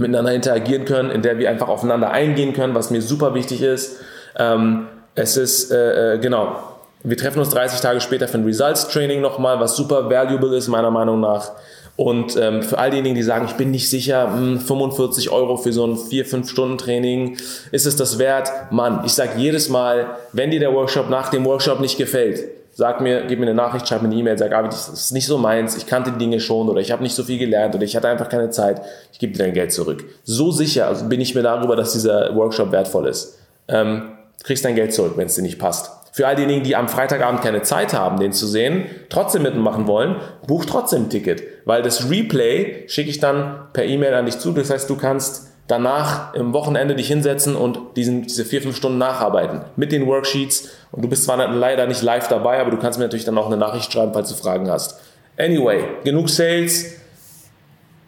miteinander 0.00 0.32
interagieren 0.32 0.84
können, 0.84 1.10
in 1.10 1.22
der 1.22 1.38
wir 1.38 1.48
einfach 1.48 1.68
aufeinander 1.68 2.10
eingehen 2.10 2.52
können, 2.52 2.74
was 2.74 2.90
mir 2.90 3.02
super 3.02 3.34
wichtig 3.34 3.62
ist. 3.62 4.00
Ähm, 4.36 4.88
es 5.14 5.36
ist, 5.36 5.70
äh, 5.70 6.14
äh 6.14 6.18
genau, 6.18 6.56
wir 7.02 7.16
treffen 7.16 7.38
uns 7.38 7.50
30 7.50 7.80
Tage 7.80 8.00
später 8.00 8.28
für 8.28 8.38
ein 8.38 8.44
Results 8.44 8.88
Training 8.88 9.20
nochmal, 9.20 9.60
was 9.60 9.76
super 9.76 10.10
valuable 10.10 10.56
ist, 10.56 10.68
meiner 10.68 10.90
Meinung 10.90 11.20
nach. 11.20 11.52
Und 11.96 12.36
ähm, 12.36 12.62
für 12.62 12.78
all 12.78 12.90
diejenigen, 12.90 13.14
die 13.14 13.22
sagen, 13.22 13.44
ich 13.46 13.56
bin 13.56 13.70
nicht 13.70 13.90
sicher, 13.90 14.28
mh, 14.28 14.36
hm, 14.36 14.60
45 14.60 15.30
Euro 15.30 15.56
für 15.56 15.72
so 15.72 15.86
ein 15.86 15.96
4-5 15.96 16.48
Stunden 16.48 16.78
Training, 16.78 17.36
ist 17.72 17.86
es 17.86 17.96
das 17.96 18.18
wert? 18.18 18.50
Mann, 18.70 19.02
ich 19.04 19.12
sage 19.12 19.32
jedes 19.36 19.68
Mal, 19.68 20.16
wenn 20.32 20.50
dir 20.50 20.60
der 20.60 20.72
Workshop 20.72 21.10
nach 21.10 21.28
dem 21.28 21.44
Workshop 21.44 21.80
nicht 21.80 21.98
gefällt, 21.98 22.59
sag 22.80 23.02
mir, 23.02 23.26
gib 23.26 23.38
mir 23.38 23.44
eine 23.44 23.54
Nachricht, 23.54 23.86
schreib 23.86 24.00
mir 24.00 24.08
eine 24.08 24.16
E-Mail, 24.16 24.38
sag, 24.38 24.52
aber 24.52 24.68
das 24.68 24.88
ist 24.88 25.12
nicht 25.12 25.26
so 25.26 25.36
meins, 25.36 25.76
ich 25.76 25.86
kannte 25.86 26.12
die 26.12 26.18
Dinge 26.18 26.40
schon 26.40 26.66
oder 26.66 26.80
ich 26.80 26.90
habe 26.90 27.02
nicht 27.02 27.14
so 27.14 27.24
viel 27.24 27.38
gelernt 27.38 27.74
oder 27.74 27.84
ich 27.84 27.94
hatte 27.94 28.08
einfach 28.08 28.30
keine 28.30 28.48
Zeit, 28.48 28.80
ich 29.12 29.18
gebe 29.18 29.34
dir 29.34 29.44
dein 29.44 29.52
Geld 29.52 29.70
zurück. 29.70 30.02
So 30.24 30.50
sicher 30.50 30.86
also 30.86 31.04
bin 31.04 31.20
ich 31.20 31.34
mir 31.34 31.42
darüber, 31.42 31.76
dass 31.76 31.92
dieser 31.92 32.34
Workshop 32.34 32.72
wertvoll 32.72 33.06
ist. 33.06 33.38
Ähm, 33.68 34.12
kriegst 34.44 34.64
dein 34.64 34.76
Geld 34.76 34.94
zurück, 34.94 35.12
wenn 35.16 35.26
es 35.26 35.34
dir 35.34 35.42
nicht 35.42 35.58
passt. 35.58 35.90
Für 36.12 36.26
all 36.26 36.36
diejenigen, 36.36 36.64
die 36.64 36.74
am 36.74 36.88
Freitagabend 36.88 37.42
keine 37.42 37.60
Zeit 37.60 37.92
haben, 37.92 38.18
den 38.18 38.32
zu 38.32 38.46
sehen, 38.46 38.86
trotzdem 39.10 39.42
mitmachen 39.42 39.86
wollen, 39.86 40.16
buch 40.46 40.64
trotzdem 40.64 41.02
ein 41.02 41.10
Ticket, 41.10 41.42
weil 41.66 41.82
das 41.82 42.08
Replay 42.08 42.88
schicke 42.88 43.10
ich 43.10 43.20
dann 43.20 43.68
per 43.74 43.84
E-Mail 43.84 44.14
an 44.14 44.24
dich 44.24 44.38
zu. 44.38 44.52
Das 44.52 44.70
heißt, 44.70 44.88
du 44.88 44.96
kannst 44.96 45.49
danach 45.70 46.34
im 46.34 46.52
Wochenende 46.52 46.94
dich 46.96 47.08
hinsetzen 47.08 47.54
und 47.54 47.78
diesen, 47.96 48.22
diese 48.22 48.44
vier, 48.44 48.60
fünf 48.60 48.76
Stunden 48.76 48.98
nacharbeiten 48.98 49.62
mit 49.76 49.92
den 49.92 50.06
Worksheets. 50.06 50.70
Und 50.90 51.02
du 51.02 51.08
bist 51.08 51.24
zwar 51.24 51.36
leider 51.48 51.86
nicht 51.86 52.02
live 52.02 52.28
dabei, 52.28 52.60
aber 52.60 52.70
du 52.70 52.76
kannst 52.76 52.98
mir 52.98 53.04
natürlich 53.04 53.24
dann 53.24 53.38
auch 53.38 53.46
eine 53.46 53.56
Nachricht 53.56 53.92
schreiben, 53.92 54.12
falls 54.12 54.28
du 54.28 54.34
Fragen 54.34 54.70
hast. 54.70 55.00
Anyway, 55.38 55.84
genug 56.04 56.28
Sales. 56.28 56.96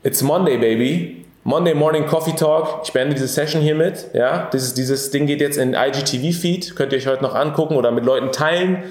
It's 0.03 0.23
Monday, 0.23 0.57
baby. 0.57 1.25
Monday 1.45 1.75
Morning 1.75 2.07
Coffee 2.07 2.35
Talk. 2.35 2.83
Ich 2.85 2.93
beende 2.93 3.15
diese 3.15 3.29
Session 3.29 3.63
hiermit. 3.63 4.07
Ja, 4.13 4.49
dieses, 4.53 4.75
dieses 4.75 5.11
Ding 5.11 5.27
geht 5.27 5.41
jetzt 5.41 5.57
in 5.57 5.75
IGTV-Feed. 5.75 6.75
Könnt 6.75 6.93
ihr 6.93 6.99
euch 6.99 7.07
heute 7.07 7.23
noch 7.23 7.35
angucken 7.35 7.77
oder 7.77 7.93
mit 7.93 8.05
Leuten 8.05 8.33
teilen. 8.33 8.83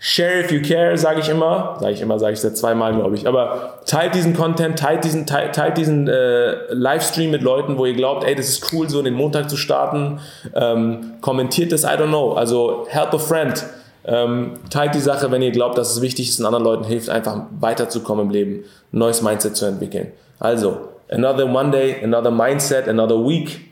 Share 0.00 0.40
if 0.40 0.52
you 0.52 0.62
care, 0.62 0.96
sage 0.96 1.20
ich 1.20 1.28
immer. 1.28 1.76
Sage 1.80 1.92
ich 1.92 2.00
immer, 2.00 2.18
sage 2.20 2.34
ich 2.34 2.40
seit 2.40 2.56
zweimal, 2.56 2.94
glaube 2.94 3.16
ich. 3.16 3.26
Aber 3.26 3.80
teilt 3.84 4.14
diesen 4.14 4.34
Content, 4.36 4.78
teilt 4.78 5.02
diesen, 5.02 5.26
teilt, 5.26 5.56
teilt 5.56 5.76
diesen 5.76 6.06
äh, 6.06 6.72
Livestream 6.72 7.32
mit 7.32 7.42
Leuten, 7.42 7.78
wo 7.78 7.84
ihr 7.84 7.94
glaubt, 7.94 8.24
ey, 8.24 8.36
das 8.36 8.48
ist 8.48 8.72
cool, 8.72 8.88
so 8.88 9.02
den 9.02 9.14
Montag 9.14 9.50
zu 9.50 9.56
starten. 9.56 10.20
Ähm, 10.54 11.14
kommentiert 11.20 11.72
das, 11.72 11.82
I 11.82 11.88
don't 11.88 12.08
know. 12.08 12.32
Also 12.34 12.86
help 12.88 13.12
a 13.12 13.18
friend. 13.18 13.64
Ähm, 14.04 14.54
teilt 14.70 14.94
die 14.94 15.00
Sache, 15.00 15.30
wenn 15.32 15.42
ihr 15.42 15.50
glaubt, 15.50 15.76
dass 15.76 15.90
es 15.90 16.00
wichtig 16.00 16.28
ist 16.28 16.38
und 16.38 16.46
anderen 16.46 16.64
Leuten 16.64 16.84
hilft, 16.84 17.10
einfach 17.10 17.42
weiterzukommen 17.58 18.26
im 18.26 18.30
Leben, 18.30 18.64
ein 18.92 18.98
neues 18.98 19.20
Mindset 19.20 19.56
zu 19.56 19.66
entwickeln. 19.66 20.12
Also, 20.38 20.78
another 21.10 21.46
Monday, 21.46 21.96
another 22.02 22.30
Mindset, 22.30 22.88
another 22.88 23.16
week. 23.16 23.67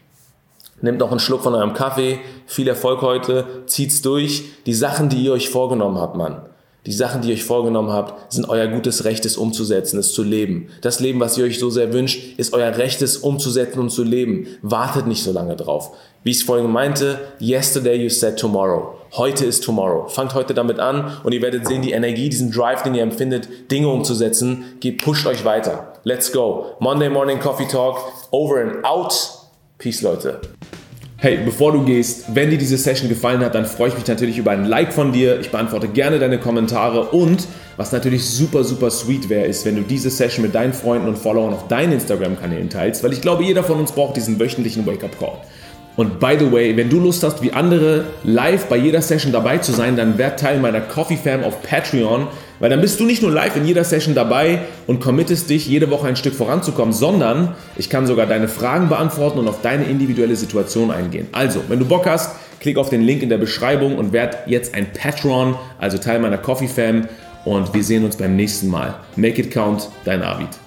Nehmt 0.81 0.99
noch 0.99 1.11
einen 1.11 1.21
Schluck 1.21 1.43
von 1.43 1.55
eurem 1.55 1.73
Kaffee. 1.73 2.19
Viel 2.47 2.69
Erfolg 2.69 3.03
heute. 3.03 3.47
Zieht's 3.67 4.03
durch. 4.03 4.45
Die 4.67 4.75
Sachen, 4.75 5.09
die 5.09 5.23
ihr 5.23 5.33
euch 5.33 5.49
vorgenommen 5.49 5.99
habt, 5.99 6.17
Mann. 6.17 6.43
Die 6.87 6.93
Sachen, 6.93 7.21
die 7.21 7.29
ihr 7.29 7.35
euch 7.35 7.43
vorgenommen 7.43 7.91
habt, 7.91 8.33
sind 8.33 8.49
euer 8.49 8.69
gutes 8.69 9.05
Recht, 9.05 9.27
es 9.27 9.37
umzusetzen, 9.37 9.99
es 9.99 10.13
zu 10.13 10.23
leben. 10.23 10.69
Das 10.83 11.01
Leben, 11.01 11.19
was 11.19 11.37
ihr 11.37 11.45
euch 11.45 11.59
so 11.59 11.69
sehr 11.69 11.93
wünscht, 11.93 12.39
ist 12.39 12.53
euer 12.53 12.77
Recht, 12.77 13.03
es 13.03 13.17
umzusetzen 13.17 13.81
und 13.81 13.91
zu 13.91 14.05
leben. 14.05 14.47
Wartet 14.63 15.09
nicht 15.09 15.25
so 15.25 15.33
lange 15.33 15.57
drauf. 15.57 15.97
Wie 16.23 16.31
ich 16.31 16.37
es 16.37 16.43
vorhin 16.45 16.71
meinte, 16.71 17.19
yesterday 17.41 17.97
you 17.97 18.09
said 18.09 18.39
tomorrow. 18.39 18.95
Heute 19.17 19.45
ist 19.47 19.65
tomorrow. 19.65 20.07
Fangt 20.07 20.35
heute 20.35 20.55
damit 20.55 20.79
an 20.79 21.11
und 21.25 21.33
ihr 21.33 21.43
werdet 21.43 21.67
sehen, 21.67 21.83
die 21.83 21.91
Energie, 21.93 22.29
diesen 22.29 22.53
Drive, 22.53 22.85
den 22.85 22.95
ihr 22.95 23.03
empfindet, 23.03 23.49
Dinge 23.73 23.89
umzusetzen, 23.89 24.65
geht, 24.79 25.03
pusht 25.03 25.27
euch 25.27 25.45
weiter. 25.45 25.95
Let's 26.05 26.31
go. 26.31 26.67
Monday 26.79 27.09
Morning 27.09 27.41
Coffee 27.41 27.67
Talk. 27.67 27.99
Over 28.31 28.61
and 28.61 28.85
out. 28.85 29.46
Peace, 29.79 30.01
Leute. 30.01 30.41
Hey, 31.19 31.39
bevor 31.45 31.73
du 31.73 31.85
gehst, 31.85 32.35
wenn 32.35 32.51
dir 32.51 32.57
diese 32.57 32.79
Session 32.79 33.11
gefallen 33.11 33.41
hat, 33.41 33.55
dann 33.55 33.67
freue 33.67 33.89
ich 33.89 33.95
mich 33.95 34.07
natürlich 34.07 34.39
über 34.39 34.53
ein 34.53 34.65
Like 34.65 34.93
von 34.93 35.13
dir. 35.13 35.39
Ich 35.41 35.51
beantworte 35.51 35.89
gerne 35.89 36.19
deine 36.19 36.39
Kommentare 36.39 37.05
und 37.11 37.47
was 37.77 37.93
natürlich 37.93 38.25
super, 38.25 38.65
super 38.65 38.91
sweet 38.91 39.29
wäre, 39.29 39.47
ist, 39.47 39.67
wenn 39.67 39.77
du 39.77 39.83
diese 39.83 40.09
Session 40.09 40.45
mit 40.45 40.55
deinen 40.55 40.73
Freunden 40.73 41.09
und 41.09 41.19
Followern 41.19 41.53
auf 41.53 41.69
deinen 41.69 41.93
Instagram-Kanälen 41.93 42.71
teilst, 42.71 43.05
weil 43.05 43.13
ich 43.13 43.21
glaube, 43.21 43.45
jeder 43.45 43.65
von 43.65 43.79
uns 43.79 43.93
braucht 43.93 44.17
diesen 44.17 44.41
wöchentlichen 44.41 44.87
Wake-up-Call. 44.87 45.43
Und 45.97 46.21
by 46.21 46.37
the 46.39 46.51
way, 46.51 46.75
wenn 46.77 46.89
du 46.89 47.01
Lust 47.01 47.23
hast, 47.23 47.43
wie 47.43 47.53
andere 47.53 48.05
live 48.25 48.67
bei 48.67 48.77
jeder 48.77 49.03
Session 49.03 49.33
dabei 49.33 49.59
zu 49.59 49.73
sein, 49.73 49.97
dann 49.97 50.17
werd 50.17 50.41
Teil 50.41 50.59
meiner 50.59 50.81
Coffee 50.81 51.17
Fam 51.17 51.45
auf 51.45 51.63
Patreon, 51.63 52.29
weil 52.61 52.71
dann 52.71 52.81
bist 52.81 53.01
du 53.01 53.05
nicht 53.05 53.23
nur 53.23 53.31
live 53.31 53.57
in 53.57 53.67
jeder 53.67 53.85
Session 53.85 54.15
dabei 54.15 54.61
und 54.87 55.01
committest 55.01 55.51
dich, 55.51 55.67
jede 55.67 55.91
Woche 55.91 56.07
ein 56.07 56.17
Stück 56.17 56.35
voranzukommen, 56.35 56.93
sondern 56.93 57.55
ich 57.77 57.91
kann 57.91 58.07
sogar 58.07 58.27
deine 58.27 58.49
Fragen 58.49 58.89
beantworten 58.89 59.39
und 59.39 59.49
auf 59.49 59.63
deine 59.63 59.85
individuelle 59.85 60.37
Situation 60.37 60.91
eingehen. 60.91 61.29
Also, 61.33 61.61
wenn 61.69 61.79
du 61.79 61.85
Bock 61.85 62.07
hast, 62.07 62.37
klick 62.61 62.79
auf 62.79 62.91
den 62.91 63.03
Link 63.03 63.23
in 63.23 63.29
der 63.29 63.39
Beschreibung 63.39 63.99
und 63.99 64.13
werd 64.13 64.47
jetzt 64.47 64.75
ein 64.75 64.93
Patron, 64.93 65.57
also 65.79 65.99
Teil 65.99 66.19
meiner 66.21 66.39
Coffee 66.39 66.69
Fam 66.69 67.09
und 67.45 67.73
wir 67.75 67.85
sehen 67.85 68.05
uns 68.05 68.17
beim 68.17 68.37
nächsten 68.37 68.69
Mal. 68.69 68.95
Make 69.17 69.41
it 69.41 69.51
count, 69.53 69.89
dein 70.05 70.23
Arvid. 70.23 70.66